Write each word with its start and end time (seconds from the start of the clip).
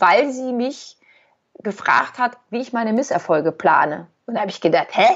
weil 0.00 0.32
sie 0.32 0.52
mich 0.52 0.96
gefragt 1.62 2.18
hat, 2.18 2.36
wie 2.50 2.60
ich 2.60 2.72
meine 2.72 2.92
Misserfolge 2.92 3.52
plane. 3.52 4.06
Und 4.26 4.34
da 4.34 4.40
habe 4.40 4.50
ich 4.50 4.60
gedacht, 4.60 4.88
hä? 4.92 5.06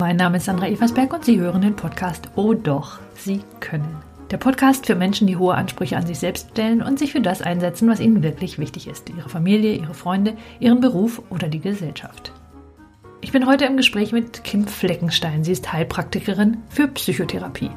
Mein 0.00 0.16
Name 0.16 0.38
ist 0.38 0.44
Sandra 0.44 0.66
Eversberg 0.68 1.12
und 1.12 1.24
Sie 1.24 1.38
hören 1.38 1.60
den 1.60 1.76
Podcast 1.76 2.30
Oh 2.36 2.54
doch, 2.54 2.98
Sie 3.14 3.42
können. 3.60 4.02
Der 4.30 4.36
Podcast 4.36 4.86
für 4.86 4.94
Menschen, 4.94 5.26
die 5.26 5.36
hohe 5.36 5.54
Ansprüche 5.54 5.96
an 5.96 6.06
sich 6.06 6.18
selbst 6.18 6.50
stellen 6.50 6.82
und 6.82 6.98
sich 6.98 7.12
für 7.12 7.20
das 7.20 7.42
einsetzen, 7.42 7.88
was 7.88 7.98
ihnen 8.00 8.22
wirklich 8.22 8.58
wichtig 8.58 8.86
ist. 8.86 9.08
Ihre 9.10 9.28
Familie, 9.28 9.74
ihre 9.74 9.94
Freunde, 9.94 10.36
ihren 10.60 10.80
Beruf 10.80 11.22
oder 11.30 11.48
die 11.48 11.60
Gesellschaft. 11.60 12.32
Ich 13.28 13.32
bin 13.32 13.46
heute 13.46 13.66
im 13.66 13.76
Gespräch 13.76 14.12
mit 14.12 14.42
Kim 14.42 14.66
Fleckenstein. 14.66 15.44
Sie 15.44 15.52
ist 15.52 15.70
Heilpraktikerin 15.70 16.62
für 16.70 16.88
Psychotherapie. 16.88 17.68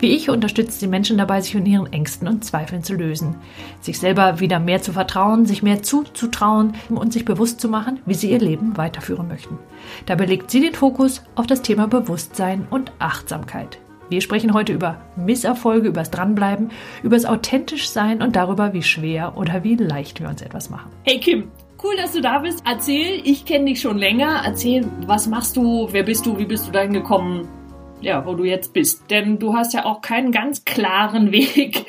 Wie 0.00 0.14
ich 0.14 0.28
unterstützt 0.28 0.80
sie 0.80 0.86
Menschen 0.86 1.16
dabei, 1.16 1.40
sich 1.40 1.52
von 1.52 1.64
ihren 1.64 1.90
Ängsten 1.90 2.28
und 2.28 2.44
Zweifeln 2.44 2.82
zu 2.82 2.92
lösen, 2.92 3.34
sich 3.80 3.98
selber 3.98 4.38
wieder 4.38 4.60
mehr 4.60 4.82
zu 4.82 4.92
vertrauen, 4.92 5.46
sich 5.46 5.62
mehr 5.62 5.82
zuzutrauen 5.82 6.74
und 6.90 7.14
sich 7.14 7.24
bewusst 7.24 7.58
zu 7.58 7.70
machen, 7.70 8.00
wie 8.04 8.12
sie 8.12 8.30
ihr 8.30 8.38
Leben 8.38 8.76
weiterführen 8.76 9.28
möchten. 9.28 9.58
Dabei 10.04 10.26
legt 10.26 10.50
sie 10.50 10.60
den 10.60 10.74
Fokus 10.74 11.22
auf 11.36 11.46
das 11.46 11.62
Thema 11.62 11.88
Bewusstsein 11.88 12.66
und 12.68 12.92
Achtsamkeit. 12.98 13.78
Wir 14.10 14.20
sprechen 14.20 14.52
heute 14.52 14.74
über 14.74 15.00
Misserfolge, 15.16 15.88
übers 15.88 16.10
Dranbleiben, 16.10 16.70
übers 17.02 17.24
authentisch 17.24 17.88
sein 17.88 18.20
und 18.20 18.36
darüber, 18.36 18.74
wie 18.74 18.82
schwer 18.82 19.38
oder 19.38 19.64
wie 19.64 19.76
leicht 19.76 20.20
wir 20.20 20.28
uns 20.28 20.42
etwas 20.42 20.68
machen. 20.68 20.90
Hey 21.04 21.18
Kim, 21.18 21.44
Cool, 21.80 21.96
dass 21.96 22.10
du 22.10 22.20
da 22.20 22.40
bist. 22.40 22.64
Erzähl, 22.66 23.22
ich 23.24 23.44
kenne 23.44 23.66
dich 23.66 23.80
schon 23.80 23.98
länger. 23.98 24.42
Erzähl, 24.44 24.90
was 25.06 25.28
machst 25.28 25.56
du, 25.56 25.86
wer 25.92 26.02
bist 26.02 26.26
du, 26.26 26.36
wie 26.36 26.44
bist 26.44 26.66
du 26.66 26.72
dahin 26.72 26.92
gekommen, 26.92 27.48
ja, 28.00 28.26
wo 28.26 28.34
du 28.34 28.42
jetzt 28.42 28.72
bist. 28.72 29.08
Denn 29.10 29.38
du 29.38 29.54
hast 29.54 29.74
ja 29.74 29.84
auch 29.84 30.00
keinen 30.00 30.32
ganz 30.32 30.64
klaren 30.64 31.30
Weg 31.32 31.86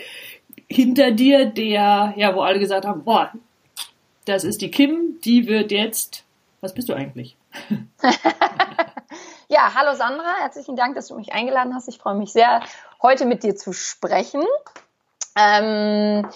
hinter 0.68 1.10
dir, 1.10 1.46
der, 1.46 2.14
ja, 2.16 2.36
wo 2.36 2.42
alle 2.42 2.60
gesagt 2.60 2.86
haben, 2.86 3.04
boah, 3.04 3.32
das 4.26 4.44
ist 4.44 4.62
die 4.62 4.70
Kim, 4.70 5.20
die 5.24 5.48
wird 5.48 5.72
jetzt, 5.72 6.24
was 6.62 6.76
bist 6.76 6.88
du 6.90 6.94
eigentlich? 6.94 7.36
ja, 9.50 9.74
hallo 9.74 9.96
Sandra, 9.96 10.36
herzlichen 10.40 10.76
Dank, 10.76 10.94
dass 10.94 11.08
du 11.08 11.16
mich 11.16 11.34
eingeladen 11.34 11.74
hast. 11.74 11.88
Ich 11.88 11.98
freue 11.98 12.14
mich 12.14 12.32
sehr, 12.32 12.62
heute 13.02 13.26
mit 13.26 13.42
dir 13.42 13.56
zu 13.56 13.74
sprechen. 13.74 14.44
Ähm, 15.36 16.28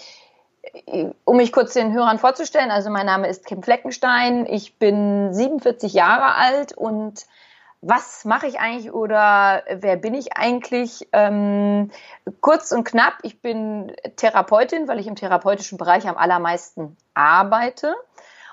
um 1.25 1.37
mich 1.37 1.51
kurz 1.51 1.73
den 1.73 1.93
Hörern 1.93 2.19
vorzustellen, 2.19 2.71
also 2.71 2.89
mein 2.89 3.05
Name 3.05 3.27
ist 3.27 3.45
Kim 3.45 3.63
Fleckenstein, 3.63 4.45
ich 4.45 4.77
bin 4.77 5.33
47 5.33 5.93
Jahre 5.93 6.35
alt 6.35 6.73
und 6.73 7.25
was 7.85 8.23
mache 8.23 8.47
ich 8.47 8.59
eigentlich 8.59 8.93
oder 8.93 9.63
wer 9.69 9.97
bin 9.97 10.13
ich 10.13 10.37
eigentlich? 10.37 11.09
Ähm, 11.11 11.91
kurz 12.39 12.71
und 12.71 12.85
knapp, 12.85 13.15
ich 13.23 13.41
bin 13.41 13.91
Therapeutin, 14.15 14.87
weil 14.87 14.99
ich 14.99 15.07
im 15.07 15.17
therapeutischen 15.17 15.77
Bereich 15.77 16.07
am 16.07 16.15
allermeisten 16.15 16.95
arbeite. 17.13 17.95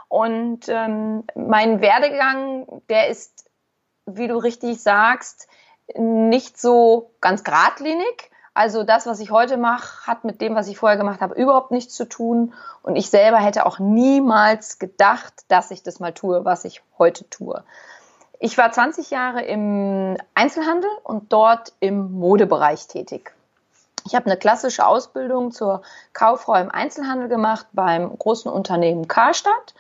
Und 0.09 0.69
ähm, 0.69 1.23
mein 1.37 1.81
Werdegang, 1.81 2.83
der 2.89 3.07
ist, 3.07 3.49
wie 4.05 4.27
du 4.27 4.37
richtig 4.37 4.83
sagst, 4.83 5.47
nicht 5.97 6.61
so 6.61 7.13
ganz 7.21 7.45
geradlinig. 7.45 8.30
Also 8.53 8.83
das, 8.83 9.07
was 9.07 9.21
ich 9.21 9.31
heute 9.31 9.57
mache, 9.57 10.07
hat 10.07 10.25
mit 10.25 10.41
dem, 10.41 10.55
was 10.55 10.69
ich 10.69 10.77
vorher 10.77 10.99
gemacht 10.99 11.21
habe, 11.21 11.35
überhaupt 11.35 11.71
nichts 11.71 11.95
zu 11.95 12.09
tun. 12.09 12.53
Und 12.83 12.97
ich 12.97 13.09
selber 13.11 13.39
hätte 13.39 13.65
auch 13.65 13.79
niemals 13.79 14.79
gedacht, 14.79 15.33
dass 15.49 15.71
ich 15.71 15.83
das 15.83 16.01
mal 16.01 16.13
tue, 16.13 16.45
was 16.45 16.65
ich 16.65 16.83
heute 16.99 17.29
tue. 17.31 17.63
Ich 18.41 18.57
war 18.59 18.73
20 18.73 19.11
Jahre 19.11 19.43
im 19.43 20.17
Einzelhandel 20.35 20.91
und 21.05 21.33
dort 21.33 21.75
im 21.79 22.13
Modebereich 22.13 22.89
tätig. 22.89 23.33
Ich 24.07 24.15
habe 24.15 24.27
eine 24.27 24.39
klassische 24.39 24.87
Ausbildung 24.87 25.53
zur 25.53 25.83
Kauffrau 26.15 26.55
im 26.55 26.71
Einzelhandel 26.71 27.29
gemacht 27.29 27.67
beim 27.73 28.17
großen 28.19 28.51
Unternehmen 28.51 29.09
Karstadt 29.09 29.75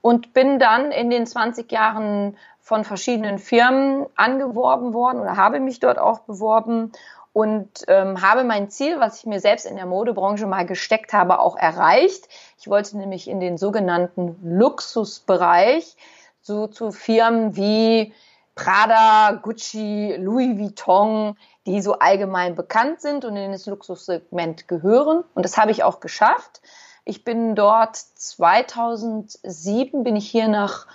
und 0.00 0.32
bin 0.32 0.58
dann 0.58 0.92
in 0.92 1.10
den 1.10 1.26
20 1.26 1.70
Jahren 1.70 2.36
von 2.60 2.84
verschiedenen 2.84 3.38
Firmen 3.38 4.06
angeworben 4.16 4.92
worden 4.92 5.20
oder 5.20 5.36
habe 5.36 5.60
mich 5.60 5.78
dort 5.78 5.98
auch 5.98 6.20
beworben 6.20 6.92
und 7.36 7.84
ähm, 7.88 8.22
habe 8.22 8.44
mein 8.44 8.70
Ziel, 8.70 8.98
was 8.98 9.18
ich 9.18 9.26
mir 9.26 9.40
selbst 9.40 9.66
in 9.66 9.76
der 9.76 9.84
Modebranche 9.84 10.46
mal 10.46 10.64
gesteckt 10.64 11.12
habe, 11.12 11.38
auch 11.38 11.54
erreicht. 11.54 12.30
Ich 12.58 12.66
wollte 12.66 12.96
nämlich 12.96 13.28
in 13.28 13.40
den 13.40 13.58
sogenannten 13.58 14.38
Luxusbereich, 14.42 15.98
so 16.40 16.66
zu 16.66 16.92
Firmen 16.92 17.54
wie 17.54 18.14
Prada, 18.54 19.32
Gucci, 19.32 20.16
Louis 20.18 20.58
Vuitton, 20.58 21.36
die 21.66 21.82
so 21.82 21.98
allgemein 21.98 22.54
bekannt 22.54 23.02
sind 23.02 23.26
und 23.26 23.36
in 23.36 23.52
das 23.52 23.66
Luxussegment 23.66 24.66
gehören. 24.66 25.22
Und 25.34 25.44
das 25.44 25.58
habe 25.58 25.72
ich 25.72 25.84
auch 25.84 26.00
geschafft. 26.00 26.62
Ich 27.04 27.22
bin 27.22 27.54
dort 27.54 27.96
2007 27.96 30.04
bin 30.04 30.16
ich 30.16 30.30
hier 30.30 30.48
nach 30.48 30.86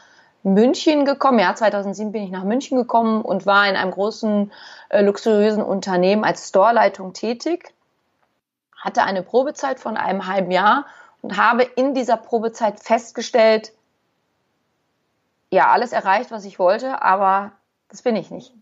München 0.44 1.06
gekommen. 1.06 1.40
Ja, 1.40 1.54
2007 1.54 2.12
bin 2.12 2.24
ich 2.24 2.32
nach 2.32 2.44
München 2.44 2.78
gekommen 2.78 3.22
und 3.22 3.46
war 3.46 3.68
in 3.68 3.76
einem 3.76 3.92
großen 3.92 4.52
äh, 4.90 5.02
luxuriösen 5.02 5.64
Unternehmen 5.64 6.24
als 6.24 6.50
Storeleitung 6.50 7.14
tätig. 7.14 7.74
Hatte 8.76 9.04
eine 9.04 9.22
Probezeit 9.24 9.80
von 9.80 9.98
einem 9.98 10.26
halben 10.28 10.52
Jahr 10.52 10.86
und 11.22 11.38
habe 11.38 11.64
in 11.64 11.94
dieser 11.94 12.18
Probezeit 12.18 12.80
festgestellt, 12.80 13.74
ja, 15.52 15.70
alles 15.70 15.92
erreicht, 15.92 16.32
was 16.32 16.46
ich 16.46 16.60
wollte, 16.60 17.02
aber 17.02 17.52
das 17.90 18.02
bin 18.02 18.16
ich 18.16 18.32
nicht. 18.32 18.54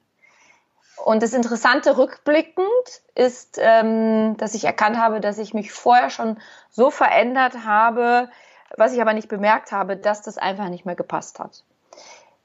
Und 1.06 1.24
das 1.24 1.34
Interessante 1.34 1.98
rückblickend 1.98 2.68
ist, 3.16 3.58
ähm, 3.62 4.36
dass 4.38 4.54
ich 4.54 4.66
erkannt 4.66 4.98
habe, 4.98 5.22
dass 5.22 5.38
ich 5.38 5.54
mich 5.54 5.72
vorher 5.72 6.10
schon 6.10 6.38
so 6.70 6.92
verändert 6.92 7.64
habe, 7.64 8.30
was 8.76 8.94
ich 8.94 9.02
aber 9.02 9.14
nicht 9.14 9.30
bemerkt 9.30 9.72
habe, 9.72 9.96
dass 9.96 10.22
das 10.22 10.38
einfach 10.38 10.68
nicht 10.68 10.86
mehr 10.86 10.96
gepasst 10.96 11.40
hat. 11.40 11.64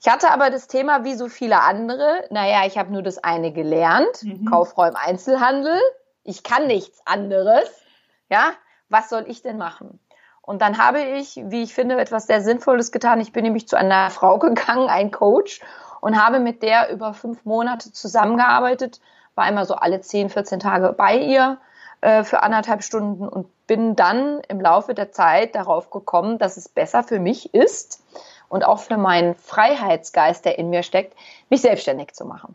Ich 0.04 0.12
hatte 0.12 0.31
aber 0.31 0.50
das 0.50 0.66
Thema 0.66 1.03
wie 1.04 1.15
so 1.15 1.28
viele 1.28 1.62
andere. 1.62 2.26
Naja, 2.28 2.66
ich 2.66 2.76
habe 2.76 2.92
nur 2.92 3.03
das 3.03 3.25
eine 3.25 3.53
gelernt, 3.53 4.22
mhm. 4.22 4.44
Kauffrau 4.44 4.84
im 4.84 4.97
Einzelhandel. 4.97 5.81
Ich 6.25 6.42
kann 6.42 6.66
nichts 6.66 7.00
anderes. 7.06 7.70
Ja, 8.28 8.50
was 8.91 9.09
soll 9.09 9.25
ich 9.28 9.41
denn 9.41 9.56
machen? 9.56 9.98
Und 10.42 10.60
dann 10.60 10.76
habe 10.76 11.00
ich, 11.00 11.41
wie 11.47 11.62
ich 11.62 11.72
finde, 11.72 11.97
etwas 11.97 12.26
sehr 12.26 12.42
Sinnvolles 12.42 12.92
getan. 12.92 13.19
Ich 13.22 13.32
bin 13.32 13.44
nämlich 13.44 13.66
zu 13.66 13.76
einer 13.76 14.10
Frau 14.10 14.38
gegangen, 14.38 14.91
ein 14.91 15.10
Coach, 15.10 15.62
und 16.03 16.22
habe 16.22 16.38
mit 16.38 16.62
der 16.62 16.92
über 16.92 17.15
fünf 17.15 17.47
Monate 17.47 17.91
zusammengearbeitet, 17.91 19.00
war 19.36 19.48
immer 19.48 19.65
so 19.65 19.75
alle 19.75 20.03
10, 20.03 20.28
14 20.28 20.60
Tage 20.60 20.92
bei 20.92 21.16
ihr 21.16 21.56
äh, 22.03 22.25
für 22.25 22.42
anderthalb 22.42 22.82
Stunden 22.82 23.26
und 23.26 23.47
bin 23.66 23.97
dann 23.97 24.41
im 24.48 24.60
Laufe 24.60 24.92
der 24.92 25.12
Zeit 25.12 25.54
darauf 25.54 25.88
gekommen, 25.88 26.36
dass 26.36 26.59
es 26.59 26.69
besser 26.69 27.04
für 27.04 27.21
mich 27.21 27.54
ist, 27.54 28.03
und 28.54 28.65
auch 28.65 28.78
für 28.78 28.97
meinen 28.97 29.34
Freiheitsgeist, 29.34 30.44
der 30.44 30.60
in 30.60 30.70
mir 30.70 30.84
steckt, 30.84 31.19
mich 31.50 31.60
selbstständig 31.60 32.12
zu 32.12 32.25
machen. 32.25 32.54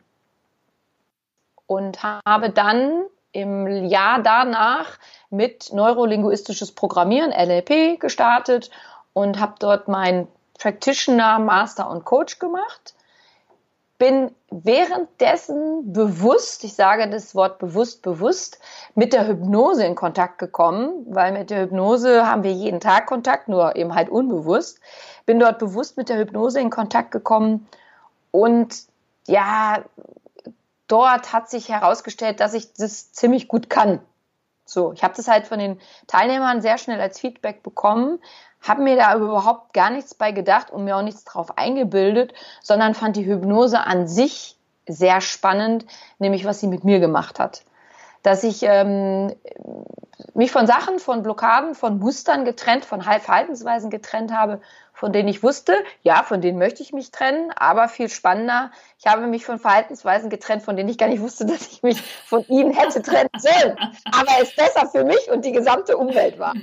Und 1.67 2.01
habe 2.01 2.51
dann 2.51 3.03
im 3.33 3.67
Jahr 3.83 4.23
danach 4.23 4.97
mit 5.29 5.73
neurolinguistisches 5.73 6.71
Programmieren, 6.71 7.31
NLP, 7.31 7.99
gestartet 7.99 8.71
und 9.11 9.41
habe 9.41 9.55
dort 9.59 9.89
mein 9.89 10.29
Practitioner, 10.57 11.37
Master 11.37 11.89
und 11.89 12.05
Coach 12.05 12.39
gemacht. 12.39 12.95
Bin 13.99 14.31
währenddessen 14.49 15.93
bewusst, 15.93 16.63
ich 16.63 16.73
sage 16.73 17.07
das 17.09 17.35
Wort 17.35 17.59
bewusst, 17.59 18.01
bewusst, 18.01 18.59
mit 18.95 19.13
der 19.13 19.27
Hypnose 19.27 19.85
in 19.85 19.93
Kontakt 19.93 20.39
gekommen, 20.39 21.05
weil 21.07 21.33
mit 21.33 21.51
der 21.51 21.61
Hypnose 21.63 22.25
haben 22.25 22.43
wir 22.43 22.51
jeden 22.51 22.79
Tag 22.79 23.05
Kontakt, 23.05 23.47
nur 23.49 23.75
eben 23.75 23.93
halt 23.93 24.09
unbewusst 24.09 24.79
bin 25.29 25.39
dort 25.39 25.59
bewusst 25.59 25.95
mit 25.95 26.09
der 26.09 26.17
Hypnose 26.17 26.59
in 26.59 26.71
Kontakt 26.71 27.11
gekommen 27.11 27.67
und 28.31 28.75
ja, 29.27 29.83
dort 30.87 31.31
hat 31.31 31.51
sich 31.51 31.69
herausgestellt, 31.69 32.39
dass 32.39 32.55
ich 32.55 32.73
das 32.73 33.11
ziemlich 33.11 33.47
gut 33.47 33.69
kann. 33.69 34.01
So, 34.65 34.91
ich 34.91 35.03
habe 35.03 35.13
das 35.15 35.27
halt 35.27 35.45
von 35.45 35.59
den 35.59 35.79
Teilnehmern 36.07 36.63
sehr 36.63 36.79
schnell 36.79 36.99
als 36.99 37.19
Feedback 37.19 37.61
bekommen, 37.61 38.17
habe 38.61 38.81
mir 38.81 38.95
da 38.95 39.15
überhaupt 39.15 39.73
gar 39.73 39.89
nichts 39.89 40.15
bei 40.15 40.31
gedacht 40.31 40.71
und 40.71 40.83
mir 40.83 40.97
auch 40.97 41.01
nichts 41.01 41.23
drauf 41.23 41.57
eingebildet, 41.57 42.33
sondern 42.61 42.93
fand 42.93 43.15
die 43.15 43.25
Hypnose 43.25 43.79
an 43.79 44.07
sich 44.07 44.57
sehr 44.87 45.21
spannend, 45.21 45.85
nämlich 46.17 46.45
was 46.45 46.59
sie 46.59 46.67
mit 46.67 46.83
mir 46.83 46.99
gemacht 46.99 47.39
hat. 47.39 47.63
Dass 48.23 48.43
ich 48.43 48.63
ähm, 48.63 49.33
mich 50.33 50.51
von 50.51 50.67
Sachen, 50.67 50.99
von 50.99 51.23
Blockaden, 51.23 51.75
von 51.75 51.99
Mustern 51.99 52.43
getrennt, 52.43 52.83
von 52.83 53.01
Verhaltensweisen 53.01 53.89
getrennt 53.89 54.33
habe, 54.33 54.59
von 54.93 55.13
denen 55.13 55.29
ich 55.29 55.41
wusste, 55.43 55.73
ja, 56.03 56.23
von 56.23 56.41
denen 56.41 56.57
möchte 56.57 56.83
ich 56.83 56.91
mich 56.91 57.11
trennen, 57.11 57.51
aber 57.55 57.87
viel 57.87 58.09
spannender, 58.09 58.71
ich 58.97 59.07
habe 59.07 59.27
mich 59.27 59.45
von 59.45 59.57
Verhaltensweisen 59.57 60.29
getrennt, 60.29 60.63
von 60.63 60.75
denen 60.75 60.89
ich 60.89 60.97
gar 60.97 61.07
nicht 61.07 61.21
wusste, 61.21 61.45
dass 61.45 61.67
ich 61.71 61.83
mich 61.83 62.01
von 62.01 62.43
ihnen 62.47 62.73
hätte 62.73 63.01
trennen 63.01 63.29
sollen. 63.37 63.77
Aber 64.11 64.31
es 64.41 64.53
besser 64.55 64.87
für 64.87 65.05
mich 65.05 65.31
und 65.31 65.45
die 65.45 65.53
gesamte 65.53 65.97
Umwelt 65.97 66.37
war. 66.39 66.53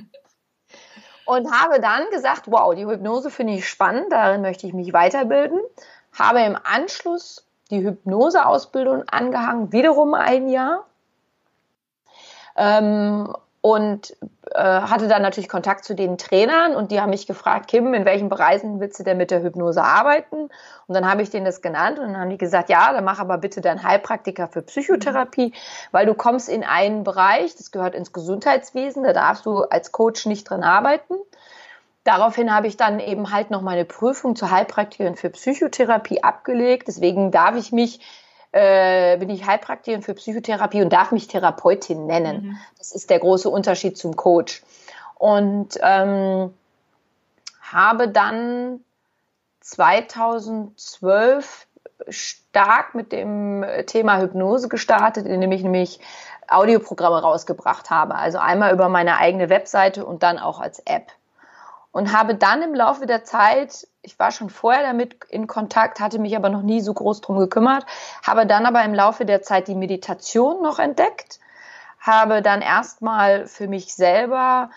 Und 1.27 1.51
habe 1.51 1.81
dann 1.81 2.09
gesagt, 2.11 2.45
wow, 2.47 2.75
die 2.75 2.87
Hypnose 2.87 3.31
finde 3.31 3.55
ich 3.55 3.69
spannend, 3.69 4.13
darin 4.13 4.43
möchte 4.43 4.67
ich 4.67 4.73
mich 4.73 4.93
weiterbilden. 4.93 5.61
Habe 6.17 6.41
im 6.43 6.57
Anschluss 6.63 7.45
die 7.71 7.83
Hypnoseausbildung 7.83 9.03
angehangen, 9.09 9.73
wiederum 9.73 10.15
ein 10.15 10.49
Jahr. 10.49 10.87
Ähm, 12.57 13.35
und 13.61 14.17
äh, 14.57 14.63
hatte 14.63 15.07
dann 15.07 15.21
natürlich 15.21 15.51
Kontakt 15.51 15.85
zu 15.85 15.95
den 15.95 16.17
Trainern 16.17 16.75
und 16.75 16.91
die 16.91 17.01
haben 17.01 17.11
mich 17.11 17.27
gefragt, 17.27 17.69
Kim, 17.69 17.93
in 17.93 18.07
welchen 18.07 18.31
Bereichen 18.31 18.81
willst 18.81 18.99
du 18.99 19.05
denn 19.05 19.19
mit 19.19 19.31
der 19.31 19.43
Hypnose 19.43 19.83
arbeiten? 19.83 20.49
Und 20.87 20.95
dann 20.95 21.09
habe 21.09 21.21
ich 21.21 21.29
denen 21.29 21.45
das 21.45 21.61
genannt 21.61 21.99
und 21.99 22.07
dann 22.07 22.19
haben 22.19 22.31
die 22.31 22.39
gesagt, 22.39 22.71
ja, 22.71 22.93
dann 22.95 23.05
mach 23.05 23.19
aber 23.19 23.37
bitte 23.37 23.61
deinen 23.61 23.83
Heilpraktiker 23.83 24.49
für 24.49 24.63
Psychotherapie, 24.63 25.53
weil 25.93 26.07
du 26.07 26.15
kommst 26.15 26.49
in 26.49 26.65
einen 26.65 27.05
Bereich, 27.05 27.55
das 27.55 27.71
gehört 27.71 27.95
ins 27.95 28.15
Gesundheitswesen, 28.15 29.05
da 29.05 29.13
darfst 29.13 29.45
du 29.45 29.63
als 29.63 29.93
Coach 29.93 30.25
nicht 30.25 30.49
drin 30.49 30.65
arbeiten. 30.65 31.15
Daraufhin 32.05 32.55
habe 32.55 32.67
ich 32.67 32.79
dann 32.79 32.99
eben 32.99 33.33
halt 33.33 33.51
noch 33.51 33.63
meine 33.63 33.85
Prüfung 33.85 34.37
zur 34.37 34.51
Heilpraktikerin 34.51 35.17
für 35.17 35.29
Psychotherapie 35.29 36.23
abgelegt. 36.23 36.89
Deswegen 36.89 37.31
darf 37.31 37.57
ich 37.57 37.73
mich 37.73 38.01
äh, 38.57 39.19
bin 39.19 39.29
ich 39.29 39.47
Heilpraktikerin 39.47 40.03
für 40.03 40.15
Psychotherapie 40.15 40.81
und 40.81 40.91
darf 40.91 41.13
mich 41.13 41.29
Therapeutin 41.29 42.07
nennen. 42.07 42.43
Mhm. 42.43 42.57
Das 42.79 42.93
ist 42.93 43.11
der 43.11 43.19
große 43.19 43.51
Unterschied 43.51 43.99
zum 43.99 44.17
Coach. 44.17 44.63
Und 45.15 45.79
ähm, 45.83 46.55
habe 47.61 48.09
dann 48.09 48.81
2012 49.61 51.67
stark 52.09 52.95
mit 52.95 53.13
dem 53.13 53.63
Thema 53.87 54.21
Hypnose 54.21 54.69
gestartet, 54.69 55.27
indem 55.27 55.53
ich 55.53 55.63
nämlich 55.63 56.01
Audioprogramme 56.49 57.21
rausgebracht 57.21 57.91
habe. 57.91 58.15
Also 58.15 58.39
einmal 58.39 58.73
über 58.73 58.89
meine 58.89 59.19
eigene 59.19 59.51
Webseite 59.51 60.07
und 60.07 60.23
dann 60.23 60.39
auch 60.39 60.61
als 60.61 60.79
App 60.87 61.13
und 61.97 62.13
habe 62.13 62.35
dann 62.35 62.61
im 62.61 62.75
Laufe 62.75 63.07
der 63.07 63.25
Zeit, 63.25 63.89
ich 64.03 64.19
war 64.19 64.31
schon 64.31 64.51
vorher 64.51 64.83
damit 64.83 65.17
in 65.31 65.47
Kontakt, 65.47 65.99
hatte 65.99 66.19
mich 66.19 66.37
aber 66.37 66.51
noch 66.51 66.61
nie 66.61 66.83
so 66.83 66.93
groß 66.93 67.23
drum 67.23 67.39
gekümmert, 67.39 67.87
habe 68.23 68.45
dann 68.45 68.67
aber 68.67 68.85
im 68.85 68.93
Laufe 68.93 69.25
der 69.25 69.41
Zeit 69.41 69.67
die 69.67 69.75
Meditation 69.75 70.63
noch 70.63 70.79
entdeckt, 70.79 71.41
habe 71.99 72.43
dann 72.43 72.61
erstmal 72.61 73.47
für 73.47 73.67
mich 73.67 73.95
selber 73.95 74.69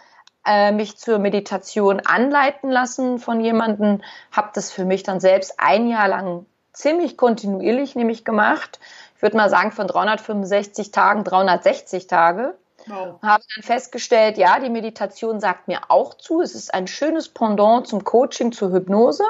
äh, 0.45 0.71
mich 0.71 0.95
zur 0.95 1.19
Meditation 1.19 1.99
anleiten 1.99 2.71
lassen 2.71 3.19
von 3.19 3.41
jemandem, 3.41 4.01
habe 4.31 4.51
das 4.53 4.71
für 4.71 4.85
mich 4.85 5.03
dann 5.03 5.19
selbst 5.19 5.55
ein 5.57 5.89
Jahr 5.89 6.07
lang 6.07 6.45
ziemlich 6.71 7.17
kontinuierlich 7.17 7.95
nämlich 7.95 8.23
gemacht. 8.23 8.79
Ich 9.17 9.21
würde 9.21 9.35
mal 9.35 9.49
sagen 9.49 9.73
von 9.73 9.87
365 9.87 10.91
Tagen 10.91 11.25
360 11.25 12.07
Tage 12.07 12.57
Wow. 12.87 13.21
Habe 13.21 13.43
dann 13.55 13.63
festgestellt, 13.63 14.37
ja, 14.37 14.59
die 14.59 14.69
Meditation 14.69 15.39
sagt 15.39 15.67
mir 15.67 15.79
auch 15.89 16.13
zu. 16.13 16.41
Es 16.41 16.55
ist 16.55 16.73
ein 16.73 16.87
schönes 16.87 17.29
Pendant 17.29 17.87
zum 17.87 18.03
Coaching, 18.03 18.51
zur 18.51 18.71
Hypnose. 18.71 19.23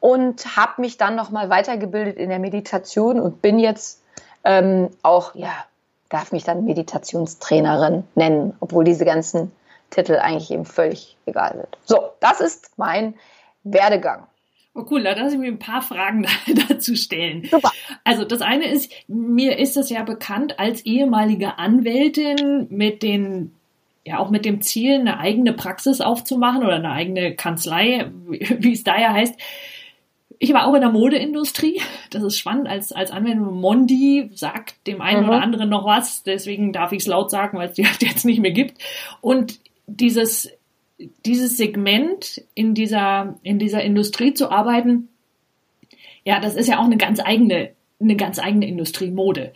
Und 0.00 0.56
habe 0.56 0.80
mich 0.80 0.96
dann 0.96 1.14
nochmal 1.14 1.48
weitergebildet 1.48 2.16
in 2.16 2.28
der 2.28 2.40
Meditation 2.40 3.20
und 3.20 3.40
bin 3.40 3.58
jetzt 3.58 4.02
ähm, 4.44 4.90
auch, 5.02 5.34
ja, 5.34 5.52
darf 6.08 6.32
mich 6.32 6.44
dann 6.44 6.64
Meditationstrainerin 6.64 8.04
nennen, 8.14 8.56
obwohl 8.60 8.84
diese 8.84 9.04
ganzen 9.04 9.52
Titel 9.90 10.16
eigentlich 10.16 10.50
eben 10.50 10.64
völlig 10.64 11.16
egal 11.26 11.52
sind. 11.52 11.78
So, 11.84 12.10
das 12.20 12.40
ist 12.40 12.70
mein 12.76 13.14
Werdegang. 13.62 14.26
Oh 14.74 14.86
cool, 14.90 15.02
da 15.02 15.12
lasse 15.12 15.34
ich 15.34 15.40
mir 15.40 15.48
ein 15.48 15.58
paar 15.58 15.82
Fragen 15.82 16.26
dazu 16.68 16.96
stellen. 16.96 17.44
Super. 17.44 17.70
Also 18.04 18.24
das 18.24 18.40
eine 18.40 18.66
ist, 18.70 18.90
mir 19.06 19.58
ist 19.58 19.76
das 19.76 19.90
ja 19.90 20.02
bekannt 20.02 20.58
als 20.58 20.86
ehemalige 20.86 21.58
Anwältin 21.58 22.68
mit 22.70 23.02
den 23.02 23.52
ja 24.04 24.18
auch 24.18 24.30
mit 24.30 24.44
dem 24.44 24.60
Ziel, 24.60 24.94
eine 24.94 25.18
eigene 25.18 25.52
Praxis 25.52 26.00
aufzumachen 26.00 26.64
oder 26.64 26.74
eine 26.74 26.90
eigene 26.90 27.34
Kanzlei, 27.34 28.10
wie 28.28 28.72
es 28.72 28.84
da 28.84 28.98
ja 28.98 29.12
heißt. 29.12 29.34
Ich 30.38 30.52
war 30.52 30.66
auch 30.66 30.74
in 30.74 30.80
der 30.80 30.90
Modeindustrie. 30.90 31.80
Das 32.10 32.24
ist 32.24 32.36
spannend. 32.36 32.66
Als, 32.66 32.90
als 32.90 33.12
Anwendung 33.12 33.60
Mondi 33.60 34.30
sagt 34.34 34.88
dem 34.88 35.00
einen 35.00 35.22
mhm. 35.22 35.28
oder 35.28 35.40
anderen 35.40 35.68
noch 35.68 35.84
was. 35.84 36.24
Deswegen 36.24 36.72
darf 36.72 36.90
ich 36.90 37.02
es 37.02 37.06
laut 37.06 37.30
sagen, 37.30 37.58
weil 37.58 37.68
es 37.68 37.74
die 37.74 37.86
halt 37.86 38.02
jetzt 38.02 38.24
nicht 38.24 38.40
mehr 38.40 38.50
gibt. 38.50 38.82
Und 39.20 39.60
dieses 39.86 40.50
dieses 41.24 41.56
Segment 41.56 42.42
in 42.54 42.74
dieser, 42.74 43.38
in 43.42 43.58
dieser 43.58 43.82
Industrie 43.82 44.34
zu 44.34 44.50
arbeiten, 44.50 45.08
ja, 46.24 46.40
das 46.40 46.54
ist 46.54 46.68
ja 46.68 46.78
auch 46.78 46.84
eine 46.84 46.96
ganz 46.96 47.20
eigene, 47.20 47.70
eine 48.00 48.16
ganz 48.16 48.38
eigene 48.38 48.66
Industrie, 48.66 49.10
Mode. 49.10 49.52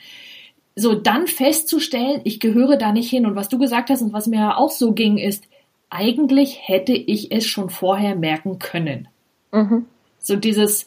So, 0.74 0.94
dann 0.94 1.26
festzustellen, 1.26 2.20
ich 2.24 2.40
gehöre 2.40 2.76
da 2.76 2.92
nicht 2.92 3.08
hin. 3.08 3.24
Und 3.24 3.34
was 3.34 3.48
du 3.48 3.58
gesagt 3.58 3.88
hast 3.90 4.02
und 4.02 4.12
was 4.12 4.26
mir 4.26 4.58
auch 4.58 4.70
so 4.70 4.92
ging, 4.92 5.16
ist, 5.16 5.44
eigentlich 5.88 6.58
hätte 6.68 6.92
ich 6.92 7.32
es 7.32 7.46
schon 7.46 7.70
vorher 7.70 8.14
merken 8.16 8.58
können. 8.58 9.08
Mhm. 9.52 9.86
So 10.18 10.36
dieses, 10.36 10.86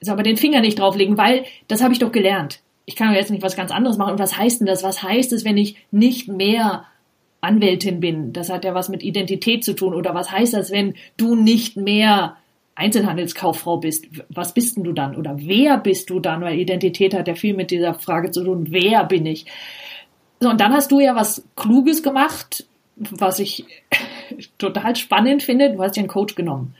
so 0.00 0.12
aber 0.12 0.22
den 0.22 0.36
Finger 0.36 0.60
nicht 0.60 0.78
drauflegen, 0.78 1.18
weil 1.18 1.44
das 1.68 1.82
habe 1.82 1.92
ich 1.92 1.98
doch 1.98 2.12
gelernt. 2.12 2.60
Ich 2.84 2.96
kann 2.96 3.12
jetzt 3.14 3.30
nicht 3.30 3.42
was 3.42 3.56
ganz 3.56 3.70
anderes 3.70 3.98
machen. 3.98 4.12
Und 4.12 4.18
was 4.18 4.36
heißt 4.36 4.60
denn 4.60 4.66
das? 4.66 4.82
Was 4.82 5.02
heißt 5.02 5.32
es, 5.32 5.44
wenn 5.44 5.56
ich 5.56 5.76
nicht 5.90 6.28
mehr 6.28 6.86
Anwältin 7.42 8.00
bin. 8.00 8.32
Das 8.32 8.48
hat 8.48 8.64
ja 8.64 8.74
was 8.74 8.88
mit 8.88 9.02
Identität 9.02 9.64
zu 9.64 9.74
tun. 9.74 9.94
Oder 9.94 10.14
was 10.14 10.30
heißt 10.30 10.54
das, 10.54 10.70
wenn 10.70 10.94
du 11.18 11.34
nicht 11.34 11.76
mehr 11.76 12.36
Einzelhandelskauffrau 12.76 13.78
bist? 13.78 14.06
Was 14.30 14.54
bist 14.54 14.76
denn 14.76 14.84
du 14.84 14.92
dann? 14.92 15.16
Oder 15.16 15.36
wer 15.38 15.76
bist 15.76 16.08
du 16.08 16.20
dann? 16.20 16.40
Weil 16.40 16.58
Identität 16.58 17.12
hat 17.12 17.28
ja 17.28 17.34
viel 17.34 17.54
mit 17.54 17.70
dieser 17.70 17.94
Frage 17.94 18.30
zu 18.30 18.44
tun. 18.44 18.68
Wer 18.70 19.04
bin 19.04 19.26
ich? 19.26 19.46
So, 20.40 20.48
und 20.50 20.60
dann 20.60 20.72
hast 20.72 20.92
du 20.92 21.00
ja 21.00 21.14
was 21.14 21.44
Kluges 21.56 22.02
gemacht, 22.02 22.64
was 22.96 23.40
ich 23.40 23.66
total 24.58 24.94
spannend 24.96 25.42
finde. 25.42 25.72
Du 25.72 25.82
hast 25.82 25.96
ja 25.96 26.00
einen 26.00 26.08
Coach 26.08 26.36
genommen. 26.36 26.74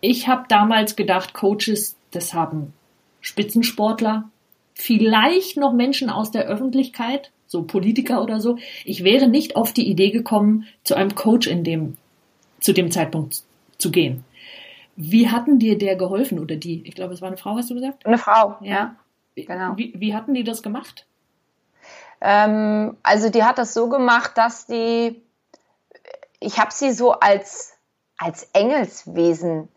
Ich 0.00 0.26
habe 0.26 0.44
damals 0.48 0.96
gedacht, 0.96 1.34
Coaches, 1.34 1.96
das 2.10 2.34
haben 2.34 2.72
Spitzensportler, 3.20 4.28
vielleicht 4.74 5.56
noch 5.56 5.72
Menschen 5.72 6.10
aus 6.10 6.30
der 6.30 6.42
Öffentlichkeit, 6.42 7.30
so 7.54 7.62
Politiker 7.62 8.20
oder 8.20 8.40
so. 8.40 8.58
Ich 8.84 9.04
wäre 9.04 9.28
nicht 9.28 9.54
auf 9.54 9.72
die 9.72 9.88
Idee 9.88 10.10
gekommen, 10.10 10.66
zu 10.82 10.96
einem 10.96 11.14
Coach 11.14 11.46
in 11.46 11.62
dem, 11.62 11.96
zu 12.60 12.72
dem 12.72 12.90
Zeitpunkt 12.90 13.44
zu 13.78 13.92
gehen. 13.92 14.24
Wie 14.96 15.30
hatten 15.30 15.60
dir 15.60 15.78
der 15.78 15.94
geholfen 15.94 16.40
oder 16.40 16.56
die? 16.56 16.82
Ich 16.84 16.94
glaube, 16.94 17.14
es 17.14 17.22
war 17.22 17.28
eine 17.28 17.36
Frau, 17.36 17.56
hast 17.56 17.70
du 17.70 17.74
gesagt? 17.74 18.04
Eine 18.04 18.18
Frau, 18.18 18.56
ja. 18.60 18.96
ja. 19.36 19.44
Genau. 19.44 19.76
Wie, 19.76 19.92
wie 19.96 20.14
hatten 20.14 20.34
die 20.34 20.44
das 20.44 20.62
gemacht? 20.62 21.06
Ähm, 22.20 22.96
also 23.02 23.30
die 23.30 23.44
hat 23.44 23.58
das 23.58 23.72
so 23.72 23.88
gemacht, 23.88 24.32
dass 24.36 24.66
die, 24.66 25.22
ich 26.40 26.58
habe 26.58 26.72
sie 26.72 26.92
so 26.92 27.12
als, 27.12 27.74
als 28.16 28.50
Engelswesen 28.52 29.68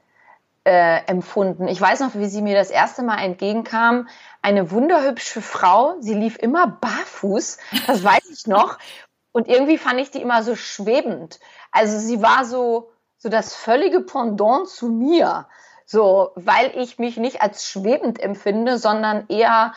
äh, 0.68 1.06
empfunden. 1.06 1.69
Ich 1.69 1.80
weiß 1.80 2.02
noch, 2.02 2.14
wie 2.16 2.25
sie 2.25 2.42
mir 2.42 2.54
das 2.54 2.69
erste 2.69 3.02
Mal 3.02 3.19
entgegenkam. 3.24 4.10
Eine 4.42 4.69
wunderhübsche 4.69 5.42
Frau. 5.42 5.96
Sie 6.02 6.14
lief 6.14 6.38
immer 6.38 6.68
barfuß. 6.68 7.58
Das 7.88 8.04
weiß 8.04 8.30
ich 8.30 8.48
noch. 8.48 8.78
Und 9.31 9.48
irgendwie 9.48 9.78
fand 9.78 10.02
ich 10.02 10.12
die 10.12 10.21
immer 10.21 10.44
so 10.44 10.57
schwebend. 10.57 11.40
Also 11.71 11.97
sie 11.97 12.21
war 12.21 12.44
so, 12.44 12.92
so 13.18 13.30
das 13.30 13.56
völlige 13.56 14.02
Pendant 14.02 14.68
zu 14.68 14.90
mir. 14.90 15.47
So, 15.86 16.31
weil 16.36 16.78
ich 16.78 17.00
mich 17.00 17.16
nicht 17.16 17.42
als 17.42 17.66
schwebend 17.66 18.19
empfinde, 18.19 18.78
sondern 18.78 19.24
eher 19.30 19.74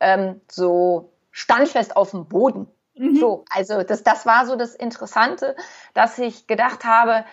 ähm, 0.00 0.40
so 0.50 1.12
standfest 1.30 1.96
auf 1.96 2.10
dem 2.10 2.26
Boden. 2.26 2.66
Mhm. 2.96 3.14
So, 3.14 3.44
also 3.48 3.84
das, 3.84 4.02
das 4.02 4.26
war 4.26 4.44
so 4.46 4.56
das 4.56 4.74
Interessante, 4.74 5.54
dass 5.94 6.18
ich 6.18 6.48
gedacht 6.48 6.84
habe, 6.84 7.24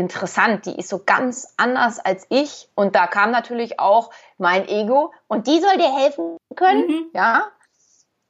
interessant, 0.00 0.66
die 0.66 0.76
ist 0.76 0.88
so 0.88 1.04
ganz 1.04 1.54
anders 1.56 1.98
als 1.98 2.26
ich 2.30 2.68
und 2.74 2.96
da 2.96 3.06
kam 3.06 3.30
natürlich 3.30 3.78
auch 3.78 4.10
mein 4.38 4.66
Ego 4.66 5.12
und 5.28 5.46
die 5.46 5.60
soll 5.60 5.76
dir 5.76 5.94
helfen 5.96 6.36
können, 6.56 6.86
mhm. 6.86 7.10
ja. 7.14 7.46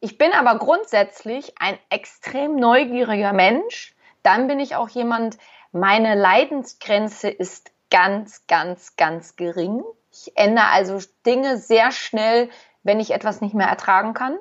Ich 0.00 0.16
bin 0.16 0.32
aber 0.32 0.58
grundsätzlich 0.58 1.52
ein 1.58 1.78
extrem 1.90 2.56
neugieriger 2.56 3.34
Mensch. 3.34 3.94
Dann 4.22 4.48
bin 4.48 4.58
ich 4.58 4.74
auch 4.74 4.88
jemand, 4.88 5.36
meine 5.72 6.14
Leidensgrenze 6.14 7.28
ist 7.28 7.70
ganz, 7.90 8.46
ganz, 8.46 8.96
ganz 8.96 9.36
gering. 9.36 9.84
Ich 10.10 10.32
ändere 10.36 10.68
also 10.68 10.98
Dinge 11.26 11.58
sehr 11.58 11.92
schnell, 11.92 12.48
wenn 12.82 12.98
ich 12.98 13.10
etwas 13.10 13.42
nicht 13.42 13.54
mehr 13.54 13.68
ertragen 13.68 14.14
kann. 14.14 14.38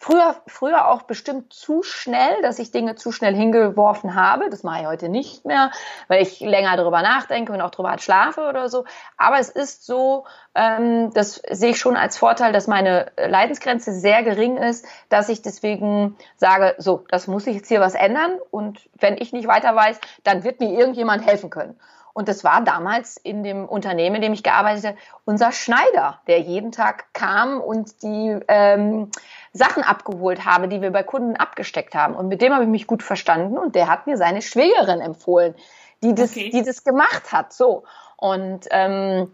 Früher, 0.00 0.36
früher 0.46 0.86
auch 0.86 1.02
bestimmt 1.02 1.52
zu 1.52 1.82
schnell, 1.82 2.40
dass 2.42 2.60
ich 2.60 2.70
Dinge 2.70 2.94
zu 2.94 3.10
schnell 3.10 3.34
hingeworfen 3.34 4.14
habe. 4.14 4.48
Das 4.48 4.62
mache 4.62 4.82
ich 4.82 4.86
heute 4.86 5.08
nicht 5.08 5.44
mehr, 5.44 5.72
weil 6.06 6.22
ich 6.22 6.38
länger 6.38 6.76
darüber 6.76 7.02
nachdenke 7.02 7.52
und 7.52 7.60
auch 7.60 7.70
darüber 7.70 7.98
schlafe 7.98 8.48
oder 8.48 8.68
so. 8.68 8.84
Aber 9.16 9.40
es 9.40 9.48
ist 9.48 9.84
so, 9.84 10.24
ähm, 10.54 11.12
das 11.14 11.42
sehe 11.50 11.70
ich 11.70 11.80
schon 11.80 11.96
als 11.96 12.16
Vorteil, 12.16 12.52
dass 12.52 12.68
meine 12.68 13.10
Leidensgrenze 13.16 13.92
sehr 13.92 14.22
gering 14.22 14.56
ist, 14.56 14.86
dass 15.08 15.28
ich 15.28 15.42
deswegen 15.42 16.16
sage, 16.36 16.76
so, 16.78 17.04
das 17.08 17.26
muss 17.26 17.48
ich 17.48 17.56
jetzt 17.56 17.68
hier 17.68 17.80
was 17.80 17.96
ändern. 17.96 18.38
Und 18.52 18.78
wenn 19.00 19.16
ich 19.16 19.32
nicht 19.32 19.48
weiter 19.48 19.74
weiß, 19.74 20.00
dann 20.22 20.44
wird 20.44 20.60
mir 20.60 20.78
irgendjemand 20.78 21.26
helfen 21.26 21.50
können. 21.50 21.76
Und 22.18 22.26
das 22.26 22.42
war 22.42 22.64
damals 22.64 23.16
in 23.16 23.44
dem 23.44 23.64
Unternehmen, 23.64 24.16
in 24.16 24.22
dem 24.22 24.32
ich 24.32 24.42
gearbeitet 24.42 24.84
habe, 24.84 24.98
unser 25.24 25.52
Schneider, 25.52 26.18
der 26.26 26.40
jeden 26.40 26.72
Tag 26.72 27.12
kam 27.12 27.60
und 27.60 28.02
die 28.02 28.36
ähm, 28.48 29.12
Sachen 29.58 29.82
abgeholt 29.82 30.44
habe, 30.44 30.68
die 30.68 30.80
wir 30.80 30.90
bei 30.90 31.02
Kunden 31.02 31.36
abgesteckt 31.36 31.94
haben. 31.94 32.14
Und 32.14 32.28
mit 32.28 32.40
dem 32.40 32.54
habe 32.54 32.64
ich 32.64 32.70
mich 32.70 32.86
gut 32.86 33.02
verstanden 33.02 33.58
und 33.58 33.74
der 33.74 33.88
hat 33.88 34.06
mir 34.06 34.16
seine 34.16 34.40
Schwägerin 34.40 35.00
empfohlen, 35.00 35.54
die 36.02 36.14
das, 36.14 36.30
okay. 36.30 36.50
die 36.50 36.62
das 36.62 36.84
gemacht 36.84 37.32
hat. 37.32 37.52
So. 37.52 37.84
Und 38.16 38.66
ähm, 38.70 39.30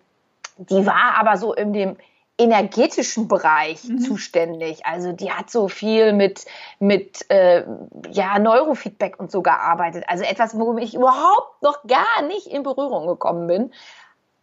die 0.56 0.86
war 0.86 1.16
aber 1.18 1.36
so 1.36 1.52
in 1.54 1.72
dem 1.72 1.96
energetischen 2.36 3.28
Bereich 3.28 3.84
mhm. 3.84 4.00
zuständig. 4.00 4.84
Also 4.86 5.12
die 5.12 5.30
hat 5.30 5.50
so 5.50 5.68
viel 5.68 6.12
mit, 6.12 6.44
mit 6.80 7.30
äh, 7.30 7.64
ja, 8.10 8.38
Neurofeedback 8.38 9.20
und 9.20 9.30
so 9.30 9.42
gearbeitet. 9.42 10.04
Also 10.08 10.24
etwas, 10.24 10.58
womit 10.58 10.84
ich 10.84 10.94
überhaupt 10.94 11.62
noch 11.62 11.84
gar 11.86 12.22
nicht 12.26 12.46
in 12.48 12.64
Berührung 12.64 13.06
gekommen 13.06 13.46
bin. 13.46 13.72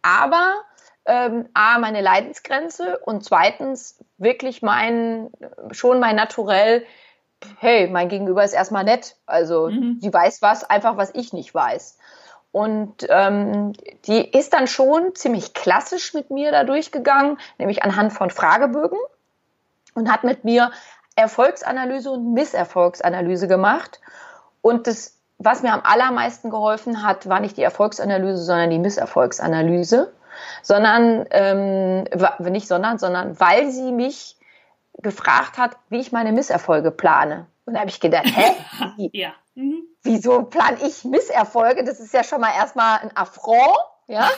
Aber 0.00 0.54
ähm, 1.06 1.48
A, 1.54 1.78
meine 1.78 2.00
Leidensgrenze 2.00 2.98
und 2.98 3.24
zweitens 3.24 3.98
wirklich 4.18 4.62
mein, 4.62 5.30
schon 5.72 6.00
mein 6.00 6.16
Naturell, 6.16 6.84
hey, 7.58 7.88
mein 7.88 8.08
Gegenüber 8.08 8.44
ist 8.44 8.52
erstmal 8.52 8.84
nett. 8.84 9.16
Also 9.26 9.68
mhm. 9.68 9.98
die 10.00 10.12
weiß 10.12 10.42
was, 10.42 10.68
einfach 10.68 10.96
was 10.96 11.14
ich 11.14 11.32
nicht 11.32 11.54
weiß. 11.54 11.98
Und 12.52 13.06
ähm, 13.08 13.72
die 14.06 14.30
ist 14.30 14.52
dann 14.52 14.66
schon 14.66 15.14
ziemlich 15.14 15.54
klassisch 15.54 16.12
mit 16.12 16.30
mir 16.30 16.52
da 16.52 16.64
durchgegangen, 16.64 17.38
nämlich 17.58 17.82
anhand 17.82 18.12
von 18.12 18.30
Fragebögen 18.30 18.98
und 19.94 20.12
hat 20.12 20.22
mit 20.22 20.44
mir 20.44 20.70
Erfolgsanalyse 21.16 22.10
und 22.10 22.34
Misserfolgsanalyse 22.34 23.48
gemacht. 23.48 24.00
Und 24.60 24.86
das, 24.86 25.18
was 25.38 25.62
mir 25.62 25.72
am 25.72 25.80
allermeisten 25.82 26.50
geholfen 26.50 27.02
hat, 27.02 27.28
war 27.28 27.40
nicht 27.40 27.56
die 27.56 27.62
Erfolgsanalyse, 27.62 28.42
sondern 28.42 28.70
die 28.70 28.78
Misserfolgsanalyse, 28.78 30.12
sondern 30.62 31.26
ähm, 31.30 32.04
nicht 32.40 32.68
sondern, 32.68 32.98
sondern 32.98 33.38
weil 33.40 33.70
sie 33.70 33.92
mich 33.92 34.36
gefragt 34.94 35.58
hat, 35.58 35.76
wie 35.88 36.00
ich 36.00 36.12
meine 36.12 36.32
Misserfolge 36.32 36.90
plane. 36.90 37.46
Und 37.64 37.74
da 37.74 37.80
habe 37.80 37.90
ich 37.90 38.00
gedacht, 38.00 38.26
hä? 38.26 39.08
ja. 39.12 39.32
Mhm 39.54 39.82
wieso 40.02 40.42
plan 40.42 40.76
ich 40.82 41.04
Misserfolge? 41.04 41.84
Das 41.84 42.00
ist 42.00 42.12
ja 42.12 42.24
schon 42.24 42.40
mal 42.40 42.54
erstmal 42.54 43.00
ein 43.00 43.16
Affront, 43.16 43.78
ja. 44.08 44.28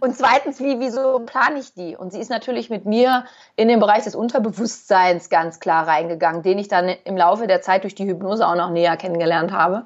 Und 0.00 0.16
zweitens, 0.16 0.60
wie, 0.60 0.80
wieso 0.80 1.20
plane 1.20 1.58
ich 1.58 1.74
die? 1.74 1.94
Und 1.94 2.10
sie 2.10 2.18
ist 2.18 2.30
natürlich 2.30 2.70
mit 2.70 2.86
mir 2.86 3.26
in 3.54 3.68
den 3.68 3.80
Bereich 3.80 4.04
des 4.04 4.14
Unterbewusstseins 4.14 5.28
ganz 5.28 5.60
klar 5.60 5.86
reingegangen, 5.86 6.42
den 6.42 6.58
ich 6.58 6.68
dann 6.68 6.88
im 6.88 7.18
Laufe 7.18 7.46
der 7.46 7.60
Zeit 7.60 7.82
durch 7.82 7.94
die 7.94 8.06
Hypnose 8.06 8.46
auch 8.46 8.54
noch 8.54 8.70
näher 8.70 8.96
kennengelernt 8.96 9.52
habe. 9.52 9.84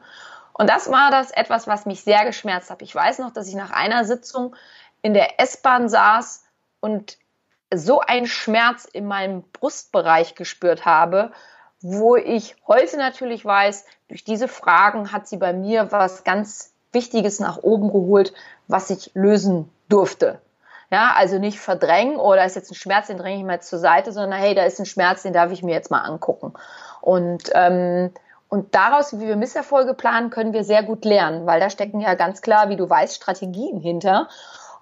Und 0.52 0.70
das 0.70 0.90
war 0.92 1.10
das 1.10 1.32
etwas, 1.32 1.66
was 1.66 1.84
mich 1.84 2.04
sehr 2.04 2.24
geschmerzt 2.24 2.70
hat. 2.70 2.82
Ich 2.82 2.94
weiß 2.94 3.18
noch, 3.18 3.32
dass 3.32 3.48
ich 3.48 3.56
nach 3.56 3.70
einer 3.70 4.04
Sitzung 4.04 4.54
in 5.08 5.14
der 5.14 5.40
S-Bahn 5.40 5.88
saß 5.88 6.44
und 6.80 7.16
so 7.74 8.00
einen 8.00 8.26
Schmerz 8.26 8.84
in 8.84 9.06
meinem 9.06 9.42
Brustbereich 9.54 10.34
gespürt 10.34 10.84
habe, 10.84 11.32
wo 11.80 12.16
ich 12.16 12.56
heute 12.66 12.98
natürlich 12.98 13.42
weiß, 13.42 13.86
durch 14.08 14.22
diese 14.22 14.48
Fragen 14.48 15.10
hat 15.10 15.26
sie 15.26 15.38
bei 15.38 15.54
mir 15.54 15.92
was 15.92 16.24
ganz 16.24 16.74
Wichtiges 16.92 17.40
nach 17.40 17.56
oben 17.56 17.88
geholt, 17.88 18.34
was 18.66 18.90
ich 18.90 19.10
lösen 19.14 19.70
durfte. 19.88 20.42
Ja, 20.90 21.14
also 21.16 21.38
nicht 21.38 21.58
verdrängen, 21.58 22.16
oder 22.18 22.42
oh, 22.42 22.46
ist 22.46 22.56
jetzt 22.56 22.70
ein 22.70 22.74
Schmerz, 22.74 23.06
den 23.06 23.16
dränge 23.16 23.38
ich 23.38 23.46
mal 23.46 23.62
zur 23.62 23.78
Seite, 23.78 24.12
sondern 24.12 24.38
hey, 24.38 24.54
da 24.54 24.64
ist 24.64 24.78
ein 24.78 24.84
Schmerz, 24.84 25.22
den 25.22 25.32
darf 25.32 25.52
ich 25.52 25.62
mir 25.62 25.72
jetzt 25.72 25.90
mal 25.90 26.02
angucken. 26.02 26.52
Und, 27.00 27.50
ähm, 27.54 28.10
und 28.50 28.74
daraus, 28.74 29.18
wie 29.18 29.26
wir 29.26 29.36
Misserfolge 29.36 29.94
planen, 29.94 30.28
können 30.28 30.52
wir 30.52 30.64
sehr 30.64 30.82
gut 30.82 31.06
lernen, 31.06 31.46
weil 31.46 31.60
da 31.60 31.70
stecken 31.70 32.00
ja 32.00 32.12
ganz 32.14 32.42
klar, 32.42 32.68
wie 32.68 32.76
du 32.76 32.88
weißt, 32.88 33.16
Strategien 33.16 33.80
hinter. 33.80 34.28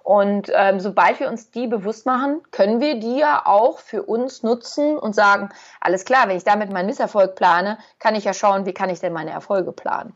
Und 0.07 0.49
ähm, 0.55 0.79
sobald 0.79 1.19
wir 1.19 1.27
uns 1.27 1.51
die 1.51 1.67
bewusst 1.67 2.05
machen, 2.05 2.41
können 2.51 2.79
wir 2.79 2.97
die 2.97 3.17
ja 3.17 3.41
auch 3.45 3.79
für 3.79 4.03
uns 4.03 4.41
nutzen 4.41 4.97
und 4.97 5.13
sagen, 5.13 5.49
alles 5.81 6.05
klar, 6.05 6.29
wenn 6.29 6.37
ich 6.37 6.45
damit 6.45 6.71
meinen 6.71 6.85
Misserfolg 6.85 7.35
plane, 7.35 7.77
kann 7.99 8.15
ich 8.15 8.23
ja 8.23 8.33
schauen, 8.33 8.65
wie 8.65 8.73
kann 8.73 8.89
ich 8.89 9.01
denn 9.01 9.11
meine 9.11 9.31
Erfolge 9.31 9.73
planen. 9.73 10.15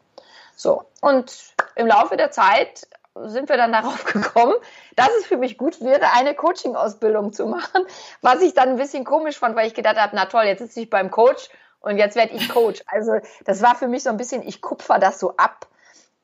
So, 0.56 0.86
und 1.02 1.36
im 1.76 1.88
Laufe 1.88 2.16
der 2.16 2.32
Zeit 2.32 2.88
sind 3.16 3.50
wir 3.50 3.58
dann 3.58 3.74
darauf 3.74 4.06
gekommen, 4.06 4.56
dass 4.96 5.10
es 5.20 5.26
für 5.26 5.36
mich 5.36 5.58
gut 5.58 5.82
wäre, 5.82 6.14
eine 6.16 6.36
Coaching-Ausbildung 6.36 7.34
zu 7.34 7.46
machen, 7.46 7.86
was 8.22 8.42
ich 8.42 8.54
dann 8.54 8.70
ein 8.70 8.78
bisschen 8.78 9.04
komisch 9.04 9.40
fand, 9.40 9.58
weil 9.58 9.68
ich 9.68 9.74
gedacht 9.74 9.98
habe, 9.98 10.16
na 10.16 10.24
toll, 10.28 10.46
jetzt 10.46 10.60
sitze 10.60 10.80
ich 10.80 10.90
beim 10.90 11.12
Coach 11.12 11.50
und 11.82 11.98
jetzt 11.98 12.16
werde 12.16 12.34
ich 12.34 12.48
Coach. 12.48 12.82
Also 12.88 13.20
das 13.44 13.62
war 13.62 13.76
für 13.76 13.90
mich 13.90 14.04
so 14.04 14.10
ein 14.10 14.16
bisschen, 14.16 14.42
ich 14.42 14.62
kupfer 14.62 15.00
das 15.00 15.20
so 15.20 15.36
ab 15.36 15.68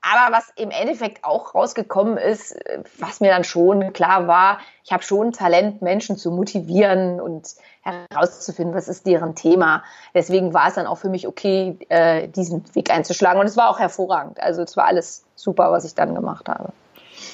aber 0.02 0.36
was 0.36 0.52
im 0.56 0.72
Endeffekt 0.72 1.24
auch 1.24 1.56
rausgekommen 1.56 2.18
ist, 2.18 2.56
was 3.00 3.20
mir 3.20 3.32
dann 3.32 3.44
schon 3.44 3.94
klar 3.94 4.28
war, 4.28 4.60
ich 4.84 4.92
habe 4.92 5.04
schon 5.04 5.32
Talent, 5.32 5.82
Menschen 5.82 6.18
zu 6.18 6.32
motivieren 6.32 7.20
und 7.20 7.56
herauszufinden, 7.82 8.76
was 8.76 8.88
ist 8.88 9.06
deren 9.06 9.36
Thema. 9.36 9.84
Deswegen 10.14 10.54
war 10.54 10.68
es 10.68 10.76
dann 10.76 10.88
auch 10.88 10.98
für 10.98 11.10
mich 11.10 11.28
okay, 11.28 11.78
äh, 11.90 12.28
diesen 12.28 12.64
Weg 12.76 12.92
einzuschlagen. 12.92 13.40
Und 13.40 13.48
es 13.48 13.58
war 13.58 13.70
auch 13.70 13.80
hervorragend. 13.80 14.40
Also 14.40 14.62
es 14.62 14.78
war 14.78 14.86
alles 14.86 15.26
super, 15.36 15.72
was 15.72 15.86
ich 15.86 15.96
dann 15.96 16.16
gemacht 16.16 16.48
habe. 16.48 16.72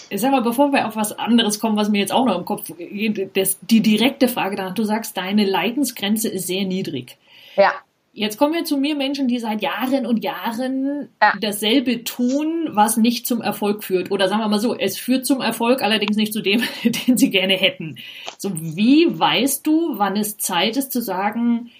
Ich 0.10 0.22
sag 0.22 0.32
mal, 0.32 0.42
bevor 0.42 0.72
wir 0.72 0.88
auf 0.88 0.96
was 0.96 1.18
anderes 1.18 1.60
kommen, 1.60 1.76
was 1.76 1.90
mir 1.90 2.00
jetzt 2.00 2.14
auch 2.14 2.26
noch 2.26 2.38
im 2.38 2.46
Kopf 2.46 2.72
geht, 2.78 3.36
die 3.62 3.82
direkte 3.82 4.28
Frage 4.28 4.56
danach, 4.56 4.74
du 4.74 4.84
sagst, 4.84 5.18
deine 5.18 5.44
Leidensgrenze 5.44 6.30
ist 6.30 6.48
sehr 6.48 6.66
niedrig. 6.66 7.18
Ja. 7.56 7.72
Jetzt 8.16 8.38
kommen 8.38 8.54
wir 8.54 8.64
zu 8.64 8.78
mir 8.78 8.96
Menschen, 8.96 9.28
die 9.28 9.40
seit 9.40 9.64
Jahren 9.64 10.06
und 10.06 10.24
Jahren 10.24 11.10
ja. 11.20 11.34
dasselbe 11.42 12.04
tun, 12.04 12.70
was 12.72 12.96
nicht 12.96 13.26
zum 13.26 13.42
Erfolg 13.42 13.84
führt. 13.84 14.12
Oder 14.12 14.30
sagen 14.30 14.42
wir 14.42 14.48
mal 14.48 14.60
so, 14.60 14.78
es 14.78 15.00
führt 15.00 15.26
zum 15.26 15.42
Erfolg, 15.42 15.82
allerdings 15.82 16.16
nicht 16.16 16.32
zu 16.32 16.42
dem, 16.42 16.62
den 16.84 17.18
sie 17.18 17.32
gerne 17.32 17.56
hätten. 17.56 17.98
So, 18.38 18.52
wie 18.54 19.08
weißt 19.20 19.66
du, 19.66 19.98
wann 19.98 20.16
es 20.16 20.38
Zeit 20.38 20.78
ist 20.78 20.92
zu 20.92 21.02
sagen, 21.02 21.72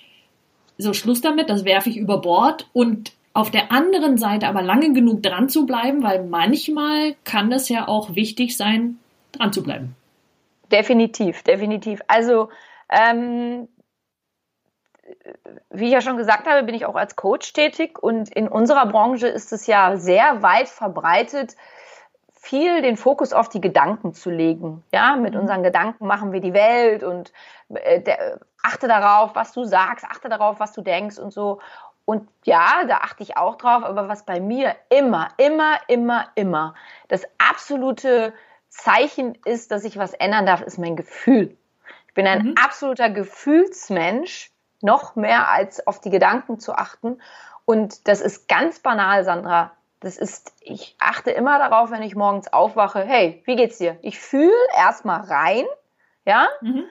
so 0.80 0.94
Schluss 0.94 1.22
damit, 1.22 1.52
das 1.52 1.66
werfe 1.66 1.92
ich 1.92 1.98
über 1.98 2.20
Bord 2.20 2.68
und 2.74 3.14
auf 3.34 3.52
der 3.52 3.72
anderen 3.72 4.18
Seite 4.18 4.48
aber 4.48 4.64
lange 4.64 4.92
genug 4.94 5.22
dran 5.22 5.50
zu 5.50 5.68
bleiben, 5.68 6.02
weil 6.02 6.24
manchmal 6.24 7.16
kann 7.26 7.52
es 7.52 7.70
ja 7.70 7.88
auch 7.88 8.16
wichtig 8.16 8.58
sein, 8.58 8.98
dran 9.34 9.54
zu 9.54 9.62
bleiben. 9.62 9.96
Definitiv, 10.72 11.44
definitiv. 11.44 12.02
Also 12.08 12.50
ähm, 12.90 13.68
wie 15.70 15.86
ich 15.86 15.92
ja 15.92 16.02
schon 16.02 16.18
gesagt 16.18 16.48
habe, 16.48 16.64
bin 16.64 16.76
ich 16.76 16.86
auch 16.86 16.96
als 16.96 17.16
Coach 17.16 17.54
tätig 17.54 18.02
und 18.02 18.30
in 18.30 18.48
unserer 18.48 18.86
Branche 18.86 19.28
ist 19.28 19.54
es 19.54 19.68
ja 19.68 19.96
sehr 19.98 20.42
weit 20.42 20.70
verbreitet, 20.70 21.56
viel 22.32 22.82
den 22.82 22.98
Fokus 22.98 23.32
auf 23.32 23.48
die 23.48 23.62
Gedanken 23.62 24.14
zu 24.14 24.30
legen. 24.30 24.84
Ja, 24.94 25.16
mit 25.16 25.34
mhm. 25.34 25.42
unseren 25.42 25.64
Gedanken 25.64 26.08
machen 26.08 26.34
wir 26.34 26.42
die 26.42 26.54
Welt 26.54 27.04
und 27.04 27.32
äh, 27.70 28.02
der, 28.02 28.40
achte 28.62 28.88
darauf, 28.88 29.34
was 29.34 29.54
du 29.54 29.64
sagst, 29.64 30.06
achte 30.06 30.30
darauf, 30.30 30.60
was 30.60 30.74
du 30.74 30.82
denkst 30.82 31.18
und 31.18 31.32
so. 31.32 31.60
Und 32.06 32.28
ja, 32.44 32.84
da 32.86 32.98
achte 32.98 33.24
ich 33.24 33.38
auch 33.38 33.56
drauf, 33.56 33.84
aber 33.84 34.10
was 34.10 34.26
bei 34.26 34.42
mir 34.42 34.76
immer, 34.90 35.30
immer, 35.38 35.78
immer, 35.88 36.28
immer 36.36 36.76
das 37.08 37.24
absolute 37.38 38.34
Zeichen 38.68 39.38
ist, 39.46 39.72
dass 39.72 39.86
ich 39.86 39.98
was 39.98 40.14
ändern 40.14 40.46
darf, 40.46 40.62
ist 40.62 40.78
mein 40.78 40.98
Gefühl. 40.98 41.56
Ich 42.08 42.14
bin 42.14 42.28
ein 42.28 42.48
mhm. 42.48 42.56
absoluter 42.62 43.10
Gefühlsmensch 43.10 44.53
noch 44.84 45.16
mehr 45.16 45.50
als 45.50 45.86
auf 45.88 46.00
die 46.00 46.10
Gedanken 46.10 46.60
zu 46.60 46.74
achten. 46.74 47.22
Und 47.66 48.08
das 48.08 48.22
ist 48.22 48.48
ganz 48.48 48.80
banal, 48.80 49.24
Sandra. 49.24 49.72
Das 50.00 50.18
ist, 50.18 50.54
ich 50.60 50.96
achte 51.00 51.32
immer 51.32 51.58
darauf, 51.58 51.90
wenn 51.90 52.04
ich 52.04 52.16
morgens 52.16 52.52
aufwache, 52.52 53.04
hey, 53.04 53.42
wie 53.46 53.56
geht's 53.56 53.78
dir? 53.78 53.98
Ich 54.02 54.20
fühle 54.20 54.52
erstmal 54.76 55.22
rein, 55.22 55.66
ja? 56.26 56.48
Mhm. 56.62 56.84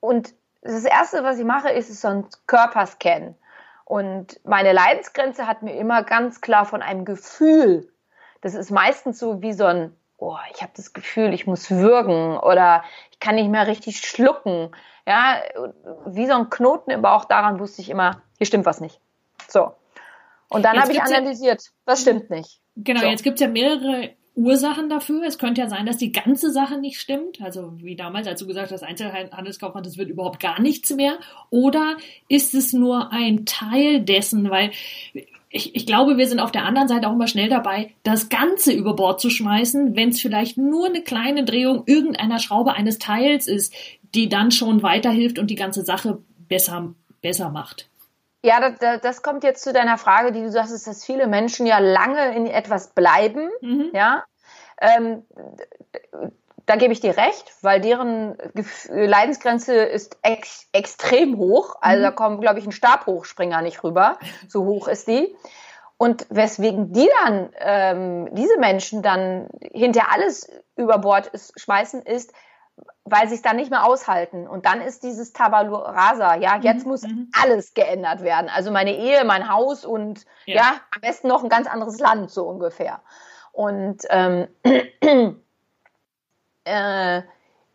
Und 0.00 0.34
das 0.62 0.84
erste, 0.84 1.24
was 1.24 1.38
ich 1.38 1.44
mache, 1.44 1.70
ist 1.70 1.98
so 2.00 2.08
ein 2.08 2.26
Körperscan. 2.46 3.34
Und 3.84 4.38
meine 4.44 4.72
Leidensgrenze 4.72 5.46
hat 5.46 5.62
mir 5.62 5.74
immer 5.74 6.02
ganz 6.04 6.40
klar 6.40 6.64
von 6.64 6.82
einem 6.82 7.04
Gefühl. 7.04 7.90
Das 8.42 8.54
ist 8.54 8.70
meistens 8.70 9.18
so 9.18 9.42
wie 9.42 9.52
so 9.52 9.64
ein, 9.64 9.96
oh, 10.20 10.36
ich 10.54 10.62
habe 10.62 10.72
das 10.76 10.92
Gefühl, 10.92 11.34
ich 11.34 11.46
muss 11.46 11.70
würgen 11.70 12.38
oder 12.38 12.84
ich 13.10 13.18
kann 13.18 13.34
nicht 13.34 13.50
mehr 13.50 13.66
richtig 13.66 14.00
schlucken 14.00 14.70
ja, 15.06 15.42
wie 16.06 16.26
so 16.26 16.34
ein 16.34 16.50
Knoten 16.50 16.90
im 16.90 17.02
Bauch, 17.02 17.24
daran 17.24 17.58
wusste 17.58 17.82
ich 17.82 17.90
immer, 17.90 18.22
hier 18.38 18.46
stimmt 18.46 18.66
was 18.66 18.80
nicht. 18.80 19.00
So. 19.48 19.72
Und 20.48 20.64
dann 20.64 20.80
habe 20.80 20.92
ich 20.92 21.02
analysiert, 21.02 21.62
ja, 21.62 21.70
was 21.84 22.02
stimmt 22.02 22.30
nicht. 22.30 22.60
Genau, 22.76 23.00
so. 23.00 23.06
jetzt 23.06 23.22
gibt 23.22 23.34
es 23.34 23.40
ja 23.40 23.48
mehrere 23.48 24.10
Ursachen 24.34 24.88
dafür. 24.88 25.24
Es 25.24 25.38
könnte 25.38 25.60
ja 25.60 25.68
sein, 25.68 25.86
dass 25.86 25.96
die 25.96 26.12
ganze 26.12 26.50
Sache 26.50 26.78
nicht 26.78 27.00
stimmt. 27.00 27.40
Also 27.40 27.72
wie 27.78 27.96
damals, 27.96 28.26
als 28.26 28.40
du 28.40 28.46
gesagt 28.46 28.70
hast, 28.70 28.82
Einzelhandelskaufmann, 28.82 29.82
das 29.82 29.98
wird 29.98 30.08
überhaupt 30.08 30.40
gar 30.40 30.60
nichts 30.60 30.90
mehr. 30.90 31.18
Oder 31.50 31.96
ist 32.28 32.54
es 32.54 32.72
nur 32.72 33.12
ein 33.12 33.46
Teil 33.46 34.00
dessen? 34.00 34.50
Weil 34.50 34.70
ich, 35.52 35.74
ich 35.74 35.84
glaube, 35.84 36.16
wir 36.16 36.28
sind 36.28 36.38
auf 36.38 36.52
der 36.52 36.64
anderen 36.64 36.86
Seite 36.86 37.08
auch 37.08 37.12
immer 37.12 37.26
schnell 37.26 37.48
dabei, 37.48 37.92
das 38.04 38.28
Ganze 38.28 38.72
über 38.72 38.94
Bord 38.94 39.20
zu 39.20 39.30
schmeißen, 39.30 39.96
wenn 39.96 40.10
es 40.10 40.20
vielleicht 40.20 40.56
nur 40.56 40.86
eine 40.86 41.02
kleine 41.02 41.44
Drehung 41.44 41.82
irgendeiner 41.86 42.38
Schraube 42.38 42.74
eines 42.74 42.98
Teils 42.98 43.48
ist, 43.48 43.74
die 44.14 44.28
dann 44.28 44.52
schon 44.52 44.82
weiterhilft 44.82 45.40
und 45.40 45.48
die 45.48 45.56
ganze 45.56 45.84
Sache 45.84 46.18
besser, 46.48 46.94
besser 47.20 47.50
macht. 47.50 47.88
Ja, 48.42 48.70
das, 48.70 49.00
das 49.02 49.22
kommt 49.22 49.42
jetzt 49.42 49.64
zu 49.64 49.72
deiner 49.72 49.98
Frage, 49.98 50.32
die 50.32 50.40
du 50.40 50.50
sagst, 50.50 50.72
ist, 50.72 50.86
dass 50.86 51.04
viele 51.04 51.26
Menschen 51.26 51.66
ja 51.66 51.78
lange 51.78 52.34
in 52.34 52.46
etwas 52.46 52.94
bleiben. 52.94 53.50
Mhm. 53.60 53.90
Ja, 53.92 54.24
ähm, 54.80 55.24
da 56.70 56.76
gebe 56.76 56.92
ich 56.92 57.00
dir 57.00 57.16
recht, 57.16 57.52
weil 57.62 57.80
deren 57.80 58.38
Leidensgrenze 58.88 59.74
ist 59.74 60.16
ex 60.22 60.68
extrem 60.72 61.36
hoch. 61.36 61.74
Also 61.80 61.98
mhm. 61.98 62.02
da 62.04 62.10
kommt, 62.12 62.40
glaube 62.42 62.60
ich, 62.60 62.64
ein 62.64 62.70
Stabhochspringer 62.70 63.60
nicht 63.60 63.82
rüber. 63.82 64.20
So 64.46 64.64
hoch 64.64 64.86
ist 64.86 65.08
die. 65.08 65.34
Und 65.96 66.28
weswegen 66.30 66.92
die 66.92 67.08
dann, 67.24 67.50
ähm, 67.58 68.28
diese 68.36 68.56
Menschen 68.58 69.02
dann 69.02 69.48
hinter 69.72 70.12
alles 70.12 70.48
über 70.76 70.98
Bord 70.98 71.26
ist, 71.26 71.60
schmeißen, 71.60 72.02
ist, 72.02 72.32
weil 73.04 73.28
sie 73.28 73.34
es 73.34 73.42
dann 73.42 73.56
nicht 73.56 73.72
mehr 73.72 73.84
aushalten. 73.84 74.46
Und 74.46 74.64
dann 74.64 74.80
ist 74.80 75.02
dieses 75.02 75.32
Tabula 75.32 75.90
rasa, 75.90 76.36
ja, 76.36 76.56
jetzt 76.62 76.84
mhm. 76.84 76.90
muss 76.92 77.02
mhm. 77.02 77.32
alles 77.42 77.74
geändert 77.74 78.22
werden. 78.22 78.48
Also 78.48 78.70
meine 78.70 78.96
Ehe, 78.96 79.24
mein 79.24 79.52
Haus 79.52 79.84
und 79.84 80.24
ja. 80.46 80.54
ja. 80.54 80.72
am 80.94 81.00
besten 81.00 81.26
noch 81.26 81.42
ein 81.42 81.48
ganz 81.48 81.66
anderes 81.66 81.98
Land, 81.98 82.30
so 82.30 82.44
ungefähr. 82.44 83.02
Und 83.50 84.04
ähm, 84.08 84.46
äh, 86.70 87.22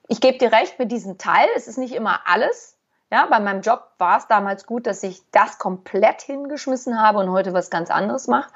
ich 0.08 0.22
gebe 0.22 0.38
dir 0.38 0.52
recht 0.52 0.80
mit 0.80 0.92
diesem 0.92 1.18
Teil, 1.18 1.48
es 1.56 1.68
ist 1.68 1.78
nicht 1.78 1.94
immer 1.94 2.22
alles. 2.26 2.78
Ja, 3.12 3.28
bei 3.28 3.40
meinem 3.40 3.62
Job 3.62 3.92
war 3.98 4.18
es 4.18 4.28
damals 4.28 4.66
gut, 4.66 4.88
dass 4.88 5.04
ich 5.04 5.22
das 5.32 5.60
komplett 5.60 6.22
hingeschmissen 6.22 7.00
habe 7.00 7.20
und 7.20 7.30
heute 7.32 7.54
was 7.54 7.70
ganz 7.70 7.92
anderes 7.92 8.28
mache. 8.28 8.52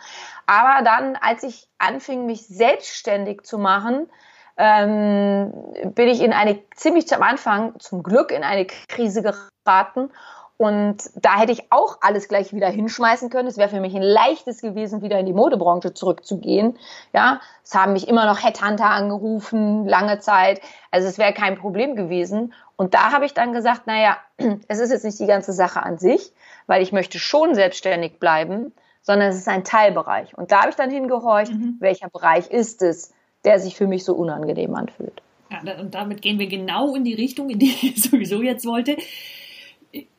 Aber 0.47 0.83
dann, 0.83 1.15
als 1.15 1.43
ich 1.43 1.67
anfing, 1.77 2.25
mich 2.25 2.47
selbstständig 2.47 3.43
zu 3.43 3.59
machen, 3.59 4.09
ähm, 4.57 5.53
bin 5.95 6.09
ich 6.09 6.21
in 6.21 6.33
eine 6.33 6.59
ziemlich 6.71 7.13
am 7.15 7.21
Anfang 7.21 7.79
zum 7.79 8.03
Glück 8.03 8.31
in 8.31 8.43
eine 8.43 8.65
Krise 8.65 9.21
geraten 9.21 10.11
und 10.61 10.97
da 11.15 11.39
hätte 11.39 11.53
ich 11.53 11.71
auch 11.71 11.99
alles 12.01 12.27
gleich 12.27 12.53
wieder 12.53 12.67
hinschmeißen 12.67 13.29
können. 13.29 13.47
Es 13.47 13.57
wäre 13.57 13.69
für 13.69 13.79
mich 13.79 13.95
ein 13.95 14.01
leichtes 14.01 14.59
gewesen, 14.59 15.01
wieder 15.01 15.17
in 15.17 15.25
die 15.25 15.31
Modebranche 15.31 15.93
zurückzugehen. 15.93 16.77
Ja, 17.13 17.39
es 17.63 17.73
haben 17.73 17.93
mich 17.93 18.09
immer 18.09 18.25
noch 18.25 18.43
Headhunter 18.43 18.89
angerufen, 18.89 19.87
lange 19.87 20.19
Zeit. 20.19 20.59
Also 20.91 21.07
es 21.07 21.17
wäre 21.17 21.31
kein 21.31 21.57
Problem 21.57 21.95
gewesen. 21.95 22.53
Und 22.75 22.93
da 22.93 23.13
habe 23.13 23.25
ich 23.25 23.33
dann 23.33 23.53
gesagt, 23.53 23.87
naja, 23.87 24.17
es 24.67 24.79
ist 24.79 24.91
jetzt 24.91 25.05
nicht 25.05 25.17
die 25.17 25.27
ganze 25.27 25.53
Sache 25.53 25.81
an 25.81 25.97
sich, 25.97 26.33
weil 26.67 26.81
ich 26.81 26.91
möchte 26.91 27.19
schon 27.19 27.55
selbstständig 27.55 28.19
bleiben, 28.19 28.73
sondern 29.01 29.29
es 29.29 29.37
ist 29.37 29.47
ein 29.47 29.63
Teilbereich. 29.63 30.37
Und 30.37 30.51
da 30.51 30.63
habe 30.63 30.71
ich 30.71 30.75
dann 30.75 30.91
hingehorcht, 30.91 31.53
mhm. 31.53 31.77
welcher 31.79 32.09
Bereich 32.09 32.49
ist 32.49 32.81
es, 32.81 33.13
der 33.45 33.61
sich 33.61 33.77
für 33.77 33.87
mich 33.87 34.03
so 34.03 34.13
unangenehm 34.13 34.75
anfühlt. 34.75 35.21
Ja, 35.49 35.79
und 35.79 35.95
damit 35.95 36.21
gehen 36.21 36.37
wir 36.37 36.47
genau 36.47 36.95
in 36.95 37.05
die 37.05 37.15
Richtung, 37.15 37.49
in 37.49 37.59
die 37.59 37.73
ich 37.81 38.03
sowieso 38.11 38.41
jetzt 38.41 38.65
wollte. 38.65 38.97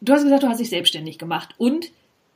Du 0.01 0.13
hast 0.13 0.25
gesagt, 0.25 0.43
du 0.43 0.49
hast 0.49 0.61
dich 0.61 0.71
selbstständig 0.71 1.19
gemacht 1.19 1.55
und 1.59 1.91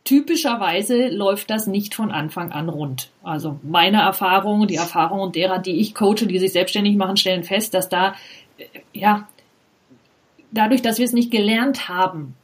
typischerweise 0.05 1.09
läuft 1.09 1.50
das 1.50 1.67
nicht 1.67 1.95
von 1.95 2.11
Anfang 2.11 2.53
an 2.53 2.69
rund. 2.69 3.11
Also 3.23 3.59
meine 3.62 4.03
Erfahrung, 4.03 4.67
die 4.67 4.76
Erfahrungen 4.76 5.33
derer, 5.33 5.59
die 5.59 5.81
ich 5.81 5.95
coache, 5.95 6.26
die 6.26 6.38
sich 6.38 6.53
selbstständig 6.53 6.97
machen, 6.97 7.17
stellen 7.17 7.43
fest, 7.43 7.75
dass 7.75 7.88
da 7.88 8.14
äh, 8.59 8.64
ja 8.93 9.26
dadurch, 10.53 10.83
dass 10.83 10.99
wir 10.99 11.05
es 11.05 11.12
nicht 11.12 11.31
gelernt 11.31 11.88
haben, 11.88 12.37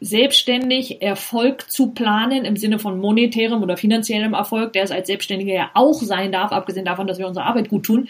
selbstständig 0.00 1.02
Erfolg 1.02 1.70
zu 1.70 1.88
planen 1.88 2.44
im 2.44 2.56
Sinne 2.56 2.78
von 2.78 2.98
monetärem 2.98 3.62
oder 3.62 3.76
finanziellem 3.76 4.34
Erfolg, 4.34 4.72
der 4.72 4.84
es 4.84 4.90
als 4.90 5.06
Selbstständiger 5.06 5.54
ja 5.54 5.70
auch 5.74 5.94
sein 5.94 6.30
darf, 6.30 6.52
abgesehen 6.52 6.84
davon, 6.84 7.06
dass 7.06 7.18
wir 7.18 7.26
unsere 7.26 7.46
Arbeit 7.46 7.68
gut 7.68 7.84
tun. 7.84 8.08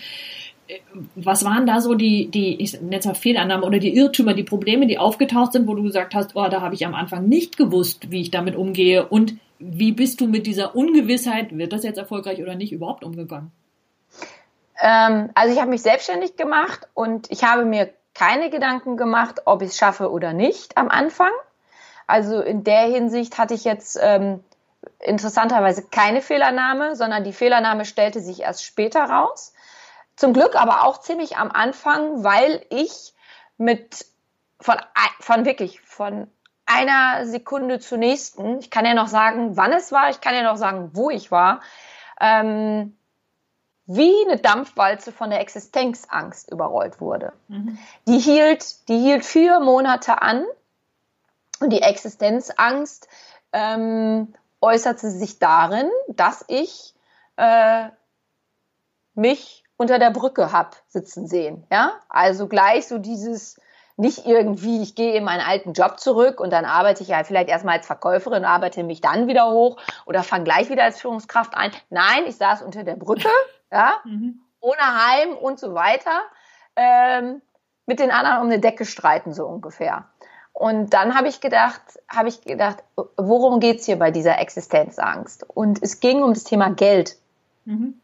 Was 1.14 1.44
waren 1.44 1.66
da 1.66 1.80
so 1.80 1.94
die, 1.94 2.30
die 2.30 2.62
ich 2.62 2.80
nenne 2.80 2.98
es 2.98 3.04
mal 3.04 3.14
Fehlannahmen 3.14 3.64
oder 3.64 3.78
die 3.78 3.94
Irrtümer, 3.94 4.34
die 4.34 4.44
Probleme, 4.44 4.86
die 4.86 4.98
aufgetaucht 4.98 5.52
sind, 5.52 5.68
wo 5.68 5.74
du 5.74 5.82
gesagt 5.82 6.14
hast, 6.14 6.36
oh, 6.36 6.48
da 6.48 6.62
habe 6.62 6.74
ich 6.74 6.86
am 6.86 6.94
Anfang 6.94 7.28
nicht 7.28 7.56
gewusst, 7.56 8.10
wie 8.10 8.22
ich 8.22 8.30
damit 8.30 8.56
umgehe 8.56 9.06
und 9.06 9.36
wie 9.58 9.92
bist 9.92 10.20
du 10.20 10.26
mit 10.26 10.46
dieser 10.46 10.74
Ungewissheit, 10.74 11.56
wird 11.56 11.72
das 11.72 11.84
jetzt 11.84 11.98
erfolgreich 11.98 12.42
oder 12.42 12.54
nicht, 12.54 12.72
überhaupt 12.72 13.04
umgegangen? 13.04 13.52
Ähm, 14.80 15.30
also 15.34 15.54
ich 15.54 15.60
habe 15.60 15.70
mich 15.70 15.82
selbstständig 15.82 16.36
gemacht 16.36 16.88
und 16.94 17.30
ich 17.30 17.44
habe 17.44 17.64
mir 17.64 17.90
keine 18.14 18.50
Gedanken 18.50 18.96
gemacht, 18.96 19.42
ob 19.44 19.62
ich 19.62 19.70
es 19.70 19.76
schaffe 19.76 20.10
oder 20.10 20.32
nicht 20.32 20.76
am 20.76 20.88
Anfang. 20.88 21.32
Also 22.06 22.40
in 22.40 22.64
der 22.64 22.82
Hinsicht 22.82 23.38
hatte 23.38 23.54
ich 23.54 23.64
jetzt 23.64 23.98
ähm, 24.00 24.40
interessanterweise 25.00 25.84
keine 25.90 26.20
Fehlernahme, 26.20 26.96
sondern 26.96 27.24
die 27.24 27.32
Fehlernahme 27.32 27.84
stellte 27.84 28.20
sich 28.20 28.40
erst 28.40 28.64
später 28.64 29.04
raus. 29.04 29.53
Zum 30.16 30.32
Glück 30.32 30.54
aber 30.54 30.84
auch 30.84 31.00
ziemlich 31.00 31.36
am 31.36 31.50
Anfang, 31.50 32.22
weil 32.24 32.64
ich 32.70 33.14
mit 33.56 34.06
von, 34.60 34.76
von 35.20 35.44
wirklich 35.44 35.80
von 35.80 36.28
einer 36.66 37.26
Sekunde 37.26 37.78
zur 37.78 37.98
nächsten, 37.98 38.58
ich 38.58 38.70
kann 38.70 38.86
ja 38.86 38.94
noch 38.94 39.08
sagen, 39.08 39.56
wann 39.56 39.72
es 39.72 39.92
war, 39.92 40.10
ich 40.10 40.20
kann 40.20 40.34
ja 40.34 40.42
noch 40.42 40.56
sagen, 40.56 40.90
wo 40.94 41.10
ich 41.10 41.30
war, 41.30 41.60
ähm, 42.20 42.96
wie 43.86 44.14
eine 44.24 44.38
Dampfwalze 44.38 45.12
von 45.12 45.28
der 45.28 45.40
Existenzangst 45.40 46.50
überrollt 46.50 47.00
wurde. 47.00 47.34
Mhm. 47.48 47.78
Die, 48.08 48.18
hielt, 48.18 48.88
die 48.88 48.98
hielt 48.98 49.24
vier 49.24 49.60
Monate 49.60 50.22
an 50.22 50.46
und 51.60 51.70
die 51.70 51.82
Existenzangst 51.82 53.08
ähm, 53.52 54.34
äußerte 54.62 55.10
sich 55.10 55.38
darin, 55.38 55.90
dass 56.08 56.44
ich 56.48 56.94
äh, 57.36 57.90
mich 59.14 59.63
unter 59.76 59.98
der 59.98 60.10
Brücke 60.10 60.52
hab 60.52 60.76
sitzen 60.88 61.26
sehen. 61.26 61.66
Ja, 61.70 61.92
also 62.08 62.48
gleich 62.48 62.86
so 62.86 62.98
dieses 62.98 63.60
nicht 63.96 64.26
irgendwie, 64.26 64.82
ich 64.82 64.94
gehe 64.94 65.14
in 65.14 65.24
meinen 65.24 65.40
alten 65.40 65.72
Job 65.72 66.00
zurück 66.00 66.40
und 66.40 66.52
dann 66.52 66.64
arbeite 66.64 67.02
ich 67.02 67.10
ja 67.10 67.22
vielleicht 67.22 67.48
erstmal 67.48 67.76
als 67.76 67.86
Verkäuferin, 67.86 68.44
arbeite 68.44 68.82
mich 68.82 69.00
dann 69.00 69.28
wieder 69.28 69.50
hoch 69.50 69.76
oder 70.04 70.22
fange 70.24 70.44
gleich 70.44 70.68
wieder 70.68 70.82
als 70.82 71.00
Führungskraft 71.00 71.54
ein. 71.54 71.70
Nein, 71.90 72.24
ich 72.26 72.36
saß 72.36 72.62
unter 72.62 72.82
der 72.82 72.96
Brücke 72.96 73.28
ja, 73.70 73.94
mhm. 74.04 74.40
ohne 74.60 74.80
Heim 74.80 75.36
und 75.36 75.60
so 75.60 75.74
weiter, 75.74 76.22
ähm, 76.74 77.40
mit 77.86 78.00
den 78.00 78.10
anderen 78.10 78.38
um 78.38 78.46
eine 78.46 78.58
Decke 78.58 78.84
streiten, 78.84 79.32
so 79.32 79.46
ungefähr. 79.46 80.06
Und 80.52 80.94
dann 80.94 81.16
habe 81.16 81.28
ich 81.28 81.40
gedacht, 81.40 81.82
habe 82.08 82.28
ich 82.28 82.40
gedacht, 82.40 82.82
worum 83.16 83.60
geht's 83.60 83.86
hier 83.86 83.98
bei 83.98 84.10
dieser 84.10 84.38
Existenzangst? 84.38 85.44
Und 85.48 85.82
es 85.82 86.00
ging 86.00 86.22
um 86.22 86.32
das 86.32 86.44
Thema 86.44 86.70
Geld. 86.70 87.16
Mhm. 87.64 88.00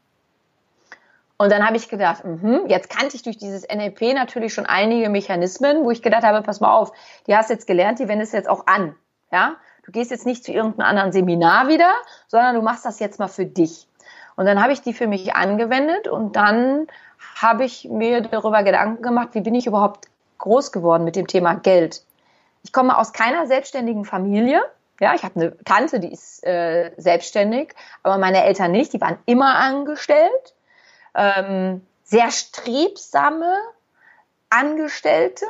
Und 1.41 1.51
dann 1.51 1.67
habe 1.67 1.79
ich 1.79 1.89
gedacht, 1.89 2.23
mh, 2.23 2.67
jetzt 2.67 2.91
kannte 2.91 3.17
ich 3.17 3.23
durch 3.23 3.39
dieses 3.39 3.67
NLP 3.67 4.13
natürlich 4.13 4.53
schon 4.53 4.67
einige 4.67 5.09
Mechanismen, 5.09 5.85
wo 5.85 5.91
ich 5.91 6.03
gedacht 6.03 6.23
habe, 6.23 6.43
pass 6.43 6.61
mal 6.61 6.75
auf, 6.75 6.93
die 7.27 7.35
hast 7.35 7.49
jetzt 7.49 7.67
gelernt, 7.67 7.99
die 7.99 8.09
wendest 8.09 8.35
jetzt 8.35 8.47
auch 8.47 8.67
an. 8.67 8.95
Ja, 9.33 9.55
du 9.83 9.91
gehst 9.91 10.11
jetzt 10.11 10.27
nicht 10.27 10.45
zu 10.45 10.53
irgendeinem 10.53 10.87
anderen 10.87 11.13
Seminar 11.13 11.69
wieder, 11.69 11.91
sondern 12.27 12.57
du 12.57 12.61
machst 12.61 12.85
das 12.85 13.01
jetzt 13.01 13.19
mal 13.19 13.29
für 13.29 13.47
dich. 13.47 13.89
Und 14.37 14.45
dann 14.45 14.63
habe 14.63 14.75
ich 14.75 14.83
die 14.83 14.93
für 14.93 15.07
mich 15.07 15.35
angewendet 15.35 16.09
und 16.09 16.37
dann 16.37 16.89
habe 17.41 17.65
ich 17.65 17.89
mir 17.89 18.21
darüber 18.21 18.63
Gedanken 18.63 19.03
gemacht, 19.03 19.31
wie 19.33 19.41
bin 19.41 19.55
ich 19.55 19.67
überhaupt 19.67 20.09
groß 20.37 20.73
geworden 20.73 21.05
mit 21.05 21.17
dem 21.17 21.27
Thema 21.27 21.55
Geld. 21.55 22.03
Ich 22.65 22.73
komme 22.75 22.99
aus 22.99 23.15
keiner 23.15 23.47
selbstständigen 23.47 24.05
Familie. 24.05 24.61
Ja, 25.01 25.15
ich 25.15 25.23
habe 25.23 25.41
eine 25.41 25.57
Tante, 25.65 26.01
die 26.01 26.13
ist 26.13 26.45
äh, 26.45 26.91
selbstständig, 26.99 27.73
aber 28.03 28.19
meine 28.19 28.45
Eltern 28.45 28.73
nicht. 28.73 28.93
Die 28.93 29.01
waren 29.01 29.17
immer 29.25 29.55
angestellt. 29.55 30.55
Ähm, 31.15 31.87
sehr 32.05 32.31
strebsame 32.31 33.55
Angestellte. 34.49 35.47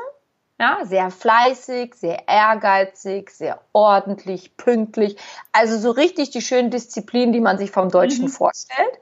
Ja, 0.58 0.84
sehr 0.84 1.10
fleißig, 1.10 1.94
sehr 1.94 2.28
ehrgeizig, 2.28 3.30
sehr 3.30 3.62
ordentlich, 3.72 4.58
pünktlich. 4.58 5.16
Also 5.52 5.78
so 5.78 5.90
richtig 5.90 6.30
die 6.30 6.42
schönen 6.42 6.70
Disziplinen, 6.70 7.32
die 7.32 7.40
man 7.40 7.56
sich 7.56 7.70
vom 7.70 7.88
Deutschen 7.88 8.26
mhm. 8.26 8.28
vorstellt. 8.28 9.00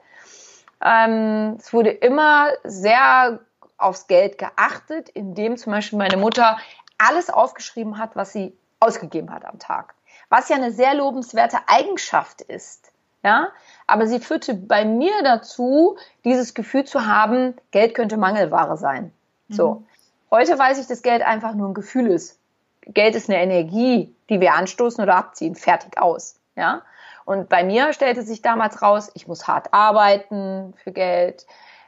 Ähm, 0.81 1.57
es 1.59 1.73
wurde 1.73 1.89
immer 1.89 2.51
sehr 2.63 3.39
aufs 3.77 4.07
Geld 4.07 4.37
geachtet, 4.37 5.09
indem 5.09 5.57
zum 5.57 5.73
Beispiel 5.73 5.99
meine 5.99 6.15
Mutter 6.15 6.57
alles 6.97 7.29
aufgeschrieben 7.29 7.97
hat, 7.97 8.15
was 8.15 8.31
sie 8.31 8.53
ausgegeben 8.79 9.31
hat 9.33 9.43
am 9.43 9.59
Tag. 9.59 9.95
Was 10.29 10.47
ja 10.47 10.55
eine 10.55 10.71
sehr 10.71 10.93
lobenswerte 10.93 11.57
Eigenschaft 11.67 12.41
ist. 12.41 12.91
Ja, 13.21 13.49
aber 13.89 14.07
sie 14.07 14.19
führte 14.19 14.53
bei 14.53 14.85
mir 14.85 15.23
dazu, 15.23 15.97
dieses 16.23 16.53
Gefühl 16.53 16.85
zu 16.85 17.05
haben, 17.05 17.55
Geld 17.71 17.93
könnte 17.93 18.17
Mangelware 18.17 18.77
sein. 18.77 19.11
So. 19.49 19.75
Mhm. 19.75 19.85
Heute 20.31 20.59
weiß 20.59 20.79
ich, 20.79 20.87
dass 20.87 21.01
Geld 21.01 21.23
einfach 21.23 21.53
nur 21.53 21.69
ein 21.69 21.73
Gefühl 21.73 22.07
ist. 22.07 22.39
Geld 22.85 23.15
ist 23.15 23.29
eine 23.29 23.41
Energie, 23.41 24.13
die 24.29 24.39
wir 24.39 24.53
anstoßen 24.53 25.03
oder 25.03 25.15
abziehen. 25.15 25.55
Fertig 25.55 25.99
aus. 25.99 26.35
Ja? 26.55 26.83
Und 27.25 27.49
bei 27.49 27.63
mir 27.63 27.93
stellte 27.93 28.23
sich 28.23 28.41
damals 28.41 28.81
raus, 28.81 29.11
ich 29.13 29.27
muss 29.27 29.47
hart 29.47 29.73
arbeiten 29.73 30.73
für 30.83 30.91
Geld. 30.91 31.45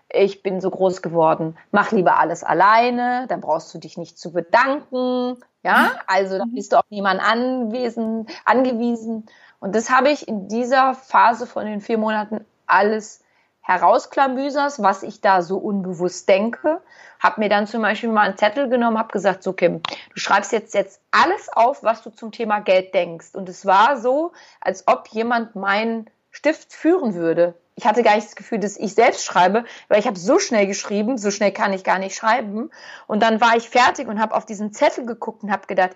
Ich 0.09 0.43
bin 0.43 0.59
so 0.59 0.69
groß 0.69 1.01
geworden. 1.01 1.57
Mach 1.71 1.91
lieber 1.91 2.19
alles 2.19 2.43
alleine, 2.43 3.25
dann 3.27 3.41
brauchst 3.41 3.73
du 3.73 3.77
dich 3.77 3.97
nicht 3.97 4.19
zu 4.19 4.33
bedanken. 4.33 5.37
Ja, 5.63 5.93
also 6.07 6.39
da 6.39 6.45
bist 6.47 6.73
du 6.73 6.77
auf 6.77 6.85
niemanden 6.89 7.23
anwesen, 7.23 8.27
angewiesen. 8.45 9.27
Und 9.61 9.75
das 9.75 9.91
habe 9.91 10.09
ich 10.09 10.27
in 10.27 10.47
dieser 10.47 10.95
Phase 10.95 11.45
von 11.45 11.65
den 11.65 11.81
vier 11.81 11.99
Monaten 11.99 12.43
alles 12.65 13.23
herausklamüsers, 13.61 14.81
was 14.81 15.03
ich 15.03 15.21
da 15.21 15.43
so 15.43 15.57
unbewusst 15.57 16.27
denke. 16.27 16.81
Hab 17.19 17.37
mir 17.37 17.47
dann 17.47 17.67
zum 17.67 17.83
Beispiel 17.83 18.09
mal 18.09 18.21
einen 18.21 18.37
Zettel 18.37 18.69
genommen, 18.69 18.97
hab 18.97 19.11
gesagt, 19.11 19.43
so 19.43 19.53
Kim, 19.53 19.83
du 19.83 20.19
schreibst 20.19 20.51
jetzt 20.51 20.73
jetzt 20.73 20.99
alles 21.11 21.47
auf, 21.53 21.83
was 21.83 22.01
du 22.01 22.09
zum 22.09 22.31
Thema 22.31 22.59
Geld 22.59 22.95
denkst. 22.95 23.35
Und 23.35 23.47
es 23.47 23.65
war 23.65 24.01
so, 24.01 24.33
als 24.61 24.87
ob 24.87 25.07
jemand 25.09 25.55
meinen 25.55 26.09
Stift 26.31 26.73
führen 26.73 27.13
würde. 27.13 27.53
Ich 27.75 27.85
hatte 27.85 28.01
gar 28.01 28.15
nicht 28.15 28.27
das 28.27 28.35
Gefühl, 28.35 28.59
dass 28.59 28.77
ich 28.77 28.95
selbst 28.95 29.23
schreibe, 29.23 29.63
weil 29.89 29.99
ich 29.99 30.07
habe 30.07 30.17
so 30.17 30.39
schnell 30.39 30.65
geschrieben, 30.65 31.19
so 31.19 31.29
schnell 31.29 31.51
kann 31.51 31.71
ich 31.71 31.83
gar 31.83 31.99
nicht 31.99 32.15
schreiben. 32.15 32.71
Und 33.05 33.21
dann 33.21 33.39
war 33.39 33.55
ich 33.55 33.69
fertig 33.69 34.07
und 34.07 34.19
habe 34.19 34.33
auf 34.33 34.47
diesen 34.47 34.73
Zettel 34.73 35.05
geguckt 35.05 35.43
und 35.43 35.51
habe 35.51 35.67
gedacht, 35.67 35.91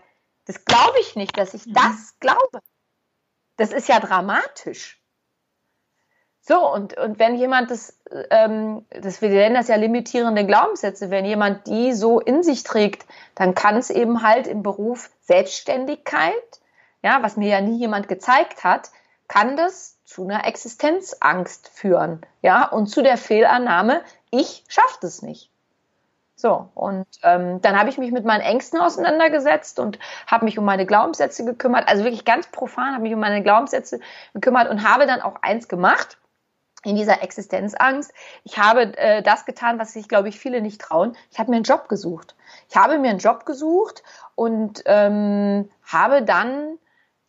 das 0.45 0.65
glaube 0.65 0.99
ich 1.01 1.15
nicht, 1.15 1.35
dass 1.35 1.55
ich 1.55 1.65
mhm. 1.65 1.73
das 1.73 2.13
glaube. 2.19 2.61
Das 3.57 3.71
ist 3.71 3.87
ja 3.87 3.99
dramatisch. 3.99 4.99
So, 6.47 6.71
und, 6.71 6.95
und 6.97 7.17
wenn 7.17 7.35
jemand 7.35 7.71
das, 7.71 7.99
ähm, 8.29 8.85
das, 8.89 9.21
wir 9.21 9.29
nennen 9.29 9.55
das 9.55 9.67
ja 9.67 9.77
limitierende 9.77 10.45
Glaubenssätze, 10.45 11.09
wenn 11.09 11.25
jemand 11.25 11.65
die 11.65 11.93
so 11.93 12.19
in 12.19 12.43
sich 12.43 12.61
trägt, 12.61 13.05
dann 13.33 13.55
kann 13.55 13.77
es 13.77 13.89
eben 13.89 14.21
halt 14.21 14.45
im 14.45 14.61
Beruf 14.61 15.09
Selbstständigkeit, 15.21 16.61
ja, 17.01 17.23
was 17.23 17.35
mir 17.35 17.49
ja 17.49 17.61
nie 17.61 17.79
jemand 17.79 18.07
gezeigt 18.07 18.63
hat, 18.63 18.91
kann 19.27 19.57
das 19.57 19.97
zu 20.03 20.23
einer 20.23 20.45
Existenzangst 20.45 21.67
führen, 21.67 22.23
ja, 22.43 22.67
und 22.67 22.87
zu 22.87 23.01
der 23.01 23.17
Fehlannahme, 23.17 24.03
ich 24.29 24.63
schaffe 24.67 24.97
das 25.01 25.23
nicht. 25.23 25.49
So, 26.45 26.69
und 26.75 27.07
ähm, 27.23 27.59
dann 27.63 27.75
habe 27.75 27.89
ich 27.89 27.97
mich 27.97 28.11
mit 28.11 28.23
meinen 28.23 28.41
Ängsten 28.41 28.79
auseinandergesetzt 28.79 29.79
und 29.79 29.97
habe 30.27 30.45
mich 30.45 30.59
um 30.59 30.63
meine 30.63 30.85
Glaubenssätze 30.85 31.43
gekümmert, 31.43 31.87
also 31.87 32.03
wirklich 32.03 32.23
ganz 32.23 32.45
profan, 32.45 32.93
habe 32.93 33.01
mich 33.01 33.15
um 33.15 33.19
meine 33.19 33.41
Glaubenssätze 33.41 33.99
gekümmert 34.35 34.69
und 34.69 34.87
habe 34.87 35.07
dann 35.07 35.21
auch 35.21 35.41
eins 35.41 35.67
gemacht 35.67 36.19
in 36.83 36.95
dieser 36.95 37.23
Existenzangst. 37.23 38.13
Ich 38.43 38.59
habe 38.59 38.95
äh, 38.95 39.23
das 39.23 39.45
getan, 39.45 39.79
was 39.79 39.93
sich, 39.93 40.07
glaube 40.07 40.29
ich, 40.29 40.37
viele 40.37 40.61
nicht 40.61 40.79
trauen. 40.79 41.17
Ich 41.31 41.39
habe 41.39 41.49
mir 41.49 41.55
einen 41.55 41.65
Job 41.65 41.89
gesucht. 41.89 42.35
Ich 42.69 42.75
habe 42.75 42.99
mir 42.99 43.09
einen 43.09 43.17
Job 43.17 43.47
gesucht 43.47 44.03
und 44.35 44.83
ähm, 44.85 45.67
habe 45.83 46.21
dann, 46.21 46.77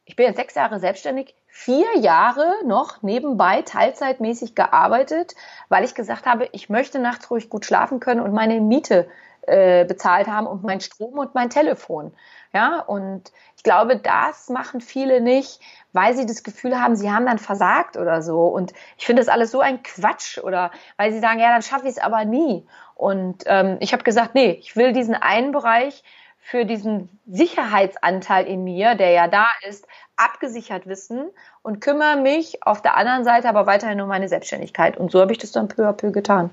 ich 0.06 0.14
bin 0.14 0.26
jetzt 0.26 0.36
sechs 0.36 0.54
Jahre 0.54 0.78
selbstständig, 0.78 1.34
vier 1.48 1.98
Jahre 1.98 2.54
noch 2.64 3.02
nebenbei 3.02 3.62
teilzeitmäßig 3.62 4.54
gearbeitet, 4.54 5.34
weil 5.68 5.84
ich 5.84 5.94
gesagt 5.94 6.26
habe, 6.26 6.48
ich 6.52 6.70
möchte 6.70 7.00
nachts 7.00 7.30
ruhig 7.30 7.50
gut 7.50 7.66
schlafen 7.66 7.98
können 7.98 8.20
und 8.20 8.32
meine 8.32 8.60
Miete 8.60 9.08
äh, 9.42 9.84
bezahlt 9.84 10.28
haben 10.28 10.46
und 10.46 10.62
mein 10.62 10.80
Strom 10.80 11.18
und 11.18 11.34
mein 11.34 11.50
Telefon. 11.50 12.12
Ja, 12.52 12.80
und 12.80 13.32
ich 13.56 13.64
glaube, 13.64 13.96
das 13.96 14.48
machen 14.48 14.80
viele 14.80 15.20
nicht, 15.20 15.60
weil 15.92 16.16
sie 16.16 16.24
das 16.24 16.42
Gefühl 16.44 16.80
haben, 16.80 16.96
sie 16.96 17.10
haben 17.10 17.26
dann 17.26 17.38
versagt 17.38 17.96
oder 17.96 18.22
so. 18.22 18.46
Und 18.46 18.72
ich 18.96 19.06
finde 19.06 19.20
das 19.20 19.28
alles 19.28 19.50
so 19.50 19.60
ein 19.60 19.82
Quatsch 19.82 20.38
oder 20.38 20.70
weil 20.96 21.12
sie 21.12 21.18
sagen, 21.18 21.40
ja, 21.40 21.50
dann 21.50 21.62
schaffe 21.62 21.86
ich 21.86 21.92
es 21.92 21.98
aber 21.98 22.24
nie. 22.24 22.66
Und 22.94 23.44
ähm, 23.46 23.76
ich 23.80 23.92
habe 23.92 24.04
gesagt, 24.04 24.34
nee, 24.34 24.52
ich 24.52 24.76
will 24.76 24.92
diesen 24.92 25.14
einen 25.14 25.52
Bereich 25.52 26.02
für 26.48 26.64
diesen 26.64 27.08
Sicherheitsanteil 27.26 28.46
in 28.46 28.62
mir, 28.62 28.94
der 28.94 29.10
ja 29.10 29.26
da 29.26 29.46
ist, 29.68 29.84
abgesichert 30.14 30.86
wissen 30.86 31.30
und 31.62 31.80
kümmere 31.80 32.16
mich 32.22 32.62
auf 32.62 32.80
der 32.80 32.96
anderen 32.96 33.24
Seite 33.24 33.48
aber 33.48 33.66
weiterhin 33.66 34.00
um 34.00 34.06
meine 34.06 34.28
Selbstständigkeit. 34.28 34.96
Und 34.96 35.10
so 35.10 35.20
habe 35.20 35.32
ich 35.32 35.38
das 35.38 35.50
dann 35.50 35.66
peu 35.66 35.88
à 35.88 35.92
peu 35.92 36.12
getan. 36.12 36.50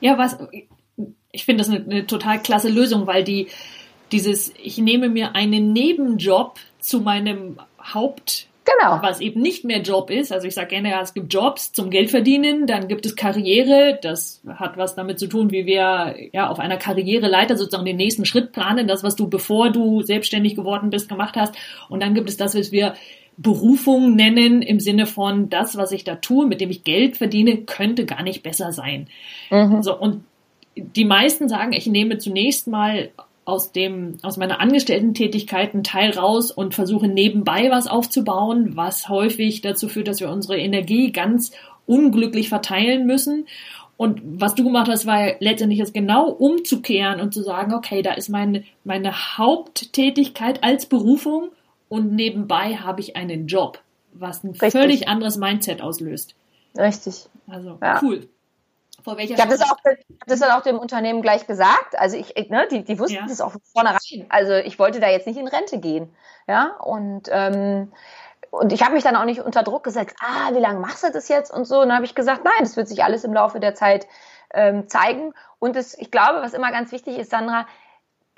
Ja, 0.00 0.16
was, 0.16 0.38
ich 1.32 1.44
finde 1.44 1.62
das 1.62 1.70
eine, 1.70 1.84
eine 1.84 2.06
total 2.06 2.40
klasse 2.40 2.70
Lösung, 2.70 3.06
weil 3.06 3.22
die, 3.22 3.48
dieses, 4.10 4.54
ich 4.56 4.78
nehme 4.78 5.10
mir 5.10 5.34
einen 5.34 5.74
Nebenjob 5.74 6.58
zu 6.78 7.00
meinem 7.00 7.60
Haupt, 7.78 8.48
Genau. 8.78 9.02
Was 9.02 9.20
eben 9.20 9.40
nicht 9.40 9.64
mehr 9.64 9.80
Job 9.80 10.10
ist. 10.10 10.32
Also 10.32 10.46
ich 10.46 10.54
sage 10.54 10.68
gerne, 10.68 10.90
ja, 10.90 11.00
es 11.00 11.14
gibt 11.14 11.32
Jobs 11.32 11.72
zum 11.72 11.90
Geld 11.90 12.10
verdienen, 12.10 12.66
dann 12.66 12.88
gibt 12.88 13.06
es 13.06 13.16
Karriere. 13.16 13.98
Das 14.00 14.42
hat 14.48 14.76
was 14.76 14.94
damit 14.94 15.18
zu 15.18 15.26
tun, 15.26 15.50
wie 15.50 15.66
wir 15.66 16.16
ja 16.32 16.48
auf 16.48 16.58
einer 16.58 16.76
Karriereleiter 16.76 17.56
sozusagen 17.56 17.84
den 17.84 17.96
nächsten 17.96 18.24
Schritt 18.24 18.52
planen, 18.52 18.86
das, 18.86 19.02
was 19.02 19.16
du 19.16 19.28
bevor 19.28 19.70
du 19.70 20.02
selbstständig 20.02 20.54
geworden 20.54 20.90
bist, 20.90 21.08
gemacht 21.08 21.36
hast. 21.36 21.54
Und 21.88 22.02
dann 22.02 22.14
gibt 22.14 22.28
es 22.28 22.36
das, 22.36 22.54
was 22.54 22.70
wir 22.72 22.94
Berufung 23.36 24.14
nennen, 24.16 24.60
im 24.60 24.80
Sinne 24.80 25.06
von 25.06 25.48
das, 25.48 25.76
was 25.76 25.92
ich 25.92 26.04
da 26.04 26.16
tue, 26.16 26.46
mit 26.46 26.60
dem 26.60 26.70
ich 26.70 26.84
Geld 26.84 27.16
verdiene, 27.16 27.58
könnte 27.58 28.04
gar 28.04 28.22
nicht 28.22 28.42
besser 28.42 28.72
sein. 28.72 29.08
Mhm. 29.50 29.82
So, 29.82 29.98
und 29.98 30.24
die 30.76 31.04
meisten 31.04 31.48
sagen, 31.48 31.72
ich 31.72 31.86
nehme 31.86 32.18
zunächst 32.18 32.68
mal 32.68 33.10
aus 33.50 33.72
dem, 33.72 34.16
aus 34.22 34.36
meiner 34.36 34.60
Angestellten-Tätigkeit 34.60 35.74
einen 35.74 35.84
Teil 35.84 36.10
raus 36.12 36.50
und 36.50 36.74
versuche 36.74 37.08
nebenbei 37.08 37.70
was 37.70 37.86
aufzubauen, 37.86 38.76
was 38.76 39.08
häufig 39.08 39.60
dazu 39.60 39.88
führt, 39.88 40.08
dass 40.08 40.20
wir 40.20 40.30
unsere 40.30 40.58
Energie 40.58 41.12
ganz 41.12 41.52
unglücklich 41.86 42.48
verteilen 42.48 43.06
müssen. 43.06 43.46
Und 43.96 44.22
was 44.24 44.54
du 44.54 44.64
gemacht 44.64 44.88
hast, 44.88 45.04
war 45.04 45.32
letztendlich 45.40 45.80
es 45.80 45.92
genau 45.92 46.30
umzukehren 46.30 47.20
und 47.20 47.34
zu 47.34 47.42
sagen, 47.42 47.74
okay, 47.74 48.00
da 48.00 48.12
ist 48.12 48.30
meine, 48.30 48.64
meine 48.82 49.12
Haupttätigkeit 49.36 50.64
als 50.64 50.86
Berufung 50.86 51.50
und 51.90 52.14
nebenbei 52.14 52.76
habe 52.76 53.00
ich 53.02 53.16
einen 53.16 53.46
Job, 53.46 53.82
was 54.14 54.42
ein 54.42 54.52
Richtig. 54.52 54.72
völlig 54.72 55.08
anderes 55.08 55.36
Mindset 55.36 55.82
auslöst. 55.82 56.34
Richtig. 56.78 57.26
Also 57.46 57.78
ja. 57.82 58.00
cool. 58.02 58.26
Vor 59.02 59.16
welcher 59.16 59.34
ich 59.34 59.40
habe 59.40 59.50
das, 59.50 59.62
auch, 59.62 59.76
das 60.26 60.40
dann 60.40 60.52
auch 60.52 60.62
dem 60.62 60.78
Unternehmen 60.78 61.22
gleich 61.22 61.46
gesagt. 61.46 61.98
Also 61.98 62.16
ich, 62.16 62.34
ne, 62.50 62.66
die, 62.70 62.84
die 62.84 62.98
wussten 62.98 63.16
ja. 63.16 63.26
das 63.26 63.40
auch 63.40 63.52
von 63.52 63.60
vornherein. 63.72 64.26
Also 64.28 64.54
ich 64.54 64.78
wollte 64.78 65.00
da 65.00 65.08
jetzt 65.08 65.26
nicht 65.26 65.38
in 65.38 65.48
Rente 65.48 65.78
gehen. 65.78 66.14
Ja, 66.46 66.76
und, 66.82 67.28
ähm, 67.30 67.92
und 68.50 68.72
ich 68.72 68.82
habe 68.82 68.94
mich 68.94 69.04
dann 69.04 69.16
auch 69.16 69.24
nicht 69.24 69.40
unter 69.40 69.62
Druck 69.62 69.84
gesetzt, 69.84 70.16
ah, 70.20 70.52
wie 70.52 70.60
lange 70.60 70.80
machst 70.80 71.04
du 71.04 71.12
das 71.12 71.28
jetzt 71.28 71.52
und 71.52 71.64
so. 71.64 71.80
Und 71.80 71.88
dann 71.88 71.96
habe 71.96 72.06
ich 72.06 72.14
gesagt, 72.14 72.44
nein, 72.44 72.52
das 72.60 72.76
wird 72.76 72.88
sich 72.88 73.04
alles 73.04 73.24
im 73.24 73.32
Laufe 73.32 73.60
der 73.60 73.74
Zeit 73.74 74.06
ähm, 74.52 74.88
zeigen. 74.88 75.32
Und 75.58 75.76
das, 75.76 75.96
ich 75.96 76.10
glaube, 76.10 76.42
was 76.42 76.54
immer 76.54 76.72
ganz 76.72 76.92
wichtig 76.92 77.18
ist, 77.18 77.30
Sandra, 77.30 77.66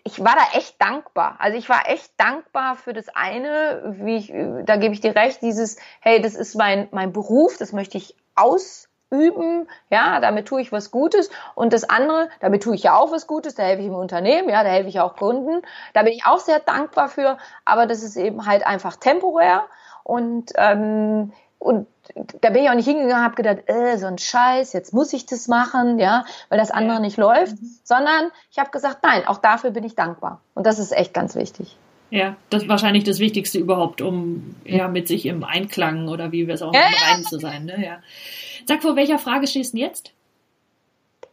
ich 0.04 0.20
war 0.20 0.34
da 0.34 0.58
echt 0.58 0.80
dankbar. 0.80 1.36
Also 1.38 1.56
ich 1.56 1.68
war 1.68 1.88
echt 1.88 2.12
dankbar 2.18 2.74
für 2.76 2.92
das 2.92 3.08
eine, 3.08 3.94
wie 3.98 4.16
ich, 4.16 4.32
da 4.66 4.76
gebe 4.76 4.94
ich 4.94 5.00
dir 5.00 5.14
recht, 5.14 5.42
dieses, 5.42 5.76
hey, 6.00 6.20
das 6.20 6.34
ist 6.34 6.54
mein, 6.54 6.88
mein 6.90 7.12
Beruf, 7.12 7.56
das 7.56 7.72
möchte 7.72 7.98
ich 7.98 8.16
aus 8.34 8.88
üben, 9.12 9.68
ja, 9.90 10.18
damit 10.20 10.48
tue 10.48 10.62
ich 10.62 10.72
was 10.72 10.90
Gutes. 10.90 11.30
Und 11.54 11.72
das 11.72 11.84
andere, 11.84 12.28
damit 12.40 12.62
tue 12.62 12.74
ich 12.74 12.82
ja 12.82 12.96
auch 12.96 13.12
was 13.12 13.26
Gutes, 13.26 13.54
da 13.54 13.62
helfe 13.62 13.82
ich 13.82 13.88
im 13.88 13.94
Unternehmen, 13.94 14.48
ja, 14.48 14.64
da 14.64 14.70
helfe 14.70 14.88
ich 14.88 14.98
auch 14.98 15.16
Kunden, 15.16 15.62
da 15.92 16.02
bin 16.02 16.12
ich 16.12 16.26
auch 16.26 16.40
sehr 16.40 16.58
dankbar 16.58 17.08
für, 17.08 17.38
aber 17.64 17.86
das 17.86 18.02
ist 18.02 18.16
eben 18.16 18.46
halt 18.46 18.66
einfach 18.66 18.96
temporär. 18.96 19.64
Und 20.04 20.52
ähm, 20.56 21.32
und 21.62 21.86
da 22.40 22.50
bin 22.50 22.64
ich 22.64 22.70
auch 22.70 22.74
nicht 22.74 22.88
hingegangen, 22.88 23.24
habe 23.24 23.36
gedacht, 23.36 23.68
äh, 23.68 23.96
so 23.96 24.06
ein 24.06 24.18
Scheiß, 24.18 24.72
jetzt 24.72 24.92
muss 24.92 25.12
ich 25.12 25.26
das 25.26 25.46
machen, 25.46 26.00
ja, 26.00 26.24
weil 26.48 26.58
das 26.58 26.72
andere 26.72 27.00
nicht 27.00 27.16
läuft, 27.16 27.56
sondern 27.84 28.32
ich 28.50 28.58
habe 28.58 28.70
gesagt, 28.70 28.98
nein, 29.04 29.26
auch 29.28 29.38
dafür 29.38 29.70
bin 29.70 29.84
ich 29.84 29.94
dankbar. 29.94 30.40
Und 30.54 30.66
das 30.66 30.80
ist 30.80 30.90
echt 30.90 31.14
ganz 31.14 31.36
wichtig. 31.36 31.76
Ja, 32.12 32.36
das 32.50 32.64
ist 32.64 32.68
wahrscheinlich 32.68 33.04
das 33.04 33.20
Wichtigste 33.20 33.58
überhaupt, 33.58 34.02
um 34.02 34.54
ja 34.66 34.86
mit 34.86 35.08
sich 35.08 35.24
im 35.24 35.44
Einklang 35.44 36.08
oder 36.08 36.30
wie 36.30 36.46
wir 36.46 36.52
es 36.52 36.60
auch 36.60 36.74
ja, 36.74 36.82
im 36.86 36.94
Reinen 37.08 37.24
zu 37.24 37.38
sein. 37.38 37.64
Ne? 37.64 37.82
Ja. 37.82 38.02
Sag, 38.66 38.82
vor 38.82 38.96
welcher 38.96 39.18
Frage 39.18 39.46
stehst 39.46 39.72
du 39.72 39.78
jetzt? 39.78 40.12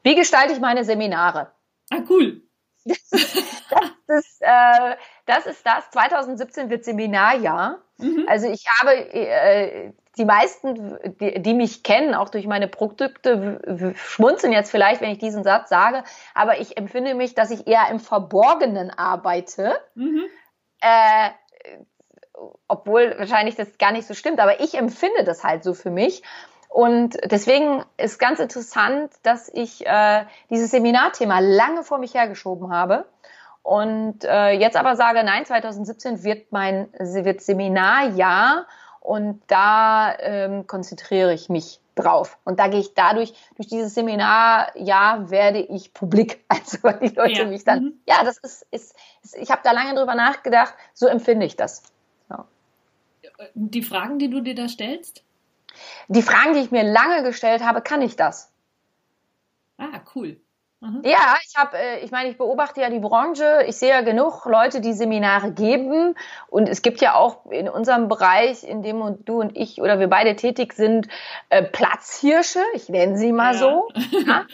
Wie 0.03 0.15
gestalte 0.15 0.53
ich 0.53 0.61
meine 0.61 0.85
Seminare? 0.85 1.51
Ah, 1.91 1.99
cool. 2.09 2.41
Das 4.07 4.25
ist, 4.25 4.41
äh, 4.41 4.95
das 5.27 5.45
ist 5.45 5.63
das. 5.63 5.91
2017 5.91 6.71
wird 6.71 6.83
Seminarjahr. 6.83 7.77
Mhm. 7.99 8.25
Also 8.27 8.47
ich 8.49 8.65
habe 8.79 8.95
äh, 8.95 9.91
die 10.17 10.25
meisten, 10.25 10.97
die, 11.19 11.39
die, 11.39 11.53
mich 11.53 11.83
kennen, 11.83 12.15
auch 12.15 12.29
durch 12.29 12.47
meine 12.47 12.67
Produkte, 12.67 13.93
schmunzeln 13.95 14.51
jetzt 14.51 14.71
vielleicht, 14.71 15.01
wenn 15.01 15.11
ich 15.11 15.19
diesen 15.19 15.43
Satz 15.43 15.69
sage, 15.69 16.03
aber 16.33 16.59
ich 16.59 16.75
empfinde 16.77 17.13
mich, 17.13 17.35
dass 17.35 17.51
ich 17.51 17.67
eher 17.67 17.87
im 17.91 17.99
Verborgenen 17.99 18.89
arbeite. 18.89 19.79
Mhm. 19.93 20.23
Äh, 20.81 21.29
obwohl 22.67 23.15
wahrscheinlich 23.17 23.55
das 23.55 23.77
gar 23.77 23.91
nicht 23.91 24.07
so 24.07 24.13
stimmt, 24.13 24.39
aber 24.39 24.61
ich 24.61 24.75
empfinde 24.75 25.23
das 25.25 25.43
halt 25.43 25.63
so 25.63 25.73
für 25.73 25.89
mich. 25.89 26.23
Und 26.69 27.17
deswegen 27.25 27.83
ist 27.97 28.19
ganz 28.19 28.39
interessant, 28.39 29.11
dass 29.23 29.49
ich 29.51 29.85
äh, 29.85 30.25
dieses 30.49 30.71
Seminarthema 30.71 31.39
lange 31.39 31.83
vor 31.83 31.97
mich 31.97 32.13
hergeschoben 32.13 32.71
habe 32.71 33.05
und 33.63 34.23
äh, 34.23 34.51
jetzt 34.51 34.77
aber 34.77 34.95
sage, 34.95 35.23
nein, 35.23 35.45
2017 35.45 36.23
wird 36.23 36.51
mein 36.51 36.89
wird 36.93 37.41
Seminarjahr 37.41 38.67
und 38.99 39.41
da 39.47 40.13
ähm, 40.19 40.67
konzentriere 40.67 41.33
ich 41.33 41.49
mich 41.49 41.81
drauf. 42.01 42.38
Und 42.43 42.59
da 42.59 42.67
gehe 42.67 42.79
ich 42.79 42.93
dadurch, 42.93 43.33
durch 43.55 43.67
dieses 43.67 43.93
Seminarjahr 43.93 45.29
werde 45.29 45.59
ich 45.59 45.93
publik. 45.93 46.43
Also 46.49 46.77
die 46.99 47.15
Leute 47.15 47.41
ja. 47.41 47.45
mich 47.45 47.63
dann, 47.63 47.83
mhm. 47.83 48.01
ja, 48.07 48.23
das 48.23 48.38
ist, 48.39 48.65
ist, 48.71 48.95
ist 49.23 49.35
ich 49.35 49.49
habe 49.51 49.62
da 49.63 49.71
lange 49.71 49.95
drüber 49.95 50.15
nachgedacht, 50.15 50.73
so 50.93 51.07
empfinde 51.07 51.45
ich 51.45 51.55
das. 51.55 51.83
Ja. 52.29 52.45
Die 53.53 53.83
Fragen, 53.83 54.19
die 54.19 54.29
du 54.29 54.41
dir 54.41 54.55
da 54.55 54.67
stellst? 54.67 55.23
Die 56.07 56.21
Fragen, 56.21 56.53
die 56.53 56.59
ich 56.59 56.71
mir 56.71 56.83
lange 56.83 57.23
gestellt 57.23 57.63
habe, 57.63 57.81
kann 57.81 58.01
ich 58.01 58.15
das? 58.15 58.51
Ah, 59.77 60.01
cool. 60.15 60.39
Mhm. 60.81 61.01
Ja, 61.03 61.37
ich 61.45 61.57
habe, 61.57 61.77
äh, 61.77 61.99
ich 61.99 62.11
meine, 62.11 62.29
ich 62.29 62.37
beobachte 62.37 62.79
ja 62.81 62.89
die 62.89 62.99
Branche. 62.99 63.63
Ich 63.67 63.75
sehe 63.75 63.89
ja 63.89 64.01
genug 64.01 64.45
Leute, 64.45 64.79
die 64.79 64.93
Seminare 64.93 65.51
geben. 65.51 66.15
Und 66.47 66.69
es 66.69 66.81
gibt 66.81 67.01
ja 67.01 67.15
auch 67.15 67.45
in 67.51 67.67
unserem 67.67 68.07
Bereich, 68.07 68.63
in 68.63 68.81
dem 68.81 69.25
du 69.25 69.41
und 69.41 69.57
ich 69.57 69.81
oder 69.81 69.99
wir 69.99 70.07
beide 70.07 70.35
tätig 70.35 70.73
sind, 70.73 71.07
äh, 71.49 71.63
Platzhirsche. 71.63 72.61
Ich 72.73 72.87
nenne 72.87 73.17
sie 73.17 73.31
mal 73.33 73.53
ja. 73.53 73.59
so. 73.59 73.87
Ja? 74.25 74.45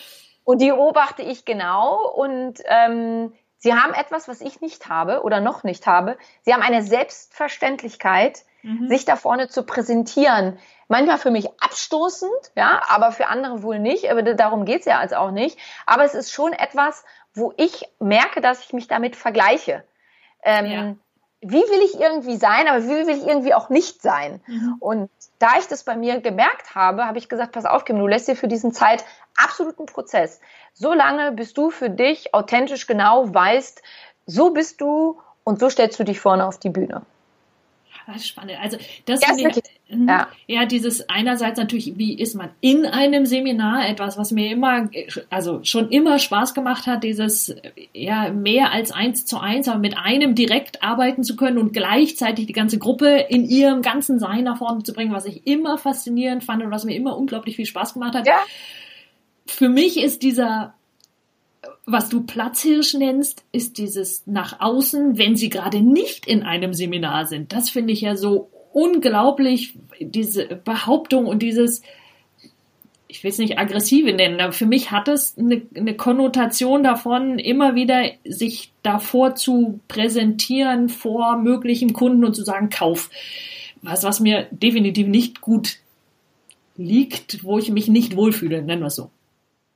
Und 0.44 0.62
die 0.62 0.70
beobachte 0.70 1.22
ich 1.22 1.46
genau. 1.46 2.08
Und 2.08 2.60
ähm, 2.66 3.34
sie 3.58 3.74
haben 3.74 3.94
etwas, 3.94 4.28
was 4.28 4.42
ich 4.42 4.62
nicht 4.62 4.90
habe 4.90 5.24
oder 5.24 5.42
noch 5.42 5.64
nicht 5.64 5.88
habe. 5.88 6.18
Sie 6.42 6.54
haben 6.54 6.62
eine 6.62 6.84
Selbstverständlichkeit, 6.84 8.46
mhm. 8.66 8.88
sich 8.88 9.06
da 9.06 9.16
vorne 9.16 9.48
zu 9.48 9.64
präsentieren 9.64 10.58
manchmal 10.88 11.18
für 11.18 11.32
mich 11.32 11.50
abstoßend, 11.62 12.52
ja, 12.56 12.82
aber 12.88 13.12
für 13.12 13.28
andere 13.28 13.64
wohl 13.64 13.80
nicht. 13.80 14.10
Aber 14.12 14.22
darum 14.22 14.66
geht's 14.66 14.86
ja 14.86 15.00
als 15.00 15.14
auch 15.14 15.32
nicht. 15.32 15.58
Aber 15.86 16.04
es 16.04 16.14
ist 16.14 16.32
schon 16.32 16.54
etwas, 16.54 17.04
wo 17.34 17.54
ich 17.58 17.88
merke, 18.00 18.42
dass 18.42 18.62
ich 18.62 18.74
mich 18.74 18.88
damit 18.88 19.16
vergleiche. 19.16 19.84
Ähm, 20.48 20.66
ja. 20.66 20.96
wie 21.42 21.56
will 21.56 21.82
ich 21.84 22.00
irgendwie 22.00 22.38
sein, 22.38 22.68
aber 22.68 22.84
wie 22.84 23.08
will 23.08 23.10
ich 23.10 23.26
irgendwie 23.26 23.56
auch 23.56 23.70
nicht 23.70 24.04
sein? 24.04 24.42
Mhm. 24.46 24.76
Und 24.80 25.10
da 25.40 25.58
ich 25.58 25.68
das 25.68 25.84
bei 25.84 25.96
mir 25.96 26.22
gemerkt 26.22 26.76
habe, 26.76 27.08
habe 27.08 27.18
ich 27.18 27.30
gesagt, 27.30 27.54
pass 27.54 27.66
auf, 27.66 27.84
Kim, 27.84 27.98
du 27.98 28.06
lässt 28.06 28.28
dir 28.28 28.36
für 28.36 28.48
diesen 28.48 28.74
Zeit 28.74 29.04
absoluten 29.36 29.88
Prozess. 29.88 30.40
So 30.74 30.94
lange, 30.94 31.32
bis 31.32 31.54
du 31.54 31.72
für 31.72 31.90
dich 31.90 32.36
authentisch 32.36 32.86
genau 32.86 33.34
weißt, 33.34 33.82
so 34.28 34.52
bist 34.52 34.82
du 34.82 35.20
und 35.44 35.60
so 35.60 35.70
stellst 35.70 36.00
du 36.00 36.04
dich 36.04 36.20
vorne 36.20 36.46
auf 36.46 36.60
die 36.60 36.70
Bühne. 36.70 37.02
Das 38.08 38.18
ist 38.18 38.28
spannend. 38.28 38.54
Also 38.62 38.78
das 39.06 39.22
ja, 39.22 39.36
ich, 39.36 39.96
mhm. 39.96 40.08
ja. 40.08 40.28
ja, 40.48 40.66
dieses 40.66 41.10
einerseits 41.10 41.58
natürlich, 41.58 41.98
wie 41.98 42.14
ist 42.14 42.36
man 42.36 42.50
in 42.62 42.86
einem 42.86 43.26
Seminar 43.26 43.90
etwas, 43.90 44.18
was 44.18 44.32
mir 44.32 44.52
immer, 44.52 44.90
also 45.30 45.64
schon 45.64 45.90
immer 45.90 46.20
Spaß 46.20 46.54
gemacht 46.54 46.86
hat, 46.86 47.04
dieses 47.04 47.56
ja 47.94 48.30
mehr 48.32 48.72
als 48.72 48.92
eins 48.92 49.26
zu 49.26 49.40
eins, 49.40 49.68
aber 49.68 49.80
mit 49.80 49.98
einem 49.98 50.36
direkt 50.36 50.84
arbeiten 50.84 51.24
zu 51.24 51.36
können 51.36 51.58
und 51.58 51.74
gleichzeitig 51.74 52.46
die 52.46 52.54
ganze 52.54 52.78
Gruppe 52.78 53.26
in 53.30 53.46
ihrem 53.46 53.82
ganzen 53.82 54.20
Sein 54.20 54.44
nach 54.44 54.58
vorne 54.60 54.84
zu 54.84 54.94
bringen, 54.94 55.12
was 55.12 55.26
ich 55.26 55.48
immer 55.48 55.78
faszinierend 55.78 56.44
fand 56.44 56.64
und 56.64 56.72
was 56.72 56.86
mir 56.86 56.96
immer 56.96 57.18
unglaublich 57.18 57.56
viel 57.56 57.66
Spaß 57.66 57.94
gemacht 57.94 58.16
hat. 58.16 58.28
Ja. 58.28 58.40
Für 59.48 59.70
mich 59.70 59.98
ist 59.98 60.22
dieser 60.22 60.76
was 61.86 62.10
du 62.10 62.24
Platzhirsch 62.24 62.96
nennst, 62.96 63.44
ist 63.52 63.78
dieses 63.78 64.24
nach 64.26 64.60
außen, 64.60 65.18
wenn 65.18 65.36
sie 65.36 65.50
gerade 65.50 65.82
nicht 65.82 66.26
in 66.26 66.44
einem 66.44 66.74
Seminar 66.74 67.28
sind. 67.28 67.54
Das 67.54 67.70
finde 67.70 67.94
ich 67.94 68.02
ja 68.02 68.16
so 68.16 68.50
unglaublich, 68.74 69.76
diese 70.00 70.46
Behauptung 70.48 71.28
und 71.28 71.42
dieses, 71.44 71.84
ich 73.08 73.24
will 73.24 73.32
es 73.32 73.38
nicht 73.38 73.60
aggressive 73.60 74.12
nennen, 74.14 74.42
aber 74.42 74.52
für 74.52 74.66
mich 74.66 74.92
hat 74.92 75.08
es 75.08 75.38
eine, 75.38 75.62
eine 75.76 75.96
Konnotation 75.96 76.84
davon, 76.84 77.38
immer 77.38 77.76
wieder 77.76 78.04
sich 78.26 78.72
davor 78.82 79.36
zu 79.36 79.80
präsentieren 79.88 80.90
vor 80.90 81.38
möglichen 81.38 81.94
Kunden 81.94 82.26
und 82.26 82.36
zu 82.36 82.44
sagen, 82.44 82.70
Kauf. 82.70 83.10
Was, 83.82 84.04
was 84.04 84.20
mir 84.20 84.48
definitiv 84.50 85.08
nicht 85.08 85.42
gut 85.42 85.78
liegt, 86.76 87.44
wo 87.44 87.60
ich 87.60 87.70
mich 87.70 87.88
nicht 87.88 88.16
wohlfühle, 88.16 88.64
nennen 88.64 88.82
wir 88.82 88.88
es 88.88 88.96
so. 88.96 89.12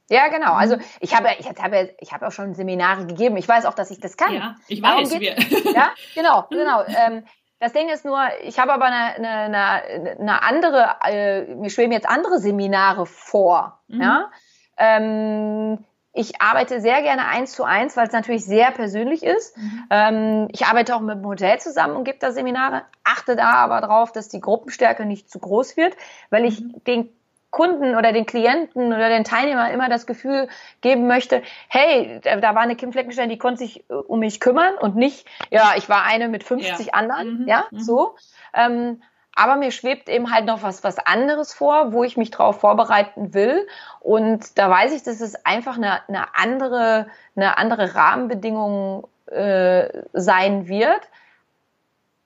Ja, 0.10 0.28
genau. 0.28 0.54
Also 0.54 0.76
mhm. 0.76 0.84
ich 1.00 1.16
habe, 1.16 1.30
ich 1.40 1.48
habe, 1.48 1.96
ich 2.00 2.12
habe 2.12 2.28
auch 2.28 2.32
schon 2.32 2.54
Seminare 2.56 3.06
gegeben. 3.06 3.38
Ich 3.38 3.48
weiß 3.48 3.66
auch, 3.66 3.76
dass 3.76 3.92
ich 3.92 4.00
das 4.00 4.18
kann. 4.18 4.34
Ja, 4.34 4.56
ich 4.68 4.82
weiß. 4.82 5.20
Wir. 5.20 5.36
Ja, 5.74 5.92
genau, 6.16 6.46
genau. 6.50 6.84
Ähm, 6.88 7.24
das 7.60 7.74
Ding 7.74 7.90
ist 7.90 8.06
nur, 8.06 8.20
ich 8.44 8.58
habe 8.58 8.74
aber 8.74 8.86
eine, 8.86 9.16
eine, 9.18 10.18
eine 10.20 10.44
andere, 10.44 10.96
äh, 11.06 11.56
mir 11.56 11.70
schweben 11.70 11.92
jetzt 11.92 12.08
andere 12.08 12.40
Seminare 12.40 13.06
vor. 13.06 13.82
Mhm. 13.88 14.02
Ja. 14.02 14.32
Ähm, 14.78 15.86
ich 16.14 16.42
arbeite 16.42 16.82
sehr 16.82 17.02
gerne 17.02 17.28
eins 17.28 17.52
zu 17.52 17.64
eins, 17.64 17.96
weil 17.96 18.08
es 18.08 18.14
natürlich 18.14 18.46
sehr 18.46 18.72
persönlich 18.72 19.24
ist. 19.24 19.56
Mhm. 19.58 19.88
Ähm, 19.90 20.48
ich 20.52 20.66
arbeite 20.66 20.96
auch 20.96 21.02
mit 21.02 21.18
dem 21.18 21.26
Hotel 21.26 21.60
zusammen 21.60 21.98
und 21.98 22.04
gebe 22.04 22.18
da 22.18 22.32
Seminare, 22.32 22.84
achte 23.04 23.36
da 23.36 23.52
aber 23.54 23.82
darauf, 23.82 24.12
dass 24.12 24.30
die 24.30 24.40
Gruppenstärke 24.40 25.06
nicht 25.06 25.30
zu 25.30 25.40
groß 25.40 25.78
wird, 25.78 25.96
weil 26.30 26.46
ich 26.46 26.62
mhm. 26.62 26.84
den 26.86 27.10
Kunden 27.52 27.96
oder 27.96 28.12
den 28.14 28.26
Klienten 28.26 28.94
oder 28.94 29.10
den 29.10 29.24
Teilnehmern 29.24 29.72
immer 29.72 29.90
das 29.90 30.06
Gefühl 30.06 30.48
geben 30.82 31.08
möchte, 31.08 31.42
hey, 31.68 32.20
da 32.22 32.56
war 32.56 32.62
eine 32.62 32.76
Kim 32.76 32.92
Fleckenstein, 32.92 33.30
die 33.30 33.38
konnte 33.38 33.60
sich 33.60 33.90
äh, 33.90 33.94
um 33.94 34.20
mich 34.20 34.40
kümmern 34.40 34.76
und 34.76 34.96
nicht, 34.96 35.28
ja, 35.50 35.74
ich 35.76 35.90
war 35.90 36.04
eine 36.04 36.28
mit 36.28 36.44
50 36.44 36.88
ja. 36.88 36.94
anderen, 36.94 37.42
mhm. 37.42 37.48
ja, 37.48 37.66
mhm. 37.72 37.80
so. 37.80 38.16
Ähm, 38.54 39.02
aber 39.36 39.56
mir 39.56 39.72
schwebt 39.72 40.10
eben 40.10 40.34
halt 40.34 40.46
noch 40.46 40.64
was, 40.64 40.84
was 40.84 41.00
anderes 41.00 41.54
vor, 41.54 41.94
wo 41.94 42.04
ich 42.04 42.18
mich 42.18 42.30
drauf 42.30 42.60
vorbereiten 42.60 43.34
will. 43.34 43.68
Und 44.02 44.58
da 44.58 44.70
weiß 44.70 44.92
ich, 44.94 45.04
dass 45.04 45.22
es 45.22 45.46
einfach 45.46 45.78
eine, 45.78 46.06
eine 46.10 46.36
andere, 46.36 47.08
eine 47.38 47.58
andere 47.58 47.96
Rahmenbedingung 47.96 49.08
äh, 49.28 49.88
sein 50.12 50.68
wird. 50.68 51.00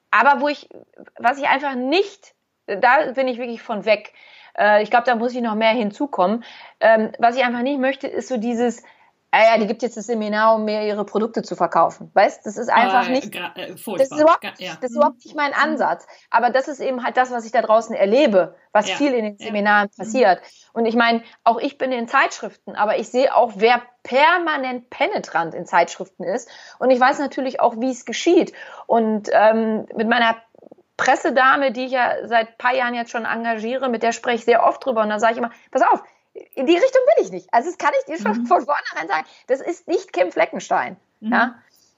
Aber 0.10 0.42
wo 0.42 0.48
ich, 0.48 0.70
was 1.20 1.38
ich 1.38 1.48
einfach 1.48 1.76
nicht, 1.76 2.34
da 2.66 3.12
bin 3.12 3.28
ich 3.28 3.38
wirklich 3.38 3.62
von 3.62 3.86
weg. 3.86 4.14
Äh, 4.58 4.84
ich 4.84 4.90
glaube, 4.90 5.06
da 5.06 5.16
muss 5.16 5.34
ich 5.34 5.42
noch 5.42 5.56
mehr 5.56 5.72
hinzukommen. 5.72 6.44
Ähm, 6.80 7.12
was 7.20 7.36
ich 7.36 7.44
einfach 7.44 7.62
nicht 7.62 7.80
möchte, 7.80 8.08
ist 8.08 8.28
so 8.28 8.38
dieses, 8.38 8.84
ah 9.34 9.44
ja, 9.44 9.58
die 9.58 9.66
gibt 9.66 9.82
jetzt 9.82 9.98
das 9.98 10.06
Seminar, 10.06 10.56
um 10.56 10.66
mir 10.66 10.86
ihre 10.86 11.06
Produkte 11.06 11.42
zu 11.42 11.56
verkaufen. 11.56 12.12
Weißt, 12.14 12.46
das 12.46 12.56
ist 12.56 12.70
einfach 12.70 13.10
äh, 13.10 13.14
nicht, 13.14 13.36
äh, 13.36 13.74
das, 13.74 14.12
ist 14.12 14.12
überhaupt, 14.12 14.44
ja. 14.60 14.78
das 14.80 14.92
ist 14.92 14.96
überhaupt 14.96 15.26
nicht 15.26 15.36
mein 15.36 15.52
mhm. 15.52 15.58
Ansatz. 15.64 16.06
Aber 16.30 16.52
das 16.52 16.68
ist 16.68 16.80
eben 16.80 17.04
halt 17.04 17.18
das, 17.18 17.32
was 17.32 17.44
ich 17.44 17.52
da 17.52 17.64
draußen 17.64 17.96
erlebe, 17.96 18.56
was 18.72 18.88
ja. 18.88 18.96
viel 18.96 19.14
in 19.14 19.26
den 19.26 19.38
Seminaren 19.40 19.90
ja. 19.92 20.04
passiert. 20.04 20.42
Und 20.72 20.86
ich 20.86 20.96
meine, 20.96 21.24
auch 21.44 21.60
ich 21.60 21.80
bin 21.80 21.92
in 21.92 22.08
Zeitschriften, 22.08 22.76
aber 22.76 23.00
ich 23.00 23.10
sehe 23.10 23.36
auch, 23.36 23.54
wer 23.56 23.82
permanent 24.04 24.92
penetrant 24.92 25.56
in 25.56 25.66
Zeitschriften 25.66 26.24
ist. 26.24 26.48
Und 26.78 26.92
ich 26.92 27.00
weiß 27.00 27.18
natürlich 27.18 27.60
auch, 27.60 27.80
wie 27.80 27.90
es 27.90 28.06
geschieht. 28.06 28.54
Und 28.86 29.30
ähm, 29.34 29.88
mit 29.96 30.08
meiner 30.08 30.36
Pressedame, 30.98 31.72
die 31.72 31.86
ich 31.86 31.92
ja 31.92 32.28
seit 32.28 32.50
ein 32.50 32.58
paar 32.58 32.76
Jahren 32.76 32.94
jetzt 32.94 33.12
schon 33.12 33.26
engagiere, 33.26 33.90
mit 33.90 34.04
der 34.04 34.12
spreche 34.12 34.38
ich 34.38 34.46
sehr 34.46 34.64
oft 34.64 34.86
drüber 34.86 35.02
und 35.02 35.10
dann 35.10 35.20
sage 35.20 35.34
ich 35.34 35.40
immer, 35.40 35.52
pass 35.72 35.82
auf, 35.82 36.04
in 36.34 36.66
die 36.66 36.74
Richtung 36.74 37.02
will 37.16 37.26
ich 37.26 37.32
nicht. 37.32 37.48
Also 37.52 37.70
das 37.70 37.78
kann 37.78 37.92
ich 38.00 38.06
dir 38.06 38.22
schon 38.22 38.42
mhm. 38.42 38.46
von 38.48 38.66
vornherein 38.66 39.08
sagen. 39.08 39.26
Das 39.48 39.62
ist 39.62 39.88
nicht 39.88 40.14
Kim 40.14 40.32
Fleckenstein. 40.32 40.98
Mhm. 41.20 41.32
Ja? 41.32 41.56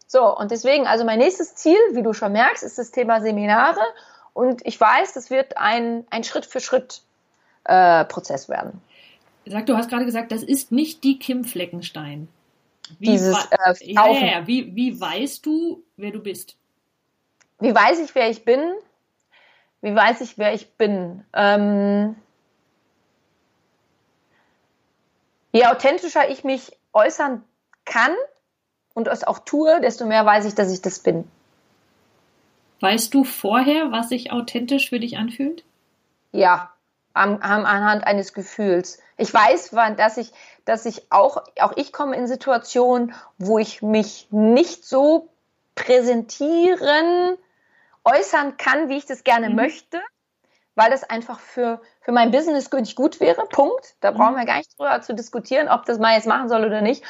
So, 0.08 0.38
und 0.38 0.52
deswegen, 0.52 0.88
also 0.88 1.04
mein 1.04 1.20
nächstes 1.20 1.56
Ziel, 1.56 1.78
wie 1.92 2.04
du 2.04 2.14
schon 2.14 2.32
merkst, 2.32 2.64
ist 2.64 2.78
das 2.78 2.92
Thema 2.92 3.22
Seminare. 3.22 3.82
Und 4.34 4.66
ich 4.66 4.80
weiß, 4.80 5.14
das 5.14 5.30
wird 5.30 5.58
ein, 5.58 6.06
ein 6.10 6.24
Schritt 6.24 6.46
für 6.46 6.60
Schritt 6.60 7.02
äh, 7.64 8.06
Prozess 8.06 8.50
werden. 8.50 8.82
Sag, 9.46 9.66
du 9.66 9.78
hast 9.78 9.90
gerade 9.90 10.06
gesagt, 10.06 10.32
das 10.32 10.44
ist 10.44 10.72
nicht 10.72 11.04
die 11.04 11.20
Kim 11.20 11.44
Fleckenstein. 11.44 12.28
Wie 13.00 13.12
Dieses 13.12 13.36
äh, 13.46 13.94
ja, 13.94 14.08
ja, 14.08 14.26
ja. 14.26 14.48
Wie, 14.48 14.76
wie 14.76 15.00
weißt 15.00 15.46
du, 15.46 15.84
wer 15.98 16.12
du 16.12 16.20
bist? 16.20 16.56
Wie 17.60 17.74
weiß 17.74 18.00
ich, 18.00 18.14
wer 18.14 18.30
ich 18.30 18.44
bin? 18.44 18.60
Wie 19.86 19.96
weiß 19.96 20.22
ich, 20.22 20.40
wer 20.40 20.52
ich 20.52 20.78
bin? 20.78 21.24
Ähm, 21.32 22.16
je 25.52 25.68
authentischer 25.68 26.28
ich 26.28 26.44
mich 26.44 26.76
äußern 26.92 27.44
kann 27.86 28.16
und 28.96 29.08
es 29.08 29.24
auch 29.24 29.38
tue, 29.38 29.80
desto 29.82 30.08
mehr 30.08 30.26
weiß 30.26 30.46
ich, 30.46 30.56
dass 30.56 30.72
ich 30.72 30.82
das 30.82 30.98
bin. 30.98 31.30
Weißt 32.80 33.14
du 33.14 33.24
vorher, 33.24 33.92
was 33.92 34.10
sich 34.10 34.32
authentisch 34.32 34.90
für 34.90 35.00
dich 35.00 35.20
anfühlt? 35.20 35.64
Ja, 36.32 36.74
am, 37.14 37.38
am, 37.42 37.64
anhand 37.66 38.08
eines 38.08 38.34
Gefühls. 38.34 38.98
Ich 39.18 39.32
weiß, 39.32 39.70
dass 39.98 40.18
ich, 40.18 40.32
dass 40.66 40.88
ich 40.88 41.12
auch, 41.12 41.44
auch 41.60 41.74
ich 41.76 41.94
komme 41.94 42.16
in 42.16 42.26
Situationen, 42.26 43.14
wo 43.38 43.60
ich 43.60 43.84
mich 43.84 44.30
nicht 44.32 44.84
so 44.84 45.30
präsentieren 45.76 47.38
äußern 48.06 48.58
kann, 48.58 48.90
wie 48.90 48.98
ich 48.98 49.06
das 49.06 49.24
gerne 49.24 49.50
mhm. 49.50 49.56
möchte, 49.56 50.02
weil 50.76 50.92
das 50.92 51.04
einfach 51.04 51.40
für, 51.40 51.82
für 52.02 52.12
mein 52.12 52.32
Business 52.32 52.72
nicht 52.72 52.96
gut 52.96 53.20
wäre. 53.20 53.46
Punkt. 53.48 53.96
Da 54.00 54.12
brauchen 54.12 54.34
mhm. 54.34 54.40
wir 54.40 54.46
gar 54.46 54.58
nicht 54.58 54.78
drüber 54.78 55.02
zu 55.02 55.14
diskutieren, 55.14 55.68
ob 55.68 55.86
das 55.86 56.00
mal 56.00 56.16
jetzt 56.16 56.28
machen 56.28 56.50
soll 56.50 56.64
oder 56.66 56.82
nicht. 56.82 57.04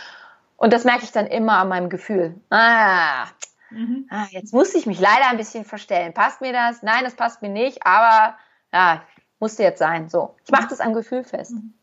Und 0.57 0.71
das 0.71 0.85
merke 0.85 1.03
ich 1.03 1.11
dann 1.11 1.27
immer 1.27 1.57
an 1.57 1.67
meinem 1.67 1.89
Gefühl. 1.89 2.39
Ah, 2.49 3.25
mhm. 3.69 4.07
ah, 4.09 4.25
jetzt 4.31 4.53
muss 4.53 4.73
ich 4.73 4.85
mich 4.85 4.99
leider 4.99 5.27
ein 5.29 5.37
bisschen 5.37 5.65
verstellen. 5.65 6.13
Passt 6.13 6.41
mir 6.41 6.53
das? 6.53 6.81
Nein, 6.81 7.03
das 7.03 7.15
passt 7.15 7.41
mir 7.41 7.49
nicht, 7.49 7.85
aber 7.85 8.37
ja, 8.73 9.03
musste 9.39 9.63
jetzt 9.63 9.79
sein. 9.79 10.09
So. 10.09 10.35
Ich 10.45 10.51
mache 10.51 10.67
das 10.69 10.79
am 10.79 10.93
Gefühl 10.93 11.23
fest. 11.23 11.51
Mhm. 11.51 11.73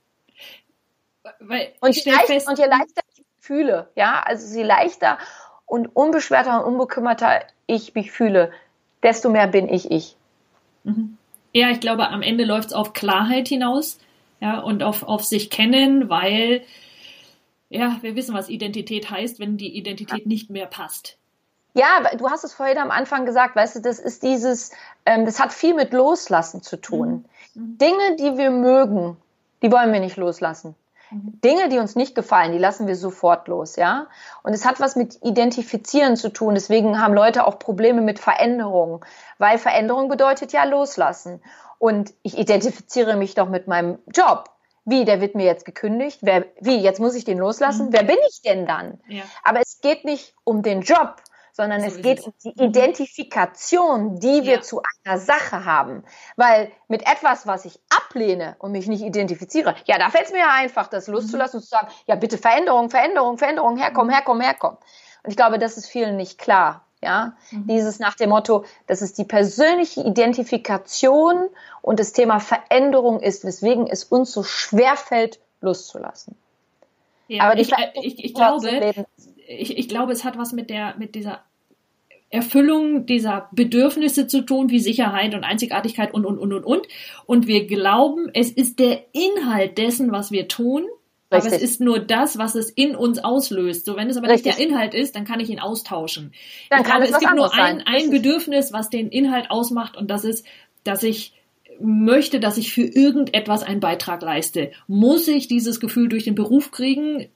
Und, 1.80 1.96
je 1.96 2.12
leicht, 2.12 2.26
fest, 2.26 2.48
und 2.48 2.58
je 2.58 2.66
leichter 2.66 3.02
ich 3.14 3.24
fühle, 3.38 3.90
ja, 3.94 4.22
also 4.24 4.56
je 4.56 4.64
leichter 4.64 5.18
und 5.66 5.94
unbeschwerter 5.94 6.64
und 6.64 6.72
unbekümmerter 6.72 7.44
ich 7.66 7.94
mich 7.94 8.10
fühle, 8.10 8.52
desto 9.02 9.30
mehr 9.30 9.46
bin 9.46 9.68
ich 9.68 9.90
ich. 9.90 10.16
Mhm. 10.84 11.16
Ja, 11.52 11.70
ich 11.70 11.80
glaube, 11.80 12.08
am 12.08 12.22
Ende 12.22 12.44
läuft 12.44 12.68
es 12.68 12.74
auf 12.74 12.92
Klarheit 12.92 13.48
hinaus, 13.48 13.98
ja, 14.40 14.58
und 14.58 14.82
auf, 14.82 15.02
auf 15.02 15.22
sich 15.24 15.50
kennen, 15.50 16.08
weil, 16.08 16.62
ja, 17.68 17.98
wir 18.00 18.16
wissen, 18.16 18.34
was 18.34 18.48
Identität 18.48 19.10
heißt, 19.10 19.38
wenn 19.38 19.56
die 19.56 19.76
Identität 19.76 20.26
nicht 20.26 20.50
mehr 20.50 20.66
passt. 20.66 21.18
Ja, 21.74 22.02
du 22.16 22.28
hast 22.28 22.44
es 22.44 22.52
vorhin 22.52 22.78
am 22.78 22.90
Anfang 22.90 23.24
gesagt, 23.24 23.56
weißt 23.56 23.76
du, 23.76 23.80
das 23.80 23.98
ist 23.98 24.22
dieses, 24.22 24.72
ähm, 25.06 25.24
das 25.24 25.40
hat 25.40 25.52
viel 25.52 25.74
mit 25.74 25.92
Loslassen 25.92 26.62
zu 26.62 26.80
tun. 26.80 27.24
Mhm. 27.54 27.62
mhm. 27.62 27.78
Dinge, 27.78 28.16
die 28.18 28.36
wir 28.36 28.50
mögen, 28.50 29.16
die 29.62 29.70
wollen 29.70 29.92
wir 29.92 30.00
nicht 30.00 30.16
loslassen. 30.16 30.74
Dinge, 31.12 31.68
die 31.68 31.78
uns 31.78 31.94
nicht 31.94 32.14
gefallen, 32.14 32.52
die 32.52 32.58
lassen 32.58 32.86
wir 32.86 32.96
sofort 32.96 33.48
los, 33.48 33.76
ja. 33.76 34.06
Und 34.42 34.54
es 34.54 34.64
hat 34.64 34.80
was 34.80 34.96
mit 34.96 35.18
Identifizieren 35.22 36.16
zu 36.16 36.30
tun. 36.30 36.54
Deswegen 36.54 37.00
haben 37.00 37.14
Leute 37.14 37.46
auch 37.46 37.58
Probleme 37.58 38.00
mit 38.00 38.18
Veränderung, 38.18 39.04
weil 39.38 39.58
Veränderung 39.58 40.08
bedeutet 40.08 40.52
ja 40.52 40.64
loslassen. 40.64 41.42
Und 41.78 42.14
ich 42.22 42.38
identifiziere 42.38 43.16
mich 43.16 43.34
doch 43.34 43.48
mit 43.48 43.66
meinem 43.66 43.98
Job. 44.14 44.50
Wie, 44.84 45.04
der 45.04 45.20
wird 45.20 45.34
mir 45.34 45.44
jetzt 45.44 45.64
gekündigt? 45.64 46.20
Wer, 46.22 46.46
wie, 46.60 46.78
jetzt 46.78 46.98
muss 46.98 47.14
ich 47.14 47.24
den 47.24 47.38
loslassen? 47.38 47.86
Mhm. 47.86 47.92
Wer 47.92 48.02
bin 48.04 48.18
ich 48.28 48.42
denn 48.42 48.66
dann? 48.66 49.00
Ja. 49.08 49.22
Aber 49.44 49.60
es 49.60 49.80
geht 49.80 50.04
nicht 50.04 50.34
um 50.44 50.62
den 50.62 50.82
Job, 50.82 51.16
sondern 51.52 51.80
so 51.80 51.86
es 51.86 52.02
geht 52.02 52.20
um 52.20 52.32
die. 52.42 52.64
Identifikation, 52.64 54.18
die 54.18 54.44
wir 54.44 54.56
ja. 54.56 54.60
zu 54.62 54.82
einer 55.04 55.18
Sache 55.18 55.64
haben. 55.64 56.02
Weil 56.36 56.72
mit 56.88 57.02
etwas, 57.02 57.46
was 57.46 57.64
ich 57.64 57.78
ablehne 57.90 58.56
und 58.58 58.72
mich 58.72 58.86
nicht 58.88 59.02
identifiziere, 59.02 59.74
ja, 59.84 59.98
da 59.98 60.10
fällt 60.10 60.26
es 60.26 60.32
mir 60.32 60.40
ja 60.40 60.52
einfach, 60.52 60.88
das 60.88 61.06
loszulassen 61.06 61.58
mhm. 61.58 61.60
und 61.60 61.64
zu 61.64 61.68
sagen, 61.68 61.88
ja, 62.06 62.14
bitte 62.14 62.38
Veränderung, 62.38 62.90
Veränderung, 62.90 63.38
Veränderung, 63.38 63.76
herkommen, 63.76 64.08
mhm. 64.08 64.14
herkommen, 64.14 64.42
herkommen. 64.42 64.78
Und 65.22 65.30
ich 65.30 65.36
glaube, 65.36 65.58
das 65.58 65.76
ist 65.76 65.86
vielen 65.86 66.16
nicht 66.16 66.38
klar. 66.38 66.84
Ja, 67.04 67.34
mhm. 67.50 67.66
dieses 67.66 67.98
nach 67.98 68.14
dem 68.14 68.30
Motto, 68.30 68.64
dass 68.86 69.00
es 69.00 69.12
die 69.12 69.24
persönliche 69.24 70.02
Identifikation 70.02 71.48
und 71.80 71.98
das 71.98 72.12
Thema 72.12 72.38
Veränderung 72.38 73.18
ist, 73.18 73.44
weswegen 73.44 73.88
es 73.88 74.04
uns 74.04 74.30
so 74.30 74.44
schwer 74.44 74.96
fällt, 74.96 75.40
loszulassen. 75.60 76.36
Ja, 77.26 77.44
Aber 77.44 77.58
ich, 77.58 77.72
ich, 77.94 78.24
ich 78.24 78.34
glaube, 78.34 79.04
ich, 79.58 79.78
ich 79.78 79.88
glaube, 79.88 80.12
es 80.12 80.24
hat 80.24 80.38
was 80.38 80.52
mit 80.52 80.70
der, 80.70 80.94
mit 80.98 81.14
dieser 81.14 81.42
Erfüllung 82.30 83.04
dieser 83.04 83.48
Bedürfnisse 83.52 84.26
zu 84.26 84.42
tun, 84.42 84.70
wie 84.70 84.80
Sicherheit 84.80 85.34
und 85.34 85.44
Einzigartigkeit 85.44 86.14
und, 86.14 86.24
und, 86.24 86.38
und, 86.38 86.52
und, 86.52 86.64
und. 86.64 86.88
Und 87.26 87.46
wir 87.46 87.66
glauben, 87.66 88.30
es 88.32 88.50
ist 88.50 88.78
der 88.78 89.04
Inhalt 89.12 89.76
dessen, 89.76 90.12
was 90.12 90.32
wir 90.32 90.48
tun, 90.48 90.84
Richtig. 91.32 91.52
Aber 91.52 91.56
es 91.56 91.62
ist 91.62 91.80
nur 91.80 91.98
das, 91.98 92.36
was 92.36 92.54
es 92.54 92.68
in 92.70 92.94
uns 92.94 93.18
auslöst. 93.18 93.86
So, 93.86 93.96
wenn 93.96 94.10
es 94.10 94.18
aber 94.18 94.28
Richtig. 94.28 94.46
nicht 94.46 94.58
der 94.58 94.66
Inhalt 94.66 94.94
ist, 94.94 95.16
dann 95.16 95.24
kann 95.24 95.40
ich 95.40 95.48
ihn 95.48 95.60
austauschen. 95.60 96.32
Dann 96.68 96.82
ich 96.82 96.86
kann 96.86 97.00
glaube, 97.00 97.04
es, 97.04 97.10
es 97.12 97.18
gibt 97.20 97.34
nur 97.34 97.54
ein, 97.54 97.82
ein 97.86 98.10
Bedürfnis, 98.10 98.72
was 98.72 98.90
den 98.90 99.08
Inhalt 99.08 99.50
ausmacht, 99.50 99.96
und 99.96 100.10
das 100.10 100.24
ist, 100.24 100.44
dass 100.84 101.02
ich 101.02 101.32
möchte, 101.80 102.38
dass 102.38 102.58
ich 102.58 102.72
für 102.72 102.82
irgendetwas 102.82 103.62
einen 103.62 103.80
Beitrag 103.80 104.22
leiste. 104.22 104.72
Muss 104.86 105.26
ich 105.26 105.48
dieses 105.48 105.80
Gefühl 105.80 106.08
durch 106.08 106.24
den 106.24 106.34
Beruf 106.34 106.70
kriegen? 106.70 107.28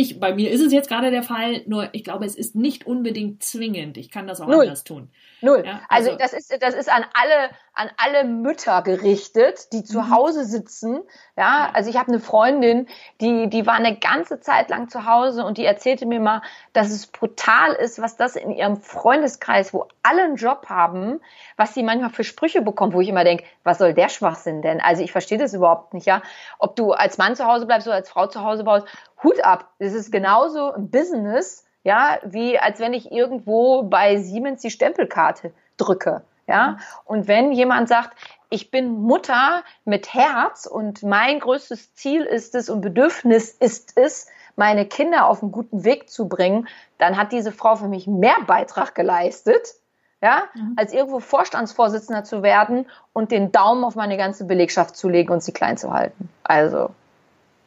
Ich, 0.00 0.20
bei 0.20 0.32
mir 0.32 0.52
ist 0.52 0.60
es 0.60 0.72
jetzt 0.72 0.88
gerade 0.88 1.10
der 1.10 1.24
Fall, 1.24 1.62
nur 1.66 1.88
ich 1.92 2.04
glaube, 2.04 2.24
es 2.24 2.36
ist 2.36 2.54
nicht 2.54 2.86
unbedingt 2.86 3.42
zwingend. 3.42 3.96
Ich 3.96 4.12
kann 4.12 4.28
das 4.28 4.40
auch 4.40 4.46
Null. 4.46 4.62
anders 4.62 4.84
tun. 4.84 5.10
Null. 5.40 5.64
Ja, 5.66 5.82
also, 5.88 6.10
also, 6.10 6.18
das 6.18 6.32
ist 6.34 6.56
das 6.60 6.74
ist 6.74 6.88
an 6.88 7.04
alle 7.14 7.50
an 7.78 7.90
alle 7.96 8.24
Mütter 8.24 8.82
gerichtet, 8.82 9.72
die 9.72 9.84
zu 9.84 10.00
mhm. 10.00 10.10
Hause 10.10 10.44
sitzen. 10.44 11.00
Ja, 11.36 11.70
also 11.72 11.88
ich 11.88 11.96
habe 11.96 12.08
eine 12.08 12.18
Freundin, 12.18 12.88
die 13.20 13.48
die 13.48 13.66
war 13.66 13.74
eine 13.74 13.96
ganze 13.96 14.40
Zeit 14.40 14.68
lang 14.68 14.88
zu 14.88 15.06
Hause 15.06 15.44
und 15.44 15.58
die 15.58 15.64
erzählte 15.64 16.04
mir 16.04 16.18
mal, 16.18 16.42
dass 16.72 16.90
es 16.90 17.06
brutal 17.06 17.72
ist, 17.74 18.02
was 18.02 18.16
das 18.16 18.34
in 18.34 18.50
ihrem 18.50 18.76
Freundeskreis, 18.76 19.72
wo 19.72 19.86
alle 20.02 20.24
einen 20.24 20.36
Job 20.36 20.66
haben, 20.68 21.20
was 21.56 21.74
sie 21.74 21.84
manchmal 21.84 22.10
für 22.10 22.24
Sprüche 22.24 22.62
bekommt, 22.62 22.94
wo 22.94 23.00
ich 23.00 23.08
immer 23.08 23.24
denke, 23.24 23.44
was 23.62 23.78
soll 23.78 23.94
der 23.94 24.08
Schwachsinn 24.08 24.60
denn? 24.60 24.80
Also 24.80 25.04
ich 25.04 25.12
verstehe 25.12 25.38
das 25.38 25.54
überhaupt 25.54 25.94
nicht, 25.94 26.06
ja. 26.06 26.20
Ob 26.58 26.74
du 26.74 26.92
als 26.92 27.16
Mann 27.16 27.36
zu 27.36 27.46
Hause 27.46 27.66
bleibst 27.66 27.86
oder 27.86 27.96
als 27.96 28.10
Frau 28.10 28.26
zu 28.26 28.42
Hause 28.42 28.64
baust, 28.64 28.88
Hut 29.22 29.44
ab. 29.44 29.70
Das 29.78 29.92
ist 29.92 30.10
genauso 30.10 30.72
ein 30.72 30.90
Business 30.90 31.64
ja, 31.84 32.18
wie 32.24 32.58
als 32.58 32.80
wenn 32.80 32.92
ich 32.92 33.12
irgendwo 33.12 33.84
bei 33.84 34.18
Siemens 34.18 34.62
die 34.62 34.70
Stempelkarte 34.70 35.52
drücke, 35.76 36.22
ja. 36.48 36.78
Und 37.04 37.28
wenn 37.28 37.52
jemand 37.52 37.88
sagt, 37.88 38.16
ich 38.50 38.70
bin 38.70 39.02
Mutter 39.02 39.62
mit 39.84 40.14
Herz 40.14 40.66
und 40.66 41.02
mein 41.02 41.38
größtes 41.38 41.94
Ziel 41.94 42.22
ist 42.22 42.54
es 42.54 42.70
und 42.70 42.80
Bedürfnis 42.80 43.50
ist 43.50 43.92
es, 43.96 44.26
meine 44.56 44.86
Kinder 44.86 45.26
auf 45.26 45.42
einen 45.42 45.52
guten 45.52 45.84
Weg 45.84 46.10
zu 46.10 46.28
bringen, 46.28 46.66
dann 46.96 47.16
hat 47.16 47.30
diese 47.30 47.52
Frau 47.52 47.76
für 47.76 47.88
mich 47.88 48.06
mehr 48.06 48.36
Beitrag 48.46 48.94
geleistet, 48.94 49.74
ja, 50.20 50.42
mhm. 50.54 50.72
als 50.76 50.92
irgendwo 50.92 51.20
Vorstandsvorsitzender 51.20 52.24
zu 52.24 52.42
werden 52.42 52.86
und 53.12 53.30
den 53.30 53.52
Daumen 53.52 53.84
auf 53.84 53.94
meine 53.94 54.16
ganze 54.16 54.46
Belegschaft 54.46 54.96
zu 54.96 55.08
legen 55.08 55.32
und 55.32 55.42
sie 55.42 55.52
klein 55.52 55.76
zu 55.76 55.92
halten. 55.92 56.28
Also. 56.42 56.90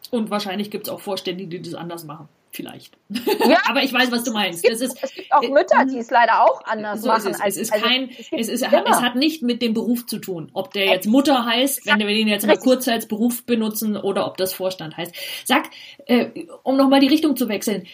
Und 0.09 0.31
wahrscheinlich 0.31 0.69
gibt 0.69 0.87
es 0.87 0.93
auch 0.93 0.99
Vorstände, 0.99 1.45
die 1.45 1.61
das 1.61 1.75
anders 1.75 2.03
machen. 2.03 2.27
Vielleicht. 2.53 2.97
Ja, 3.09 3.59
aber 3.69 3.81
ich 3.81 3.93
weiß, 3.93 4.11
was 4.11 4.23
du 4.23 4.33
meinst. 4.33 4.57
Es, 4.57 4.61
gibt, 4.63 4.75
es, 4.75 4.81
ist, 4.81 5.01
es 5.01 5.13
gibt 5.13 5.31
auch 5.31 5.41
Mütter, 5.41 5.85
die 5.85 5.99
es 5.99 6.11
leider 6.11 6.43
auch 6.43 6.61
anders 6.65 7.01
so 7.01 7.07
machen. 7.07 7.31
Es, 7.31 7.39
als, 7.39 7.55
es 7.55 7.61
ist 7.63 7.73
also, 7.73 7.85
kein, 7.85 8.09
es, 8.09 8.49
ist, 8.49 8.61
es 8.61 9.01
hat 9.01 9.15
nicht 9.15 9.41
mit 9.41 9.61
dem 9.61 9.73
Beruf 9.73 10.05
zu 10.05 10.19
tun. 10.19 10.49
Ob 10.53 10.73
der 10.73 10.85
jetzt 10.85 11.07
Mutter 11.07 11.45
heißt, 11.45 11.85
wenn 11.85 11.99
wir 11.99 12.07
den 12.07 12.27
jetzt 12.27 12.45
mal 12.45 12.57
kurz 12.57 12.89
als 12.89 13.07
Beruf 13.07 13.45
benutzen 13.45 13.95
oder 13.95 14.27
ob 14.27 14.35
das 14.35 14.53
Vorstand 14.53 14.97
heißt. 14.97 15.15
Sag, 15.45 15.69
äh, 16.07 16.45
um 16.63 16.75
nochmal 16.75 16.99
die 16.99 17.07
Richtung 17.07 17.37
zu 17.37 17.47
wechseln, 17.47 17.87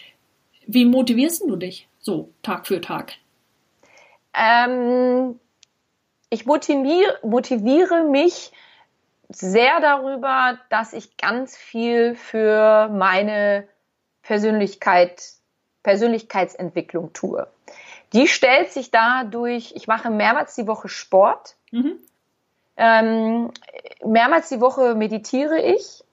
wie 0.66 0.84
motivierst 0.84 1.42
du 1.42 1.54
dich 1.54 1.86
so 2.00 2.30
Tag 2.42 2.66
für 2.66 2.80
Tag? 2.80 3.12
Ähm, 4.34 5.38
ich 6.30 6.46
motiviere, 6.46 7.18
motiviere 7.22 8.04
mich 8.04 8.50
sehr 9.28 9.80
darüber, 9.80 10.58
dass 10.68 10.92
ich 10.92 11.16
ganz 11.16 11.56
viel 11.56 12.14
für 12.16 12.88
meine 12.88 13.68
Persönlichkeit, 14.28 15.22
Persönlichkeitsentwicklung 15.82 17.14
tue. 17.14 17.46
Die 18.12 18.28
stellt 18.28 18.70
sich 18.70 18.90
dadurch, 18.90 19.72
ich 19.74 19.86
mache 19.86 20.10
mehrmals 20.10 20.54
die 20.54 20.66
Woche 20.66 20.90
Sport, 20.90 21.56
mhm. 21.70 21.96
ähm, 22.76 23.50
mehrmals 24.04 24.50
die 24.50 24.60
Woche 24.60 24.94
meditiere 24.94 25.58
ich. 25.62 26.04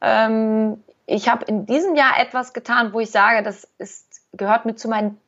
Ähm, 0.00 0.84
ich 1.06 1.28
habe 1.28 1.44
in 1.46 1.66
diesem 1.66 1.96
Jahr 1.96 2.20
etwas 2.20 2.52
getan, 2.52 2.92
wo 2.92 3.00
ich 3.00 3.10
sage, 3.10 3.42
das 3.42 3.66
ist, 3.78 4.22
gehört 4.32 4.64
mit 4.64 4.78
zu 4.78 4.86
meinen 4.86 5.20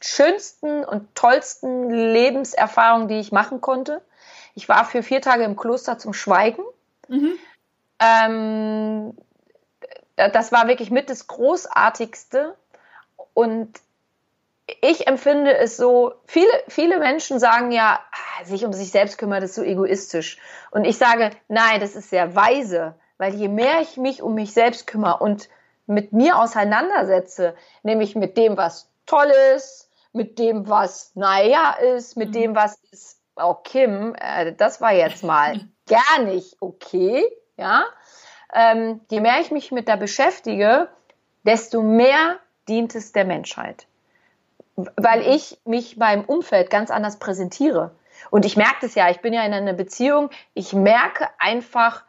schönsten 0.00 0.84
und 0.84 1.12
tollsten 1.16 1.90
Lebenserfahrungen, 1.90 3.08
die 3.08 3.18
ich 3.18 3.32
machen 3.32 3.60
konnte. 3.60 4.00
Ich 4.54 4.68
war 4.68 4.84
für 4.84 5.02
vier 5.02 5.20
Tage 5.20 5.42
im 5.42 5.56
Kloster 5.56 5.98
zum 5.98 6.12
Schweigen. 6.14 6.62
Mhm. 7.08 7.32
Ähm, 7.98 9.14
das 10.16 10.52
war 10.52 10.68
wirklich 10.68 10.90
mit 10.90 11.10
das 11.10 11.26
Großartigste. 11.26 12.56
Und 13.34 13.80
ich 14.80 15.06
empfinde 15.06 15.56
es 15.56 15.76
so, 15.76 16.14
viele, 16.26 16.50
viele 16.68 16.98
Menschen 16.98 17.38
sagen 17.38 17.72
ja, 17.72 18.00
ah, 18.10 18.44
sich 18.44 18.64
um 18.64 18.72
sich 18.72 18.90
selbst 18.90 19.18
kümmern, 19.18 19.40
das 19.40 19.50
ist 19.50 19.56
so 19.56 19.62
egoistisch. 19.62 20.38
Und 20.70 20.84
ich 20.84 20.98
sage, 20.98 21.30
nein, 21.48 21.80
das 21.80 21.96
ist 21.96 22.10
sehr 22.10 22.34
weise, 22.34 22.94
weil 23.18 23.34
je 23.34 23.48
mehr 23.48 23.80
ich 23.80 23.96
mich 23.96 24.22
um 24.22 24.34
mich 24.34 24.52
selbst 24.52 24.86
kümmere 24.86 25.18
und 25.18 25.48
mit 25.86 26.12
mir 26.12 26.38
auseinandersetze, 26.38 27.54
nämlich 27.82 28.14
mit 28.14 28.36
dem, 28.36 28.56
was 28.56 28.88
toll 29.06 29.32
ist, 29.54 29.90
mit 30.12 30.38
dem, 30.38 30.68
was 30.68 31.12
naja 31.14 31.72
ist, 31.72 32.16
mit 32.16 32.30
mhm. 32.30 32.32
dem, 32.32 32.54
was 32.54 32.78
ist, 32.90 33.18
oh 33.36 33.54
Kim, 33.54 34.14
äh, 34.14 34.52
das 34.52 34.80
war 34.80 34.92
jetzt 34.92 35.24
mal 35.24 35.60
gar 35.88 36.22
nicht 36.22 36.56
okay, 36.60 37.24
ja, 37.56 37.84
ähm, 38.52 39.00
je 39.10 39.20
mehr 39.20 39.40
ich 39.40 39.50
mich 39.50 39.72
mit 39.72 39.88
da 39.88 39.96
beschäftige, 39.96 40.88
desto 41.44 41.82
mehr 41.82 42.36
dient 42.68 42.94
es 42.94 43.12
der 43.12 43.24
Menschheit. 43.24 43.86
Weil 44.76 45.26
ich 45.26 45.58
mich 45.64 45.98
beim 45.98 46.24
Umfeld 46.24 46.70
ganz 46.70 46.90
anders 46.90 47.18
präsentiere. 47.18 47.92
Und 48.30 48.44
ich 48.44 48.56
merke 48.56 48.76
das 48.82 48.94
ja, 48.94 49.10
ich 49.10 49.20
bin 49.20 49.32
ja 49.32 49.44
in 49.44 49.52
einer 49.52 49.72
Beziehung, 49.72 50.30
ich 50.54 50.72
merke 50.72 51.28
einfach, 51.38 52.04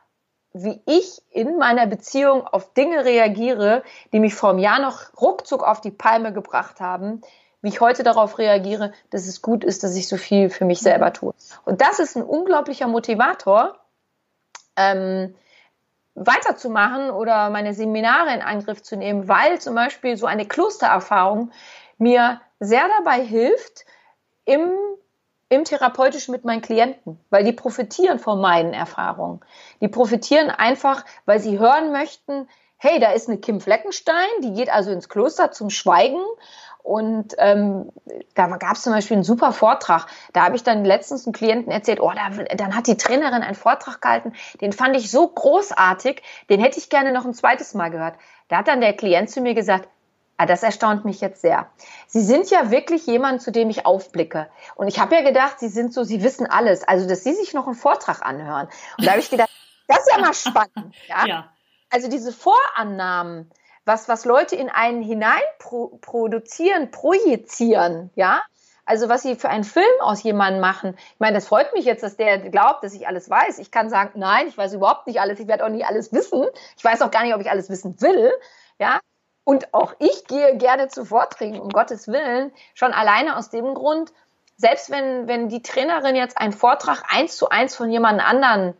wie 0.54 0.80
ich 0.86 1.22
in 1.32 1.58
meiner 1.58 1.88
Beziehung 1.88 2.46
auf 2.46 2.74
Dinge 2.74 3.04
reagiere, 3.04 3.84
die 4.12 4.20
mich 4.20 4.36
vor 4.36 4.52
einem 4.52 4.60
Jahr 4.60 4.80
noch 4.80 5.20
ruckzuck 5.20 5.64
auf 5.64 5.82
die 5.82 5.92
Palme 5.92 6.32
gebracht 6.32 6.80
haben, 6.80 7.22
wie 7.62 7.70
ich 7.70 7.82
heute 7.82 8.04
darauf 8.04 8.38
reagiere, 8.38 8.94
dass 9.10 9.26
es 9.26 9.42
gut 9.42 9.64
ist, 9.64 9.84
dass 9.84 9.96
ich 9.96 10.08
so 10.08 10.18
viel 10.18 10.50
für 10.50 10.66
mich 10.66 10.82
selber 10.82 11.12
tue. 11.12 11.34
Und 11.66 11.82
das 11.82 12.00
ist 12.00 12.16
ein 12.16 12.24
unglaublicher 12.24 12.88
Motivator, 12.88 13.78
ähm, 14.76 15.34
weiterzumachen 16.16 17.10
oder 17.10 17.50
meine 17.50 17.74
Seminare 17.74 18.34
in 18.34 18.42
Angriff 18.42 18.84
zu 18.84 18.96
nehmen, 18.96 19.28
weil 19.28 19.60
zum 19.60 19.76
Beispiel 19.76 20.18
so 20.18 20.26
eine 20.26 20.48
Klostererfahrung 20.48 21.52
mir 21.98 22.42
sehr 22.60 22.88
dabei 22.98 23.22
hilft, 23.22 23.86
im, 24.46 24.72
im 25.50 25.64
therapeutischen 25.64 26.34
mit 26.34 26.46
meinen 26.46 26.62
Klienten, 26.62 27.20
weil 27.30 27.44
die 27.44 27.54
profitieren 27.54 28.20
von 28.20 28.42
meinen 28.42 28.74
Erfahrungen. 28.74 29.42
Die 29.82 29.88
profitieren 29.88 30.50
einfach, 30.50 31.06
weil 31.26 31.40
sie 31.40 31.60
hören 31.60 31.92
möchten, 31.92 32.48
hey, 32.78 33.00
da 33.00 33.12
ist 33.12 33.30
eine 33.30 33.38
Kim 33.38 33.62
Fleckenstein, 33.62 34.28
die 34.42 34.54
geht 34.54 34.70
also 34.70 34.92
ins 34.92 35.08
Kloster 35.08 35.52
zum 35.52 35.70
Schweigen 35.70 36.22
und 36.84 37.34
ähm, 37.38 37.92
da 38.36 38.48
gab 38.58 38.76
es 38.76 38.84
zum 38.84 38.92
Beispiel 38.92 39.16
einen 39.16 39.24
super 39.24 39.54
Vortrag. 39.54 40.08
Da 40.34 40.44
habe 40.44 40.58
ich 40.58 40.64
dann 40.64 40.84
letztens 40.84 41.26
einem 41.26 41.34
Klienten 41.34 41.72
erzählt, 41.72 42.02
oh, 42.02 42.12
da, 42.14 42.44
dann 42.56 42.76
hat 42.76 42.88
die 42.88 42.98
Trainerin 42.98 43.42
einen 43.42 43.56
Vortrag 43.56 44.02
gehalten, 44.02 44.34
den 44.60 44.74
fand 44.74 44.98
ich 44.98 45.10
so 45.10 45.28
großartig, 45.28 46.22
den 46.50 46.60
hätte 46.60 46.78
ich 46.78 46.90
gerne 46.90 47.14
noch 47.14 47.24
ein 47.26 47.34
zweites 47.34 47.74
Mal 47.74 47.90
gehört. 47.90 48.16
Da 48.50 48.58
hat 48.58 48.68
dann 48.68 48.82
der 48.82 48.94
Klient 48.94 49.30
zu 49.30 49.40
mir 49.40 49.54
gesagt, 49.54 49.88
ah, 50.36 50.46
das 50.46 50.62
erstaunt 50.62 51.06
mich 51.06 51.22
jetzt 51.22 51.42
sehr. 51.42 51.68
Sie 52.08 52.22
sind 52.22 52.50
ja 52.52 52.70
wirklich 52.70 53.08
jemand, 53.08 53.42
zu 53.42 53.52
dem 53.52 53.70
ich 53.70 53.86
aufblicke. 53.86 54.50
Und 54.76 54.90
ich 54.90 55.00
habe 55.00 55.16
ja 55.16 55.22
gedacht, 55.22 55.60
Sie 55.60 55.70
sind 55.70 55.94
so, 55.94 56.04
Sie 56.04 56.22
wissen 56.22 56.48
alles. 56.48 56.86
Also, 56.86 57.08
dass 57.08 57.24
Sie 57.24 57.34
sich 57.34 57.54
noch 57.54 57.66
einen 57.66 57.76
Vortrag 57.76 58.22
anhören. 58.26 58.68
Und 58.98 59.08
da 59.08 59.12
habe 59.12 59.22
ich 59.22 59.30
gedacht, 59.30 59.50
das 59.88 60.00
ist 60.00 60.12
ja 60.12 60.20
mal 60.20 60.34
spannend. 60.34 60.96
Ja? 61.08 61.26
ja. 61.26 61.50
Also 61.90 62.10
diese 62.10 62.34
Vorannahmen, 62.34 63.50
was, 63.86 64.08
was 64.08 64.26
Leute 64.26 64.56
in 64.56 64.70
einen 64.70 65.02
hinein 65.02 65.42
pro 65.60 65.88
produzieren, 66.02 66.92
projizieren, 66.92 68.12
ja. 68.16 68.42
Also 68.86 69.08
was 69.08 69.22
sie 69.22 69.36
für 69.36 69.48
einen 69.50 69.64
Film 69.64 69.86
aus 70.02 70.24
jemandem 70.24 70.60
machen. 70.60 70.96
Ich 71.14 71.20
meine, 71.20 71.36
das 71.36 71.48
freut 71.48 71.74
mich 71.74 71.86
jetzt, 71.86 72.04
dass 72.04 72.18
der 72.18 72.38
glaubt, 72.38 72.84
dass 72.84 72.94
ich 72.94 73.08
alles 73.08 73.30
weiß. 73.30 73.60
Ich 73.60 73.72
kann 73.72 73.90
sagen, 73.90 74.20
nein, 74.20 74.48
ich 74.48 74.58
weiß 74.58 74.74
überhaupt 74.74 75.08
nicht 75.08 75.22
alles. 75.22 75.40
Ich 75.40 75.48
werde 75.48 75.64
auch 75.66 75.70
nie 75.70 75.86
alles 75.86 76.12
wissen. 76.12 76.46
Ich 76.78 76.84
weiß 76.84 77.02
auch 77.02 77.12
gar 77.12 77.24
nicht, 77.24 77.34
ob 77.34 77.40
ich 77.40 77.50
alles 77.50 77.70
wissen 77.70 78.02
will, 78.02 78.32
ja. 78.80 79.00
Und 79.46 79.74
auch 79.74 79.94
ich 80.00 80.26
gehe 80.28 80.58
gerne 80.58 80.88
zu 80.88 81.06
Vorträgen, 81.06 81.60
um 81.60 81.70
Gottes 81.70 82.08
Willen, 82.08 82.52
schon 82.74 82.94
alleine 82.94 83.38
aus 83.38 83.50
dem 83.50 83.74
Grund, 83.74 84.14
selbst 84.58 84.90
wenn, 84.90 85.28
wenn 85.28 85.50
die 85.50 85.62
Trainerin 85.62 86.16
jetzt 86.16 86.38
einen 86.38 86.54
Vortrag 86.54 87.04
eins 87.10 87.36
zu 87.36 87.50
eins 87.50 87.76
von 87.76 87.90
jemand 87.90 88.22
anderen 88.22 88.74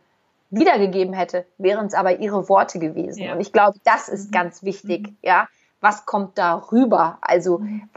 wiedergegeben 0.54 1.14
hätte, 1.14 1.46
wären 1.58 1.86
es 1.86 1.94
aber 1.94 2.18
ihre 2.18 2.48
Worte 2.48 2.78
gewesen. 2.78 3.22
Ja. 3.22 3.32
Und 3.32 3.40
ich 3.40 3.52
glaube, 3.52 3.78
das 3.84 4.08
ist 4.08 4.28
mhm. 4.28 4.32
ganz 4.32 4.62
wichtig, 4.62 5.08
mhm. 5.08 5.16
ja, 5.22 5.48
was 5.80 6.06
kommt 6.06 6.38
da 6.38 6.54
rüber? 6.72 7.18
Also 7.20 7.58
mhm. 7.58 7.88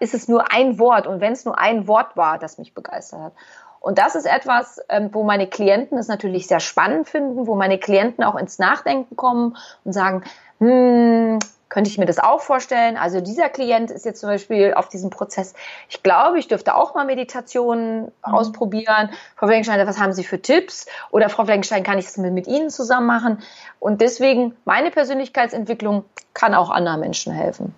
ist 0.00 0.14
es 0.14 0.28
nur 0.28 0.52
ein 0.52 0.78
Wort 0.78 1.06
und 1.06 1.20
wenn 1.20 1.32
es 1.32 1.44
nur 1.44 1.58
ein 1.58 1.86
Wort 1.86 2.16
war, 2.16 2.38
das 2.38 2.58
mich 2.58 2.74
begeistert 2.74 3.20
hat. 3.20 3.32
Und 3.78 3.98
das 3.98 4.16
ist 4.16 4.26
etwas, 4.26 4.80
ähm, 4.88 5.10
wo 5.12 5.22
meine 5.22 5.46
Klienten 5.46 5.96
es 5.96 6.08
natürlich 6.08 6.48
sehr 6.48 6.58
spannend 6.58 7.08
finden, 7.08 7.46
wo 7.46 7.54
meine 7.54 7.78
Klienten 7.78 8.24
auch 8.24 8.34
ins 8.34 8.58
Nachdenken 8.58 9.14
kommen 9.14 9.56
und 9.84 9.92
sagen, 9.92 10.24
hm, 10.58 11.38
könnte 11.68 11.90
ich 11.90 11.98
mir 11.98 12.06
das 12.06 12.18
auch 12.18 12.40
vorstellen. 12.40 12.96
Also 12.96 13.20
dieser 13.20 13.48
Klient 13.48 13.90
ist 13.90 14.04
jetzt 14.04 14.20
zum 14.20 14.28
Beispiel 14.28 14.74
auf 14.74 14.88
diesem 14.88 15.10
Prozess. 15.10 15.54
Ich 15.88 16.02
glaube, 16.02 16.38
ich 16.38 16.48
dürfte 16.48 16.74
auch 16.74 16.94
mal 16.94 17.04
Meditationen 17.04 18.04
mhm. 18.04 18.10
ausprobieren. 18.22 19.10
Frau 19.36 19.46
Fleckenstein, 19.46 19.86
was 19.86 19.98
haben 19.98 20.12
Sie 20.12 20.24
für 20.24 20.40
Tipps? 20.40 20.86
Oder 21.10 21.28
Frau 21.28 21.44
Fleckenstein, 21.44 21.82
kann 21.82 21.98
ich 21.98 22.04
das 22.04 22.16
mit, 22.18 22.32
mit 22.32 22.46
Ihnen 22.46 22.70
zusammen 22.70 23.06
machen? 23.06 23.38
Und 23.80 24.00
deswegen, 24.00 24.54
meine 24.64 24.90
Persönlichkeitsentwicklung 24.90 26.04
kann 26.34 26.54
auch 26.54 26.70
anderen 26.70 27.00
Menschen 27.00 27.32
helfen. 27.32 27.74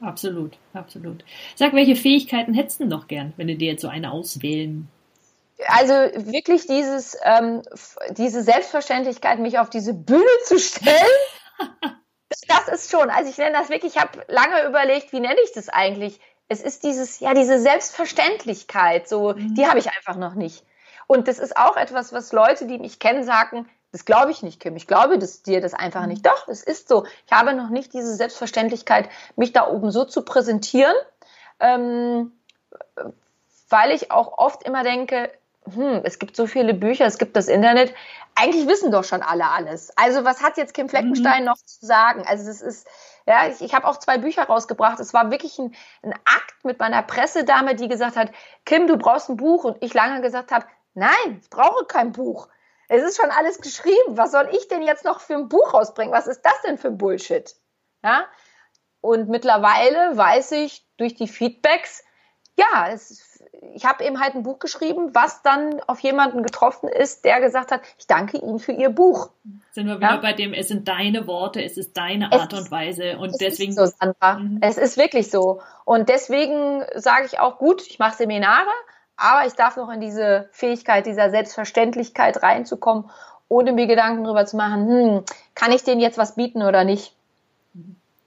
Absolut, 0.00 0.56
absolut. 0.74 1.24
Sag, 1.56 1.72
welche 1.72 1.96
Fähigkeiten 1.96 2.54
hättest 2.54 2.80
du 2.80 2.86
noch 2.86 3.08
gern, 3.08 3.32
wenn 3.36 3.48
du 3.48 3.56
dir 3.56 3.72
jetzt 3.72 3.82
so 3.82 3.88
eine 3.88 4.12
auswählen 4.12 4.88
also 5.66 5.92
wirklich 5.92 6.66
dieses, 6.66 7.16
ähm, 7.24 7.62
diese 8.10 8.42
Selbstverständlichkeit, 8.42 9.40
mich 9.40 9.58
auf 9.58 9.70
diese 9.70 9.92
Bühne 9.92 10.22
zu 10.44 10.58
stellen, 10.58 10.94
das 12.48 12.68
ist 12.68 12.90
schon, 12.90 13.10
also 13.10 13.30
ich 13.30 13.38
nenne 13.38 13.52
das 13.52 13.68
wirklich, 13.68 13.94
ich 13.94 14.00
habe 14.00 14.24
lange 14.28 14.66
überlegt, 14.66 15.12
wie 15.12 15.20
nenne 15.20 15.40
ich 15.44 15.52
das 15.52 15.68
eigentlich? 15.68 16.20
Es 16.48 16.62
ist 16.62 16.82
dieses, 16.82 17.20
ja, 17.20 17.34
diese 17.34 17.60
Selbstverständlichkeit, 17.60 19.08
so, 19.08 19.34
mhm. 19.34 19.54
die 19.54 19.66
habe 19.66 19.78
ich 19.78 19.88
einfach 19.88 20.16
noch 20.16 20.34
nicht. 20.34 20.64
Und 21.06 21.28
das 21.28 21.38
ist 21.38 21.56
auch 21.56 21.76
etwas, 21.76 22.12
was 22.12 22.32
Leute, 22.32 22.66
die 22.66 22.78
mich 22.78 22.98
kennen, 22.98 23.22
sagen, 23.22 23.68
das 23.92 24.04
glaube 24.04 24.30
ich 24.30 24.42
nicht, 24.42 24.60
Kim. 24.60 24.76
Ich 24.76 24.86
glaube 24.86 25.18
das, 25.18 25.42
dir 25.42 25.60
das 25.60 25.74
einfach 25.74 26.02
mhm. 26.02 26.08
nicht. 26.08 26.26
Doch, 26.26 26.48
es 26.48 26.62
ist 26.62 26.88
so. 26.88 27.06
Ich 27.26 27.32
habe 27.32 27.54
noch 27.54 27.70
nicht 27.70 27.92
diese 27.94 28.14
Selbstverständlichkeit, 28.14 29.08
mich 29.36 29.52
da 29.52 29.66
oben 29.66 29.90
so 29.90 30.04
zu 30.04 30.22
präsentieren, 30.22 30.94
ähm, 31.60 32.32
weil 33.68 33.92
ich 33.92 34.10
auch 34.10 34.36
oft 34.38 34.62
immer 34.62 34.82
denke, 34.82 35.30
hm, 35.74 36.00
es 36.04 36.18
gibt 36.18 36.36
so 36.36 36.46
viele 36.46 36.74
Bücher, 36.74 37.06
es 37.06 37.18
gibt 37.18 37.36
das 37.36 37.48
Internet. 37.48 37.94
Eigentlich 38.34 38.66
wissen 38.66 38.90
doch 38.90 39.04
schon 39.04 39.22
alle 39.22 39.48
alles. 39.48 39.92
Also 39.96 40.24
was 40.24 40.42
hat 40.42 40.56
jetzt 40.56 40.74
Kim 40.74 40.88
Fleckenstein 40.88 41.40
mhm. 41.40 41.46
noch 41.46 41.56
zu 41.56 41.84
sagen? 41.84 42.24
Also 42.26 42.50
es 42.50 42.62
ist, 42.62 42.86
ja, 43.26 43.48
ich, 43.48 43.60
ich 43.60 43.74
habe 43.74 43.86
auch 43.86 43.98
zwei 43.98 44.18
Bücher 44.18 44.44
rausgebracht. 44.44 45.00
Es 45.00 45.12
war 45.14 45.30
wirklich 45.30 45.58
ein, 45.58 45.74
ein 46.02 46.12
Akt 46.12 46.64
mit 46.64 46.78
meiner 46.78 47.02
Pressedame, 47.02 47.74
die 47.74 47.88
gesagt 47.88 48.16
hat, 48.16 48.30
Kim, 48.64 48.86
du 48.86 48.96
brauchst 48.96 49.28
ein 49.28 49.36
Buch. 49.36 49.64
Und 49.64 49.82
ich 49.82 49.94
lange 49.94 50.20
gesagt 50.20 50.52
habe, 50.52 50.66
nein, 50.94 51.40
ich 51.40 51.50
brauche 51.50 51.84
kein 51.84 52.12
Buch. 52.12 52.48
Es 52.88 53.02
ist 53.02 53.20
schon 53.20 53.30
alles 53.30 53.60
geschrieben. 53.60 54.16
Was 54.16 54.32
soll 54.32 54.48
ich 54.52 54.68
denn 54.68 54.82
jetzt 54.82 55.04
noch 55.04 55.20
für 55.20 55.34
ein 55.34 55.48
Buch 55.48 55.74
rausbringen? 55.74 56.14
Was 56.14 56.26
ist 56.26 56.42
das 56.42 56.60
denn 56.62 56.78
für 56.78 56.88
ein 56.88 56.98
Bullshit? 56.98 57.54
Ja? 58.02 58.24
Und 59.00 59.28
mittlerweile 59.28 60.16
weiß 60.16 60.52
ich 60.52 60.86
durch 60.96 61.14
die 61.14 61.28
Feedbacks, 61.28 62.04
ja, 62.58 62.88
es 62.88 63.27
ich 63.74 63.84
habe 63.84 64.04
eben 64.04 64.20
halt 64.20 64.34
ein 64.34 64.42
Buch 64.42 64.58
geschrieben, 64.58 65.14
was 65.14 65.42
dann 65.42 65.80
auf 65.86 66.00
jemanden 66.00 66.42
getroffen 66.42 66.88
ist, 66.88 67.24
der 67.24 67.40
gesagt 67.40 67.70
hat, 67.70 67.80
ich 67.98 68.06
danke 68.06 68.38
Ihnen 68.38 68.58
für 68.58 68.72
Ihr 68.72 68.90
Buch. 68.90 69.30
Sind 69.72 69.86
wir 69.86 69.96
wieder 69.96 70.14
ja? 70.14 70.16
bei 70.16 70.32
dem, 70.32 70.52
es 70.52 70.68
sind 70.68 70.88
deine 70.88 71.26
Worte, 71.26 71.62
es 71.62 71.76
ist 71.76 71.96
deine 71.96 72.32
Art 72.32 72.52
es 72.52 72.58
und 72.58 72.70
Weise 72.70 73.18
und 73.18 73.30
es 73.30 73.36
deswegen. 73.38 73.70
Ist 73.70 73.78
so, 73.78 73.86
Sandra. 73.86 74.38
Mhm. 74.38 74.58
Es 74.60 74.78
ist 74.78 74.96
wirklich 74.96 75.30
so. 75.30 75.60
Und 75.84 76.08
deswegen 76.08 76.82
sage 76.94 77.26
ich 77.26 77.38
auch 77.40 77.58
gut, 77.58 77.82
ich 77.86 77.98
mache 77.98 78.16
Seminare, 78.16 78.70
aber 79.16 79.46
ich 79.46 79.54
darf 79.54 79.76
noch 79.76 79.90
in 79.90 80.00
diese 80.00 80.48
Fähigkeit, 80.52 81.06
dieser 81.06 81.30
Selbstverständlichkeit 81.30 82.42
reinzukommen, 82.42 83.10
ohne 83.48 83.72
mir 83.72 83.86
Gedanken 83.86 84.24
darüber 84.24 84.46
zu 84.46 84.56
machen, 84.56 84.88
hm, 84.88 85.24
kann 85.54 85.72
ich 85.72 85.82
denen 85.82 86.00
jetzt 86.00 86.18
was 86.18 86.34
bieten 86.34 86.62
oder 86.62 86.84
nicht? 86.84 87.14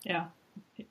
Ja, 0.04 0.32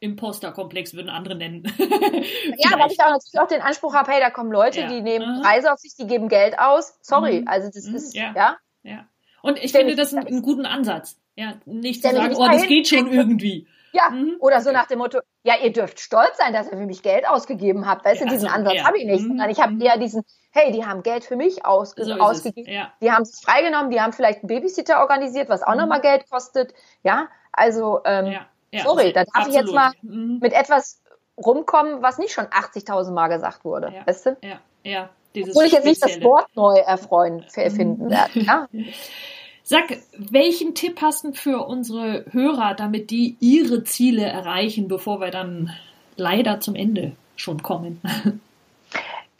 Imposterkomplex 0.01 0.95
würden 0.95 1.11
andere 1.11 1.35
nennen. 1.35 1.63
ja, 1.79 2.79
weil 2.79 2.91
ich 2.91 3.01
auch 3.01 3.11
natürlich 3.11 3.39
auch 3.39 3.47
den 3.47 3.61
Anspruch 3.61 3.95
habe, 3.95 4.11
hey, 4.11 4.21
da 4.21 4.31
kommen 4.31 4.51
Leute, 4.51 4.81
ja. 4.81 4.89
die 4.89 5.03
nehmen 5.03 5.43
Preise 5.43 5.73
auf 5.73 5.79
sich, 5.79 5.95
die 5.95 6.07
geben 6.07 6.29
Geld 6.29 6.59
aus. 6.59 6.99
Sorry, 7.03 7.43
mhm. 7.43 7.49
also 7.49 7.71
das 7.73 7.85
mhm. 7.85 7.95
ist, 7.95 8.15
ja. 8.15 8.33
ja. 8.35 8.57
ja. 8.83 9.07
Und 9.43 9.59
ich 9.63 9.71
Stell 9.71 9.83
finde 9.83 9.97
das 9.97 10.15
einen, 10.15 10.27
einen, 10.27 10.43
guten 10.43 10.67
Ansatz. 10.67 11.19
Ja, 11.37 11.55
nicht 11.67 12.03
zu 12.03 12.11
sagen, 12.11 12.35
oh, 12.35 12.47
das 12.47 12.67
geht 12.67 12.89
schon 12.89 13.13
irgendwie. 13.13 13.67
Ja, 13.93 14.11
mhm. 14.11 14.37
oder 14.39 14.61
so 14.61 14.71
nach 14.71 14.87
dem 14.87 14.99
Motto, 14.99 15.19
ja, 15.43 15.55
ihr 15.61 15.73
dürft 15.73 15.99
stolz 15.99 16.37
sein, 16.37 16.53
dass 16.53 16.67
ihr 16.71 16.79
für 16.79 16.87
mich 16.87 17.03
Geld 17.03 17.29
ausgegeben 17.29 17.89
habt. 17.89 18.05
Weißt 18.05 18.21
ja, 18.21 18.27
du, 18.29 18.33
diesen 18.33 18.47
also, 18.47 18.59
Ansatz 18.59 18.75
ja. 18.77 18.85
habe 18.85 18.99
ich 18.99 19.05
nicht. 19.05 19.23
Mhm. 19.23 19.29
Sondern 19.29 19.51
ich 19.51 19.61
habe 19.61 19.85
eher 19.85 19.99
diesen, 19.99 20.23
hey, 20.53 20.71
die 20.71 20.87
haben 20.87 21.03
Geld 21.03 21.25
für 21.25 21.35
mich 21.35 21.65
ausge 21.65 22.05
so 22.05 22.13
ausgegeben. 22.13 22.71
Ja. 22.71 22.93
Die 23.03 23.11
haben 23.11 23.23
es 23.23 23.41
freigenommen, 23.41 23.91
die 23.91 24.01
haben 24.01 24.13
vielleicht 24.13 24.45
einen 24.45 24.47
Babysitter 24.47 25.01
organisiert, 25.01 25.49
was 25.49 25.65
auch 25.65 25.73
mhm. 25.73 25.81
nochmal 25.81 26.01
Geld 26.03 26.31
kostet. 26.31 26.73
Ja, 27.03 27.29
also 27.53 28.01
ähm, 28.05 28.27
ja. 28.27 28.47
Ja, 28.73 28.85
Sorry, 28.85 29.13
da 29.13 29.25
darf 29.25 29.35
absolut. 29.35 29.55
ich 29.55 29.61
jetzt 29.61 29.75
mal 29.75 29.93
mhm. 30.03 30.39
mit 30.41 30.53
etwas 30.53 31.03
rumkommen, 31.37 32.03
was 32.03 32.19
nicht 32.19 32.33
schon 32.33 32.47
80.000 32.47 33.13
Mal 33.13 33.29
gesagt 33.29 33.65
wurde. 33.65 33.93
Ja. 33.95 34.07
Weißt 34.07 34.27
du? 34.27 34.37
Ja, 34.43 34.61
ja. 34.85 35.11
Dieses 35.35 35.55
Obwohl 35.55 35.67
ich 35.67 35.73
jetzt 35.73 35.85
nicht 35.85 36.03
das 36.03 36.21
Wort 36.23 36.49
neu 36.57 36.77
erfreuen, 36.79 37.45
erfinden 37.55 38.07
mhm. 38.07 38.11
werde. 38.11 38.41
Ja? 38.41 38.69
Sag, 39.63 39.85
welchen 40.17 40.75
Tipp 40.75 41.01
hast 41.01 41.23
du 41.23 41.33
für 41.33 41.65
unsere 41.67 42.25
Hörer, 42.33 42.75
damit 42.75 43.11
die 43.11 43.37
ihre 43.39 43.85
Ziele 43.85 44.25
erreichen, 44.25 44.89
bevor 44.89 45.21
wir 45.21 45.31
dann 45.31 45.71
leider 46.17 46.59
zum 46.61 46.75
Ende 46.75 47.13
schon 47.37 47.63
kommen? 47.63 48.01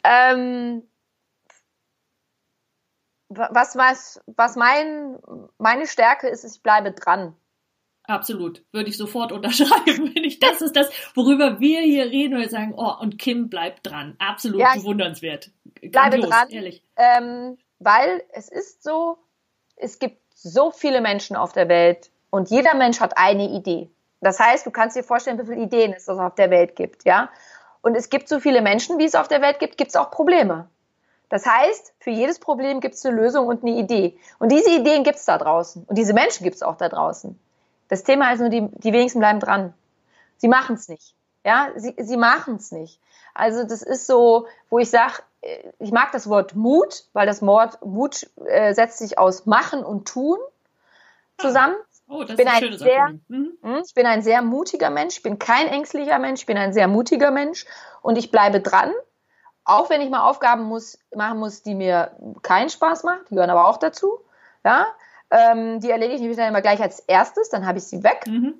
Ähm, 0.03 0.83
was, 3.29 3.75
was, 3.75 4.21
was 4.25 4.55
mein, 4.55 5.19
meine 5.57 5.87
Stärke 5.87 6.27
ist, 6.27 6.43
ich 6.43 6.61
bleibe 6.63 6.91
dran. 6.91 7.35
Absolut. 8.03 8.63
Würde 8.71 8.89
ich 8.89 8.97
sofort 8.97 9.31
unterschreiben, 9.31 10.11
wenn 10.15 10.23
ich, 10.23 10.39
das 10.39 10.61
ist 10.61 10.75
das, 10.75 10.89
worüber 11.15 11.59
wir 11.59 11.81
hier 11.81 12.05
reden 12.05 12.37
und 12.37 12.49
sagen, 12.49 12.73
oh, 12.75 12.93
und 12.99 13.19
Kim 13.19 13.49
bleibt 13.49 13.87
dran. 13.87 14.15
Absolut 14.19 14.59
ja, 14.59 14.73
bewundernswert. 14.75 15.51
Bleibe 15.81 15.91
Grandios, 15.91 16.29
dran. 16.29 16.49
Ehrlich. 16.49 16.83
Ähm, 16.95 17.57
weil 17.79 18.23
es 18.33 18.49
ist 18.49 18.83
so, 18.83 19.17
es 19.75 19.99
gibt 19.99 20.21
so 20.35 20.71
viele 20.71 21.01
Menschen 21.01 21.35
auf 21.35 21.53
der 21.53 21.69
Welt 21.69 22.09
und 22.29 22.49
jeder 22.49 22.75
Mensch 22.75 22.99
hat 22.99 23.17
eine 23.17 23.49
Idee. 23.49 23.89
Das 24.21 24.39
heißt, 24.39 24.65
du 24.65 24.71
kannst 24.71 24.95
dir 24.95 25.03
vorstellen, 25.03 25.39
wie 25.39 25.45
viele 25.45 25.63
Ideen 25.63 25.93
es 25.93 26.07
auf 26.07 26.35
der 26.35 26.51
Welt 26.51 26.75
gibt, 26.75 27.05
ja? 27.05 27.29
Und 27.81 27.95
es 27.95 28.09
gibt 28.09 28.29
so 28.29 28.39
viele 28.39 28.61
Menschen, 28.61 28.99
wie 28.99 29.05
es 29.05 29.15
auf 29.15 29.27
der 29.27 29.41
Welt 29.41 29.59
gibt, 29.59 29.77
gibt 29.77 29.89
es 29.89 29.95
auch 29.95 30.11
Probleme. 30.11 30.69
Das 31.29 31.45
heißt, 31.45 31.93
für 31.99 32.11
jedes 32.11 32.39
Problem 32.39 32.81
gibt 32.81 32.93
es 32.95 33.05
eine 33.05 33.15
Lösung 33.15 33.47
und 33.47 33.63
eine 33.63 33.77
Idee. 33.77 34.19
Und 34.37 34.51
diese 34.51 34.69
Ideen 34.69 35.03
gibt 35.03 35.17
es 35.17 35.25
da 35.25 35.37
draußen. 35.37 35.85
Und 35.85 35.97
diese 35.97 36.13
Menschen 36.13 36.43
gibt 36.43 36.57
es 36.57 36.61
auch 36.61 36.77
da 36.77 36.89
draußen. 36.89 37.39
Das 37.91 38.03
Thema 38.03 38.31
ist 38.31 38.39
nur, 38.39 38.47
die, 38.47 38.69
die 38.71 38.93
wenigsten 38.93 39.19
bleiben 39.19 39.41
dran. 39.41 39.73
Sie 40.37 40.47
machen 40.47 40.75
es 40.75 40.87
nicht. 40.87 41.13
Ja, 41.45 41.67
sie, 41.75 41.93
sie 41.97 42.15
machen 42.15 42.55
es 42.55 42.71
nicht. 42.71 43.01
Also 43.33 43.65
das 43.65 43.81
ist 43.81 44.07
so, 44.07 44.47
wo 44.69 44.79
ich 44.79 44.89
sage, 44.89 45.15
äh, 45.41 45.57
ich 45.77 45.91
mag 45.91 46.13
das 46.13 46.29
Wort 46.29 46.55
Mut, 46.55 47.03
weil 47.11 47.27
das 47.27 47.41
Wort 47.41 47.85
Mut 47.85 48.29
äh, 48.45 48.73
setzt 48.73 48.97
sich 48.97 49.19
aus 49.19 49.45
Machen 49.45 49.83
und 49.83 50.07
Tun 50.07 50.37
zusammen. 51.37 51.75
Oh, 52.07 52.21
das 52.21 52.31
ich 52.31 52.37
bin 52.37 52.47
ist 52.47 52.53
ein, 52.53 52.63
ein 52.63 52.77
sehr, 52.77 53.09
mhm. 53.27 53.57
Hm, 53.61 53.83
Ich 53.85 53.93
bin 53.93 54.05
ein 54.05 54.21
sehr 54.21 54.41
mutiger 54.41 54.89
Mensch, 54.89 55.17
ich 55.17 55.23
bin 55.23 55.37
kein 55.37 55.67
ängstlicher 55.67 56.17
Mensch, 56.17 56.41
ich 56.41 56.45
bin 56.45 56.57
ein 56.57 56.71
sehr 56.71 56.87
mutiger 56.87 57.31
Mensch 57.31 57.65
und 58.01 58.17
ich 58.17 58.31
bleibe 58.31 58.61
dran, 58.61 58.93
auch 59.65 59.89
wenn 59.89 59.99
ich 59.99 60.09
mal 60.09 60.29
Aufgaben 60.29 60.63
muss, 60.63 60.97
machen 61.13 61.39
muss, 61.39 61.61
die 61.61 61.75
mir 61.75 62.15
keinen 62.41 62.69
Spaß 62.69 63.03
machen, 63.03 63.19
die 63.29 63.35
gehören 63.35 63.49
aber 63.49 63.67
auch 63.67 63.77
dazu. 63.77 64.21
Ja, 64.63 64.87
ähm, 65.31 65.79
die 65.79 65.89
erledige 65.89 66.29
ich 66.29 66.37
dann 66.37 66.49
immer 66.49 66.61
gleich 66.61 66.81
als 66.81 66.99
erstes, 66.99 67.49
dann 67.49 67.65
habe 67.65 67.77
ich 67.77 67.85
sie 67.85 68.03
weg. 68.03 68.25
Mhm. 68.27 68.55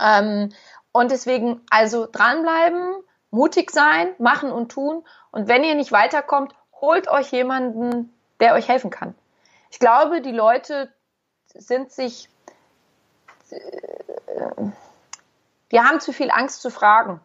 Ähm, 0.00 0.48
und 0.92 1.10
deswegen 1.10 1.60
also 1.70 2.06
dranbleiben, 2.10 2.94
mutig 3.30 3.70
sein, 3.70 4.08
machen 4.18 4.50
und 4.50 4.72
tun. 4.72 5.04
Und 5.30 5.48
wenn 5.48 5.64
ihr 5.64 5.74
nicht 5.74 5.92
weiterkommt, 5.92 6.54
holt 6.80 7.08
euch 7.08 7.30
jemanden, 7.30 8.12
der 8.40 8.54
euch 8.54 8.68
helfen 8.68 8.90
kann. 8.90 9.14
Ich 9.70 9.78
glaube, 9.78 10.22
die 10.22 10.32
Leute 10.32 10.90
sind 11.54 11.92
sich, 11.92 12.28
äh, 13.50 13.58
die 15.70 15.80
haben 15.80 16.00
zu 16.00 16.12
viel 16.12 16.30
Angst 16.30 16.62
zu 16.62 16.70
fragen. 16.70 17.20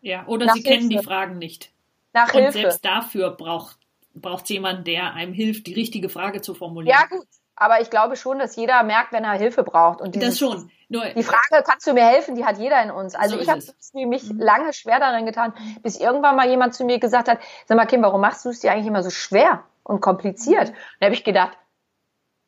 Ja, 0.00 0.26
oder 0.26 0.46
Nach 0.46 0.54
sie 0.54 0.62
Hilfe. 0.62 0.76
kennen 0.76 0.90
die 0.90 0.98
Fragen 0.98 1.38
nicht. 1.38 1.70
Nach 2.12 2.32
und 2.34 2.40
Hilfe. 2.40 2.58
selbst 2.58 2.84
dafür 2.84 3.30
braucht 3.30 3.78
braucht 4.14 4.48
jemand, 4.48 4.86
der 4.86 5.14
einem 5.14 5.32
hilft, 5.32 5.66
die 5.66 5.74
richtige 5.74 6.08
Frage 6.08 6.40
zu 6.40 6.54
formulieren. 6.54 6.96
Ja, 6.96 7.06
gut. 7.06 7.26
Aber 7.56 7.80
ich 7.80 7.90
glaube 7.90 8.16
schon, 8.16 8.38
dass 8.38 8.56
jeder 8.56 8.82
merkt, 8.82 9.12
wenn 9.12 9.24
er 9.24 9.32
Hilfe 9.32 9.62
braucht. 9.62 10.00
Und 10.00 10.14
dieses, 10.14 10.30
das 10.30 10.38
schon. 10.38 10.70
Nur, 10.88 11.04
die 11.06 11.22
Frage, 11.22 11.62
kannst 11.64 11.86
du 11.86 11.92
mir 11.92 12.04
helfen, 12.04 12.34
die 12.34 12.44
hat 12.44 12.58
jeder 12.58 12.82
in 12.82 12.90
uns. 12.90 13.14
Also 13.14 13.36
so 13.36 13.42
ich 13.42 13.48
habe 13.48 13.62
mich 14.06 14.30
mhm. 14.30 14.38
lange 14.38 14.72
schwer 14.72 15.00
darin 15.00 15.24
getan, 15.24 15.54
bis 15.82 15.98
irgendwann 15.98 16.36
mal 16.36 16.48
jemand 16.48 16.74
zu 16.74 16.84
mir 16.84 16.98
gesagt 16.98 17.28
hat, 17.28 17.38
sag 17.66 17.76
mal 17.76 17.86
Kim, 17.86 18.02
warum 18.02 18.20
machst 18.20 18.44
du 18.44 18.50
es 18.50 18.60
dir 18.60 18.72
eigentlich 18.72 18.86
immer 18.86 19.02
so 19.02 19.10
schwer 19.10 19.64
und 19.82 20.00
kompliziert? 20.00 20.70
Mhm. 20.70 20.74
Dann 21.00 21.06
habe 21.06 21.14
ich 21.14 21.24
gedacht, 21.24 21.56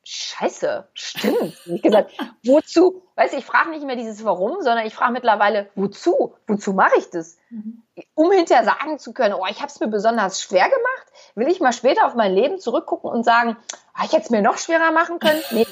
Scheiße, 0.09 0.87
stimmt. 0.95 1.61
ich 1.67 1.83
gesagt, 1.83 2.13
wozu? 2.45 3.03
Weißt 3.17 3.35
du, 3.35 3.39
ich 3.39 3.45
frage 3.45 3.71
nicht 3.71 3.85
mehr 3.85 3.97
dieses 3.97 4.25
Warum, 4.25 4.63
sondern 4.63 4.87
ich 4.87 4.95
frage 4.95 5.13
mittlerweile, 5.13 5.69
wozu? 5.75 6.37
Wozu 6.47 6.75
mache 6.75 6.97
ich 6.99 7.11
das? 7.11 7.39
Mhm. 7.51 7.83
Um 8.15 8.31
hinterher 8.31 8.65
sagen 8.65 8.99
zu 8.99 9.13
können, 9.13 9.35
oh, 9.35 9.47
ich 9.49 9.61
habe 9.61 9.69
es 9.69 9.81
mir 9.81 9.89
besonders 9.89 10.43
schwer 10.43 10.65
gemacht, 10.65 11.07
will 11.35 11.49
ich 11.49 11.61
mal 11.61 11.73
später 11.73 12.07
auf 12.07 12.15
mein 12.15 12.35
Leben 12.35 12.59
zurückgucken 12.59 13.11
und 13.11 13.25
sagen, 13.25 13.57
ah, 13.95 14.05
ich 14.05 14.13
hätte 14.13 14.25
es 14.25 14.31
mir 14.31 14.43
noch 14.43 14.59
schwerer 14.59 14.93
machen 14.93 15.19
können? 15.19 15.43
Nee. 15.51 15.67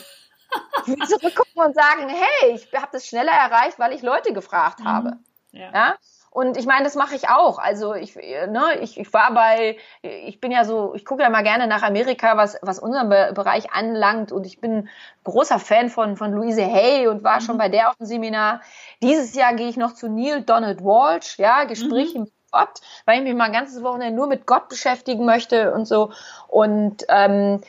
zurückgucken 1.06 1.62
und 1.62 1.74
sagen, 1.74 2.08
hey, 2.08 2.52
ich 2.52 2.72
habe 2.74 2.88
das 2.92 3.06
schneller 3.06 3.32
erreicht, 3.32 3.78
weil 3.78 3.92
ich 3.92 4.02
Leute 4.02 4.32
gefragt 4.32 4.80
mhm. 4.80 4.84
habe. 4.84 5.18
Ja. 5.52 5.70
ja? 5.72 5.94
Und 6.34 6.56
ich 6.56 6.66
meine, 6.66 6.82
das 6.82 6.96
mache 6.96 7.14
ich 7.14 7.28
auch. 7.28 7.60
Also 7.60 7.94
ich, 7.94 8.16
ne, 8.16 8.80
ich, 8.80 8.98
ich 8.98 9.12
war 9.12 9.32
bei, 9.32 9.76
ich 10.02 10.40
bin 10.40 10.50
ja 10.50 10.64
so, 10.64 10.92
ich 10.96 11.04
gucke 11.04 11.22
ja 11.22 11.30
mal 11.30 11.44
gerne 11.44 11.68
nach 11.68 11.84
Amerika, 11.84 12.36
was, 12.36 12.58
was 12.60 12.80
unseren 12.80 13.08
Be 13.08 13.30
Bereich 13.32 13.72
anlangt. 13.72 14.32
Und 14.32 14.44
ich 14.44 14.60
bin 14.60 14.88
großer 15.22 15.60
Fan 15.60 15.90
von, 15.90 16.16
von 16.16 16.32
Louise 16.32 16.66
Hay 16.66 17.06
und 17.06 17.22
war 17.22 17.36
mhm. 17.36 17.44
schon 17.44 17.56
bei 17.56 17.68
der 17.68 17.88
auf 17.88 17.96
dem 17.98 18.06
Seminar. 18.06 18.62
Dieses 19.00 19.36
Jahr 19.36 19.54
gehe 19.54 19.68
ich 19.68 19.76
noch 19.76 19.94
zu 19.94 20.08
Neil 20.08 20.42
Donald 20.42 20.82
Walsh, 20.82 21.38
ja, 21.38 21.62
Gespräche 21.62 22.18
mhm. 22.18 22.24
mit 22.24 22.32
Gott, 22.50 22.80
weil 23.04 23.18
ich 23.18 23.22
mich 23.22 23.34
mal 23.36 23.44
ein 23.44 23.52
ganzes 23.52 23.84
Wochenende 23.84 24.16
nur 24.16 24.26
mit 24.26 24.44
Gott 24.44 24.68
beschäftigen 24.68 25.24
möchte 25.24 25.72
und 25.72 25.86
so. 25.86 26.10
Und 26.48 27.04
ähm, 27.10 27.60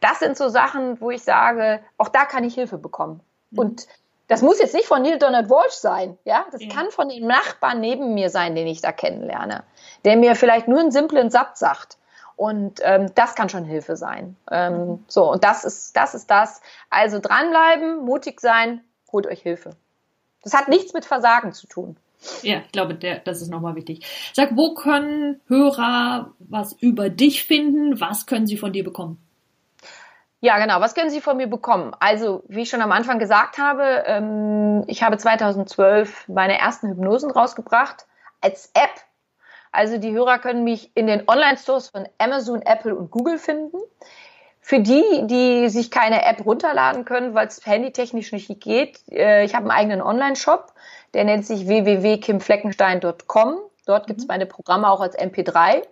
das 0.00 0.18
sind 0.18 0.36
so 0.36 0.50
Sachen, 0.50 1.00
wo 1.00 1.10
ich 1.10 1.22
sage, 1.22 1.80
auch 1.96 2.10
da 2.10 2.26
kann 2.26 2.44
ich 2.44 2.56
Hilfe 2.56 2.76
bekommen. 2.76 3.22
Mhm. 3.52 3.58
Und 3.58 3.86
das 4.28 4.42
muss 4.42 4.58
jetzt 4.58 4.74
nicht 4.74 4.86
von 4.86 5.02
Neil 5.02 5.18
Donald 5.18 5.48
Walsh 5.48 5.74
sein, 5.74 6.18
ja. 6.24 6.46
Das 6.50 6.62
ja. 6.62 6.68
kann 6.68 6.90
von 6.90 7.08
dem 7.08 7.26
Nachbarn 7.26 7.80
neben 7.80 8.14
mir 8.14 8.30
sein, 8.30 8.54
den 8.54 8.66
ich 8.66 8.80
da 8.80 8.92
kennenlerne, 8.92 9.64
der 10.04 10.16
mir 10.16 10.34
vielleicht 10.34 10.68
nur 10.68 10.80
einen 10.80 10.90
simplen 10.90 11.30
Satz 11.30 11.58
sagt. 11.58 11.98
Und 12.34 12.80
ähm, 12.82 13.10
das 13.14 13.34
kann 13.34 13.48
schon 13.48 13.64
Hilfe 13.64 13.96
sein. 13.96 14.36
Ähm, 14.50 14.88
mhm. 14.88 15.04
So, 15.08 15.32
und 15.32 15.42
das 15.42 15.64
ist, 15.64 15.96
das 15.96 16.14
ist 16.14 16.30
das. 16.30 16.60
Also 16.90 17.18
dranbleiben, 17.18 18.04
mutig 18.04 18.40
sein, 18.40 18.84
holt 19.10 19.26
euch 19.26 19.40
Hilfe. 19.40 19.70
Das 20.42 20.52
hat 20.52 20.68
nichts 20.68 20.92
mit 20.92 21.04
Versagen 21.04 21.52
zu 21.52 21.66
tun. 21.66 21.96
Ja, 22.42 22.58
ich 22.58 22.72
glaube, 22.72 22.94
der, 22.94 23.18
das 23.20 23.40
ist 23.40 23.48
nochmal 23.48 23.74
wichtig. 23.74 24.04
Sag, 24.32 24.56
wo 24.56 24.74
können 24.74 25.40
Hörer 25.48 26.32
was 26.38 26.72
über 26.74 27.08
dich 27.08 27.44
finden? 27.44 28.00
Was 28.00 28.26
können 28.26 28.46
sie 28.46 28.56
von 28.56 28.72
dir 28.72 28.84
bekommen? 28.84 29.18
Ja, 30.40 30.58
genau. 30.58 30.80
Was 30.80 30.94
können 30.94 31.10
Sie 31.10 31.20
von 31.20 31.36
mir 31.36 31.46
bekommen? 31.46 31.92
Also, 31.98 32.42
wie 32.48 32.62
ich 32.62 32.70
schon 32.70 32.82
am 32.82 32.92
Anfang 32.92 33.18
gesagt 33.18 33.58
habe, 33.58 34.04
ähm, 34.06 34.84
ich 34.86 35.02
habe 35.02 35.16
2012 35.16 36.28
meine 36.28 36.58
ersten 36.58 36.88
Hypnosen 36.88 37.30
rausgebracht 37.30 38.06
als 38.40 38.70
App. 38.74 38.90
Also 39.72 39.98
die 39.98 40.12
Hörer 40.12 40.38
können 40.38 40.64
mich 40.64 40.90
in 40.94 41.06
den 41.06 41.28
Online-Stores 41.28 41.88
von 41.88 42.08
Amazon, 42.18 42.62
Apple 42.62 42.94
und 42.94 43.10
Google 43.10 43.38
finden. 43.38 43.78
Für 44.60 44.80
die, 44.80 45.26
die 45.26 45.68
sich 45.68 45.90
keine 45.90 46.24
App 46.24 46.44
runterladen 46.44 47.04
können, 47.04 47.34
weil 47.34 47.46
es 47.46 47.64
handytechnisch 47.64 48.32
nicht 48.32 48.60
geht, 48.60 49.00
äh, 49.10 49.44
ich 49.44 49.54
habe 49.54 49.64
einen 49.64 49.78
eigenen 49.78 50.02
Online-Shop, 50.02 50.72
der 51.14 51.24
nennt 51.24 51.46
sich 51.46 51.68
www.kimfleckenstein.com. 51.68 53.58
Dort 53.86 54.06
gibt 54.06 54.20
es 54.20 54.26
mhm. 54.26 54.28
meine 54.28 54.46
Programme 54.46 54.90
auch 54.90 55.00
als 55.00 55.16
MP3. 55.16 55.82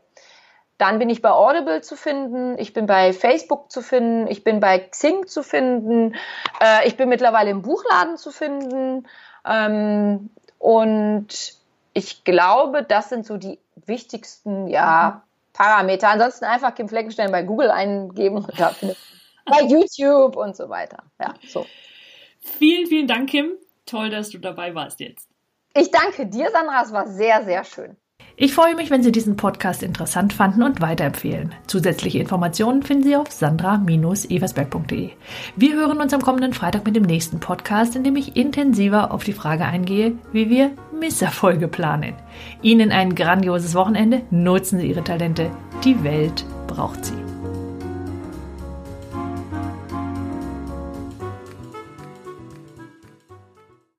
Dann 0.79 0.99
bin 0.99 1.09
ich 1.09 1.23
bei 1.23 1.31
Audible 1.31 1.83
zu 1.83 1.97
finden, 1.97 2.59
ich 2.59 2.73
bin 2.73 2.87
bei 2.87 3.13
Facebook 3.13 3.71
zu 3.71 3.81
finden, 3.81 4.27
ich 4.27 4.43
bin 4.43 4.59
bei 4.59 4.81
Xing 4.81 5.27
zu 5.27 5.43
finden, 5.43 6.17
äh, 6.61 6.87
ich 6.87 6.97
bin 6.97 7.09
mittlerweile 7.09 7.51
im 7.51 7.63
Buchladen 7.63 8.17
zu 8.17 8.33
finden. 8.33 9.07
Ähm, 9.47 10.31
und 10.59 11.55
ich 11.93 12.25
glaube, 12.25 12.83
das 12.83 13.09
sind 13.09 13.25
so 13.25 13.37
die 13.37 13.59
wichtigsten 13.87 14.67
ja, 14.67 15.23
Parameter. 15.53 16.09
Ansonsten 16.09 16.45
einfach 16.45 16.75
Kim 16.75 16.89
Fleckenstein 16.89 17.31
bei 17.31 17.43
Google 17.43 17.71
eingeben 17.71 18.39
und 18.39 18.59
da 18.59 18.71
findet 18.71 18.99
bei 19.47 19.63
YouTube 19.63 20.37
und 20.37 20.57
so 20.57 20.69
weiter. 20.69 21.05
Ja, 21.21 21.35
so. 21.47 21.67
Vielen, 22.41 22.87
vielen 22.87 23.07
Dank, 23.07 23.31
Kim. 23.31 23.53
Toll, 23.87 24.11
dass 24.11 24.31
du 24.31 24.39
dabei 24.39 24.75
warst 24.75 25.01
jetzt. 25.01 25.29
Ich 25.75 25.91
danke 25.91 26.27
dir, 26.27 26.51
Sandra. 26.51 26.83
Es 26.83 26.93
war 26.93 27.07
sehr, 27.07 27.45
sehr 27.45 27.65
schön. 27.65 27.97
Ich 28.37 28.53
freue 28.53 28.75
mich, 28.75 28.91
wenn 28.91 29.05
Sie 29.05 29.13
diesen 29.13 29.37
Podcast 29.37 29.85
interessant 29.85 30.33
fanden 30.33 30.65
und 30.65 30.81
weiterempfehlen. 30.81 31.55
Zusätzliche 31.69 32.19
Informationen 32.19 32.83
finden 32.83 33.05
Sie 33.05 33.15
auf 33.15 33.31
sandra-eversberg.de. 33.31 35.11
Wir 35.55 35.75
hören 35.75 36.01
uns 36.01 36.13
am 36.13 36.21
kommenden 36.21 36.53
Freitag 36.53 36.85
mit 36.85 36.97
dem 36.97 37.05
nächsten 37.05 37.39
Podcast, 37.39 37.95
in 37.95 38.03
dem 38.03 38.17
ich 38.17 38.37
intensiver 38.37 39.13
auf 39.13 39.23
die 39.23 39.33
Frage 39.33 39.67
eingehe, 39.67 40.19
wie 40.33 40.51
wir 40.51 40.73
Misserfolge 40.99 41.69
planen. 41.69 42.15
Ihnen 42.61 42.91
ein 42.91 43.15
grandioses 43.15 43.77
Wochenende. 43.77 44.23
Nutzen 44.31 44.81
Sie 44.81 44.89
Ihre 44.89 45.05
Talente. 45.05 45.49
Die 45.85 46.03
Welt 46.03 46.45
braucht 46.67 47.05
sie. 47.05 47.24